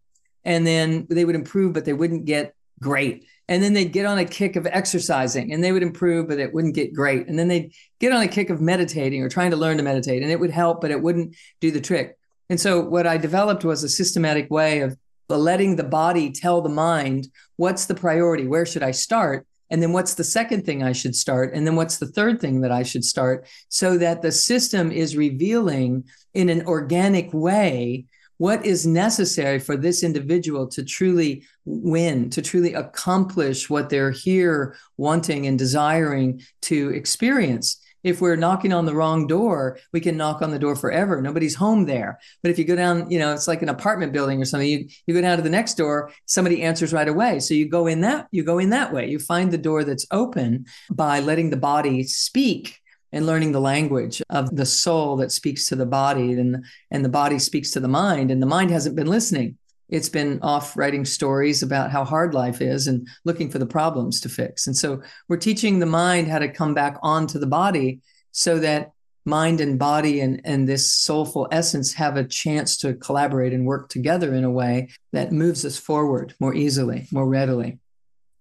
and 0.44 0.66
then 0.66 1.06
they 1.10 1.24
would 1.24 1.34
improve, 1.34 1.72
but 1.72 1.84
they 1.84 1.92
wouldn't 1.92 2.24
get 2.24 2.54
great. 2.80 3.26
And 3.48 3.62
then 3.62 3.72
they'd 3.72 3.92
get 3.92 4.06
on 4.06 4.18
a 4.18 4.24
kick 4.24 4.54
of 4.54 4.66
exercising 4.66 5.52
and 5.52 5.62
they 5.62 5.72
would 5.72 5.82
improve, 5.82 6.28
but 6.28 6.38
it 6.38 6.54
wouldn't 6.54 6.76
get 6.76 6.94
great. 6.94 7.26
And 7.26 7.36
then 7.36 7.48
they'd 7.48 7.72
get 7.98 8.12
on 8.12 8.22
a 8.22 8.28
kick 8.28 8.48
of 8.48 8.60
meditating 8.60 9.22
or 9.22 9.28
trying 9.28 9.50
to 9.50 9.56
learn 9.56 9.76
to 9.78 9.82
meditate, 9.82 10.22
and 10.22 10.30
it 10.30 10.38
would 10.38 10.52
help, 10.52 10.80
but 10.80 10.92
it 10.92 11.02
wouldn't 11.02 11.34
do 11.60 11.70
the 11.70 11.80
trick. 11.80 12.16
And 12.48 12.60
so, 12.60 12.80
what 12.80 13.06
I 13.06 13.16
developed 13.16 13.64
was 13.64 13.84
a 13.84 13.88
systematic 13.88 14.50
way 14.50 14.80
of 14.80 14.96
but 15.30 15.38
letting 15.38 15.76
the 15.76 15.84
body 15.84 16.28
tell 16.32 16.60
the 16.60 16.68
mind 16.68 17.28
what's 17.54 17.86
the 17.86 17.94
priority, 17.94 18.48
where 18.48 18.66
should 18.66 18.82
I 18.82 18.90
start? 18.90 19.46
And 19.70 19.80
then 19.80 19.92
what's 19.92 20.14
the 20.14 20.24
second 20.24 20.66
thing 20.66 20.82
I 20.82 20.90
should 20.90 21.14
start? 21.14 21.54
And 21.54 21.64
then 21.64 21.76
what's 21.76 21.98
the 21.98 22.08
third 22.08 22.40
thing 22.40 22.62
that 22.62 22.72
I 22.72 22.82
should 22.82 23.04
start? 23.04 23.46
So 23.68 23.96
that 23.98 24.22
the 24.22 24.32
system 24.32 24.90
is 24.90 25.16
revealing 25.16 26.02
in 26.34 26.48
an 26.48 26.66
organic 26.66 27.32
way 27.32 28.06
what 28.38 28.66
is 28.66 28.88
necessary 28.88 29.60
for 29.60 29.76
this 29.76 30.02
individual 30.02 30.66
to 30.66 30.82
truly 30.82 31.44
win, 31.64 32.28
to 32.30 32.42
truly 32.42 32.74
accomplish 32.74 33.70
what 33.70 33.88
they're 33.88 34.10
here 34.10 34.74
wanting 34.96 35.46
and 35.46 35.56
desiring 35.56 36.42
to 36.62 36.88
experience 36.88 37.80
if 38.02 38.20
we're 38.20 38.36
knocking 38.36 38.72
on 38.72 38.86
the 38.86 38.94
wrong 38.94 39.26
door, 39.26 39.78
we 39.92 40.00
can 40.00 40.16
knock 40.16 40.42
on 40.42 40.50
the 40.50 40.58
door 40.58 40.76
forever. 40.76 41.20
Nobody's 41.20 41.54
home 41.54 41.86
there. 41.86 42.18
But 42.42 42.50
if 42.50 42.58
you 42.58 42.64
go 42.64 42.76
down, 42.76 43.10
you 43.10 43.18
know, 43.18 43.32
it's 43.32 43.48
like 43.48 43.62
an 43.62 43.68
apartment 43.68 44.12
building 44.12 44.40
or 44.40 44.44
something, 44.44 44.68
you, 44.68 44.88
you 45.06 45.14
go 45.14 45.20
down 45.20 45.36
to 45.36 45.42
the 45.42 45.50
next 45.50 45.74
door, 45.74 46.12
somebody 46.26 46.62
answers 46.62 46.92
right 46.92 47.08
away. 47.08 47.40
So 47.40 47.54
you 47.54 47.68
go 47.68 47.86
in 47.86 48.00
that, 48.02 48.28
you 48.30 48.42
go 48.42 48.58
in 48.58 48.70
that 48.70 48.92
way. 48.92 49.08
You 49.08 49.18
find 49.18 49.50
the 49.50 49.58
door 49.58 49.84
that's 49.84 50.06
open 50.10 50.66
by 50.90 51.20
letting 51.20 51.50
the 51.50 51.56
body 51.56 52.02
speak 52.04 52.78
and 53.12 53.26
learning 53.26 53.52
the 53.52 53.60
language 53.60 54.22
of 54.30 54.54
the 54.54 54.66
soul 54.66 55.16
that 55.16 55.32
speaks 55.32 55.68
to 55.68 55.76
the 55.76 55.86
body 55.86 56.32
and, 56.32 56.64
and 56.90 57.04
the 57.04 57.08
body 57.08 57.38
speaks 57.38 57.72
to 57.72 57.80
the 57.80 57.88
mind. 57.88 58.30
And 58.30 58.40
the 58.40 58.46
mind 58.46 58.70
hasn't 58.70 58.96
been 58.96 59.08
listening 59.08 59.58
it's 59.90 60.08
been 60.08 60.38
off 60.42 60.76
writing 60.76 61.04
stories 61.04 61.62
about 61.62 61.90
how 61.90 62.04
hard 62.04 62.32
life 62.32 62.60
is 62.60 62.86
and 62.86 63.06
looking 63.24 63.50
for 63.50 63.58
the 63.58 63.66
problems 63.66 64.20
to 64.20 64.28
fix. 64.28 64.66
And 64.66 64.76
so 64.76 65.02
we're 65.28 65.36
teaching 65.36 65.78
the 65.78 65.86
mind 65.86 66.28
how 66.28 66.38
to 66.38 66.48
come 66.48 66.74
back 66.74 66.96
onto 67.02 67.38
the 67.38 67.46
body 67.46 68.00
so 68.30 68.58
that 68.60 68.92
mind 69.24 69.60
and 69.60 69.78
body 69.78 70.20
and, 70.20 70.40
and 70.44 70.68
this 70.68 70.92
soulful 70.92 71.48
essence 71.52 71.92
have 71.92 72.16
a 72.16 72.24
chance 72.24 72.76
to 72.78 72.94
collaborate 72.94 73.52
and 73.52 73.66
work 73.66 73.88
together 73.88 74.34
in 74.34 74.44
a 74.44 74.50
way 74.50 74.88
that 75.12 75.32
moves 75.32 75.64
us 75.64 75.76
forward 75.76 76.34
more 76.40 76.54
easily, 76.54 77.06
more 77.12 77.26
readily. 77.26 77.79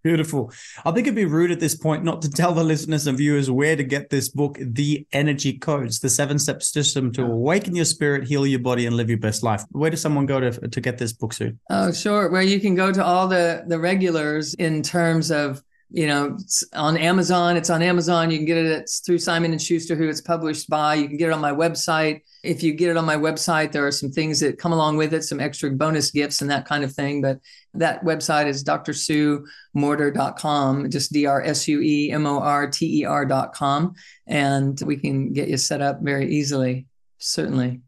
Beautiful. 0.04 0.52
I 0.86 0.91
think 0.91 1.08
it'd 1.08 1.16
be 1.16 1.26
rude 1.26 1.52
at 1.52 1.60
this 1.60 1.76
point 1.76 2.04
not 2.04 2.22
to 2.22 2.30
tell 2.39 2.54
the 2.54 2.64
listeners 2.64 3.08
and 3.08 3.18
viewers 3.18 3.52
where 3.52 3.76
to 3.76 3.84
get 3.84 4.10
this 4.10 4.30
book, 4.30 4.58
The 4.60 5.06
Energy 5.12 5.54
Codes, 5.58 6.00
the 6.00 6.10
seven 6.10 6.39
step 6.39 6.64
system 6.64 7.12
to 7.14 7.24
awaken 7.24 7.76
your 7.76 7.86
spirit, 7.86 8.28
heal 8.28 8.45
your 8.45 8.60
body, 8.60 8.86
and 8.86 8.95
live 8.95 9.10
your 9.10 9.20
best 9.20 9.43
life. 9.43 9.64
Where 9.72 9.89
does 9.89 10.02
someone 10.02 10.26
go 10.26 10.39
to, 10.39 10.52
to 10.68 10.82
get 10.82 10.97
this 10.97 11.14
book, 11.14 11.34
Sue? 11.34 11.58
Oh, 11.70 11.91
sure. 11.91 12.30
Well, 12.30 12.43
you 12.43 12.60
can 12.60 12.76
go 12.76 12.91
to 12.91 13.04
all 13.04 13.28
the, 13.28 13.64
the 13.68 13.80
regulars 13.80 14.54
in 14.54 14.82
terms 14.82 15.32
of 15.32 15.62
you 15.92 16.06
know 16.06 16.36
it's 16.40 16.64
on 16.74 16.96
amazon 16.98 17.58
it's 17.58 17.72
on 17.72 17.82
amazon 17.82 18.30
you 18.30 18.38
can 18.38 18.46
get 18.46 18.58
it 18.58 18.68
it's 18.68 19.00
through 19.00 19.18
simon 19.18 19.50
and 19.52 19.62
schuster 19.62 19.96
who 19.96 20.08
it's 20.08 20.22
published 20.22 20.70
by 20.70 20.94
you 20.94 21.08
can 21.08 21.18
get 21.18 21.30
it 21.30 21.34
on 21.34 21.42
my 21.42 21.52
website. 21.52 22.22
If 22.44 22.62
you 22.64 22.74
get 22.74 22.90
it 22.90 22.98
on 22.98 23.06
my 23.06 23.16
website 23.16 23.72
there 23.72 23.88
are 23.88 23.92
some 23.92 24.12
things 24.12 24.40
that 24.42 24.60
come 24.60 24.72
along 24.72 24.98
with 24.98 25.12
it 25.14 25.24
some 25.24 25.40
extra 25.40 25.72
bonus 25.72 26.12
gifts 26.12 26.42
and 26.42 26.52
that 26.52 26.66
kind 26.66 26.84
of 26.84 26.94
thing 26.94 27.22
but 27.22 27.40
that 27.74 28.04
website 28.04 28.46
is 28.46 28.64
drsuemorter.com 28.64 30.90
just 30.90 31.12
d-r-s-u-e-m-o-r-t-e-r.com 31.12 33.94
and 34.28 34.82
we 34.86 34.96
can 34.96 35.34
get 35.34 35.50
you 35.50 35.58
set 35.58 35.82
up 35.82 36.02
very 36.02 36.32
easily 36.32 36.86
certainly 37.18 37.82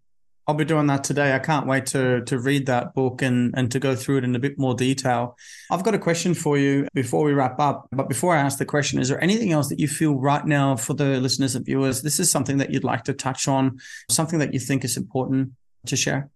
I'll 0.52 0.58
be 0.58 0.66
doing 0.66 0.88
that 0.88 1.06
today. 1.06 1.34
I 1.34 1.39
can't 1.39 1.66
wait 1.66 1.86
to 1.88 2.26
to 2.26 2.38
read 2.38 2.66
that 2.66 2.93
book 2.93 3.22
and 3.22 3.54
and 3.56 3.72
to 3.72 3.80
go 3.80 3.95
through 3.95 4.18
it 4.18 4.26
in 4.26 4.36
a 4.36 4.39
bit 4.39 4.60
more 4.60 4.76
detail. 4.76 5.38
I've 5.70 5.84
got 5.84 5.95
a 5.95 5.97
question 5.97 6.34
for 6.34 6.58
you 6.58 6.89
before 6.93 7.24
we 7.24 7.32
wrap 7.32 7.58
up. 7.58 7.88
But 7.93 8.10
before 8.10 8.36
I 8.36 8.41
ask 8.41 8.58
the 8.58 8.66
question, 8.66 8.99
is 8.99 9.08
there 9.08 9.24
anything 9.24 9.54
else 9.54 9.70
that 9.70 9.80
you 9.80 9.88
feel 9.88 10.16
right 10.16 10.45
now 10.45 10.76
for 10.76 10.93
the 10.93 11.22
listeners 11.22 11.56
and 11.56 11.64
viewers? 11.64 12.02
This 12.02 12.20
is 12.20 12.30
something 12.30 12.58
that 12.58 12.70
you'd 12.70 12.84
like 12.84 13.06
to 13.06 13.14
touch 13.14 13.47
on, 13.47 13.80
something 14.10 14.39
that 14.39 14.54
you 14.54 14.60
think 14.60 14.84
is 14.84 14.97
important 14.97 15.54
to 15.86 15.95
share. 15.95 16.30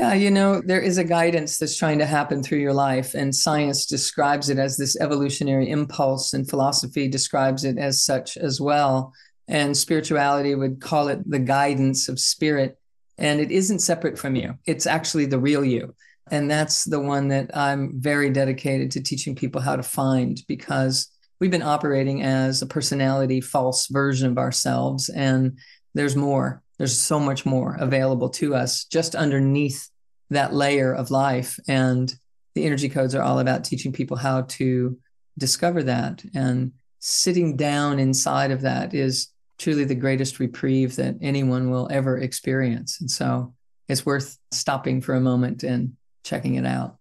Yeah, 0.00 0.14
you 0.14 0.32
know, 0.32 0.60
there 0.60 0.80
is 0.80 0.98
a 0.98 1.04
guidance 1.04 1.58
that's 1.58 1.76
trying 1.76 2.00
to 2.00 2.06
happen 2.06 2.42
through 2.42 2.58
your 2.58 2.74
life, 2.74 3.14
and 3.14 3.32
science 3.32 3.86
describes 3.86 4.48
it 4.48 4.58
as 4.58 4.76
this 4.76 4.96
evolutionary 4.96 5.70
impulse, 5.70 6.32
and 6.32 6.50
philosophy 6.50 7.06
describes 7.06 7.62
it 7.62 7.78
as 7.78 8.02
such 8.02 8.36
as 8.36 8.60
well 8.60 9.12
and 9.48 9.76
spirituality 9.76 10.54
would 10.54 10.80
call 10.80 11.08
it 11.08 11.28
the 11.28 11.38
guidance 11.38 12.08
of 12.08 12.18
spirit. 12.18 12.78
And 13.18 13.40
it 13.40 13.50
isn't 13.50 13.80
separate 13.80 14.18
from 14.18 14.36
you, 14.36 14.58
it's 14.66 14.86
actually 14.86 15.26
the 15.26 15.38
real 15.38 15.64
you. 15.64 15.94
And 16.30 16.50
that's 16.50 16.84
the 16.84 17.00
one 17.00 17.28
that 17.28 17.54
I'm 17.54 18.00
very 18.00 18.30
dedicated 18.30 18.90
to 18.92 19.02
teaching 19.02 19.34
people 19.34 19.60
how 19.60 19.76
to 19.76 19.82
find 19.82 20.40
because 20.48 21.08
we've 21.38 21.50
been 21.50 21.62
operating 21.62 22.22
as 22.22 22.62
a 22.62 22.66
personality 22.66 23.40
false 23.40 23.88
version 23.88 24.30
of 24.30 24.38
ourselves. 24.38 25.10
And 25.10 25.58
there's 25.92 26.16
more, 26.16 26.62
there's 26.78 26.98
so 26.98 27.20
much 27.20 27.44
more 27.44 27.76
available 27.78 28.30
to 28.30 28.54
us 28.54 28.84
just 28.84 29.14
underneath 29.14 29.90
that 30.30 30.54
layer 30.54 30.94
of 30.94 31.10
life. 31.10 31.60
And 31.68 32.12
the 32.54 32.64
energy 32.64 32.88
codes 32.88 33.14
are 33.14 33.22
all 33.22 33.38
about 33.38 33.64
teaching 33.64 33.92
people 33.92 34.16
how 34.16 34.42
to 34.42 34.96
discover 35.36 35.82
that. 35.82 36.24
And 36.34 36.72
sitting 37.00 37.56
down 37.56 37.98
inside 37.98 38.50
of 38.50 38.62
that 38.62 38.94
is 38.94 39.28
truly 39.58 39.84
the 39.84 39.94
greatest 39.94 40.40
reprieve 40.40 40.96
that 40.96 41.16
anyone 41.20 41.70
will 41.70 41.88
ever 41.90 42.18
experience. 42.18 43.00
And 43.00 43.10
so 43.10 43.54
it's 43.88 44.06
worth 44.06 44.38
stopping 44.50 45.00
for 45.00 45.14
a 45.14 45.20
moment 45.20 45.62
and 45.62 45.96
checking 46.24 46.54
it 46.54 46.66
out. 46.66 46.96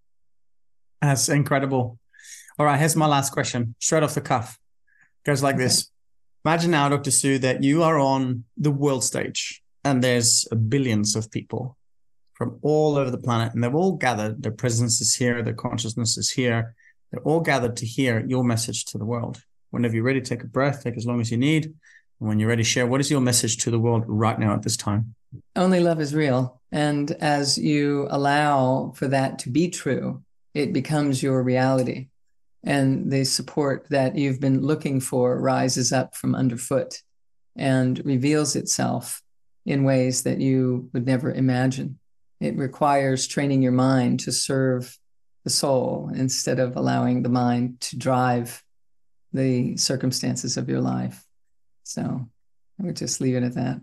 That's 1.02 1.30
incredible. 1.30 2.00
All 2.60 2.66
right, 2.66 2.80
here's 2.80 2.96
my 2.96 3.08
last 3.08 3.32
question, 3.32 3.76
straight 3.80 4.04
off 4.04 4.14
the 4.14 4.22
cuff. 4.22 4.60
Goes 5.26 5.42
like 5.42 5.56
okay. 5.56 5.66
this. 5.66 5.90
Imagine 6.46 6.72
now, 6.72 6.90
Dr. 6.90 7.12
Sue, 7.12 7.40
that 7.40 7.64
you 7.64 7.84
are 7.84 7.98
on 7.98 8.44
the 8.58 8.72
world 8.72 9.04
stage 9.04 9.64
and 9.84 10.04
there's 10.04 10.46
billions 10.68 11.16
of 11.16 11.32
people 11.32 11.78
from 12.34 12.60
all 12.62 12.98
over 12.98 13.10
the 13.10 13.18
planet 13.18 13.54
and 13.54 13.64
they've 13.64 13.74
all 13.74 13.94
gathered. 13.94 14.44
Their 14.44 14.52
presence 14.52 15.02
is 15.02 15.16
here, 15.16 15.42
their 15.42 15.54
consciousness 15.54 16.18
is 16.18 16.30
here. 16.30 16.76
They're 17.12 17.22
all 17.22 17.42
gathered 17.42 17.78
to 17.78 17.86
hear 17.86 18.26
your 18.28 18.44
message 18.44 18.86
to 18.86 18.98
the 18.98 19.06
world. 19.06 19.42
Whenever 19.70 19.96
you're 19.96 20.04
ready, 20.04 20.22
take 20.22 20.44
a 20.44 20.48
breath, 20.48 20.84
take 20.84 20.98
as 20.98 21.06
long 21.06 21.22
as 21.22 21.32
you 21.32 21.38
need. 21.38 21.74
When 22.20 22.40
you're 22.40 22.50
ready, 22.50 22.64
share 22.64 22.88
what 22.88 23.02
is 23.02 23.12
your 23.12 23.22
message 23.22 23.58
to 23.58 23.72
the 23.72 23.80
world 23.80 24.04
right 24.08 24.40
now 24.40 24.54
at 24.54 24.64
this 24.64 24.78
time? 24.78 25.16
Only 25.56 25.80
love 25.80 26.00
is 26.00 26.16
real. 26.16 26.62
And 26.72 27.12
as 27.12 27.58
you 27.58 28.08
allow 28.10 28.94
for 28.96 29.08
that 29.10 29.40
to 29.40 29.50
be 29.50 29.70
true, 29.70 30.24
it 30.54 30.74
becomes 30.74 31.22
your 31.22 31.44
reality. 31.44 32.08
And 32.64 33.12
the 33.12 33.26
support 33.26 33.88
that 33.90 34.16
you've 34.16 34.40
been 34.40 34.62
looking 34.62 35.00
for 35.00 35.40
rises 35.40 35.92
up 35.92 36.16
from 36.16 36.34
underfoot 36.34 37.02
and 37.56 38.04
reveals 38.06 38.56
itself 38.56 39.22
in 39.66 39.84
ways 39.84 40.24
that 40.24 40.40
you 40.40 40.90
would 40.94 41.06
never 41.06 41.32
imagine. 41.32 42.00
It 42.40 42.58
requires 42.58 43.28
training 43.28 43.62
your 43.62 43.72
mind 43.72 44.22
to 44.22 44.32
serve 44.32 44.98
the 45.44 45.50
soul 45.50 46.12
instead 46.16 46.60
of 46.60 46.76
allowing 46.76 47.22
the 47.24 47.30
mind 47.30 47.82
to 47.82 47.98
drive 47.98 48.64
the 49.34 49.76
circumstances 49.78 50.58
of 50.58 50.70
your 50.70 50.82
life. 50.82 51.26
So 51.84 52.28
I 52.80 52.84
would 52.84 52.96
just 52.96 53.20
leave 53.22 53.36
it 53.36 53.44
at 53.44 53.54
that. 53.56 53.82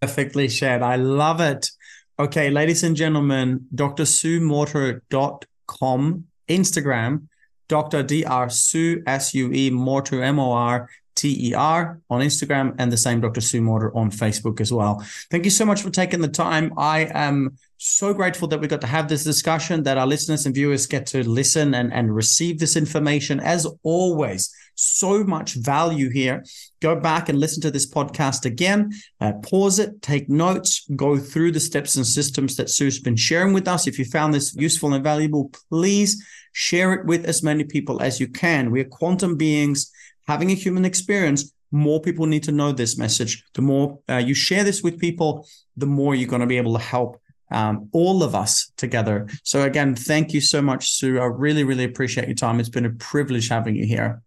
Perfectly 0.00 0.48
shared. 0.48 0.80
I 0.82 0.96
love 0.96 1.40
it. 1.40 1.70
Okay, 2.18 2.50
ladies 2.50 2.82
and 2.82 2.96
gentlemen, 2.96 3.66
drsuemorter.com, 3.74 6.24
Instagram, 6.48 7.28
Dr. 7.68 8.02
Dr. 8.02 8.50
Sue, 8.50 9.02
S-U-E, 9.06 9.70
Morter, 9.70 10.22
M-O-R, 10.22 10.88
T-E-R 11.16 12.00
on 12.10 12.20
Instagram 12.20 12.74
and 12.78 12.92
the 12.92 12.96
same 12.96 13.20
Dr. 13.20 13.40
Sue 13.40 13.60
Morter 13.60 13.94
on 13.96 14.10
Facebook 14.10 14.60
as 14.60 14.72
well. 14.72 15.04
Thank 15.30 15.44
you 15.44 15.50
so 15.50 15.64
much 15.64 15.82
for 15.82 15.90
taking 15.90 16.20
the 16.20 16.28
time. 16.28 16.72
I 16.76 17.10
am 17.12 17.56
so 17.78 18.14
grateful 18.14 18.46
that 18.48 18.60
we 18.60 18.68
got 18.68 18.82
to 18.82 18.86
have 18.86 19.08
this 19.08 19.24
discussion, 19.24 19.82
that 19.84 19.98
our 19.98 20.06
listeners 20.06 20.46
and 20.46 20.54
viewers 20.54 20.86
get 20.86 21.06
to 21.06 21.28
listen 21.28 21.74
and, 21.74 21.92
and 21.92 22.14
receive 22.14 22.58
this 22.58 22.76
information. 22.76 23.40
As 23.40 23.66
always, 23.82 24.54
so 24.76 25.24
much 25.24 25.54
value 25.54 26.10
here. 26.10 26.44
Go 26.80 26.94
back 26.94 27.28
and 27.28 27.40
listen 27.40 27.60
to 27.62 27.70
this 27.70 27.90
podcast 27.90 28.44
again, 28.44 28.92
uh, 29.20 29.32
pause 29.42 29.78
it, 29.78 30.00
take 30.02 30.28
notes, 30.28 30.86
go 30.94 31.18
through 31.18 31.52
the 31.52 31.60
steps 31.60 31.96
and 31.96 32.06
systems 32.06 32.56
that 32.56 32.70
Sue's 32.70 33.00
been 33.00 33.16
sharing 33.16 33.52
with 33.52 33.66
us. 33.66 33.86
If 33.86 33.98
you 33.98 34.04
found 34.04 34.32
this 34.32 34.54
useful 34.54 34.94
and 34.94 35.02
valuable, 35.02 35.50
please 35.70 36.24
share 36.52 36.92
it 36.94 37.06
with 37.06 37.24
as 37.26 37.42
many 37.42 37.64
people 37.64 38.00
as 38.00 38.20
you 38.20 38.28
can. 38.28 38.70
We 38.70 38.80
are 38.80 38.84
quantum 38.84 39.36
beings 39.36 39.90
having 40.28 40.50
a 40.50 40.54
human 40.54 40.84
experience. 40.84 41.52
More 41.72 42.00
people 42.00 42.26
need 42.26 42.44
to 42.44 42.52
know 42.52 42.72
this 42.72 42.96
message. 42.96 43.44
The 43.54 43.62
more 43.62 43.98
uh, 44.08 44.18
you 44.18 44.34
share 44.34 44.64
this 44.64 44.82
with 44.82 44.98
people, 44.98 45.46
the 45.76 45.86
more 45.86 46.14
you're 46.14 46.28
going 46.28 46.40
to 46.40 46.46
be 46.46 46.56
able 46.56 46.74
to 46.74 46.82
help 46.82 47.20
um, 47.50 47.88
all 47.92 48.22
of 48.22 48.34
us 48.34 48.72
together. 48.76 49.28
So 49.42 49.62
again, 49.62 49.94
thank 49.94 50.32
you 50.32 50.40
so 50.40 50.60
much, 50.60 50.92
Sue. 50.92 51.20
I 51.20 51.24
really, 51.24 51.64
really 51.64 51.84
appreciate 51.84 52.28
your 52.28 52.34
time. 52.34 52.60
It's 52.60 52.68
been 52.68 52.86
a 52.86 52.90
privilege 52.90 53.48
having 53.48 53.76
you 53.76 53.86
here. 53.86 54.22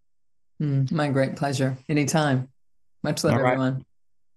Mm, 0.62 0.92
my 0.92 1.10
great 1.10 1.36
pleasure. 1.36 1.78
Anytime. 1.88 2.50
Much 3.04 3.24
love, 3.24 3.36
right. 3.36 3.54
everyone. 3.54 3.86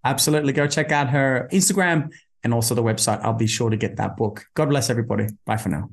Absolutely. 0.05 0.53
Go 0.53 0.67
check 0.67 0.93
out 0.93 1.11
her 1.11 1.49
Instagram 1.53 2.13
and 2.45 2.55
also 2.55 2.75
the 2.75 2.83
website. 2.83 3.21
I'll 3.23 3.33
be 3.33 3.47
sure 3.47 3.71
to 3.71 3.77
get 3.77 3.97
that 3.97 4.17
book. 4.17 4.47
God 4.55 4.69
bless 4.69 4.91
everybody. 4.91 5.29
Bye 5.47 5.57
for 5.57 5.69
now. 5.69 5.91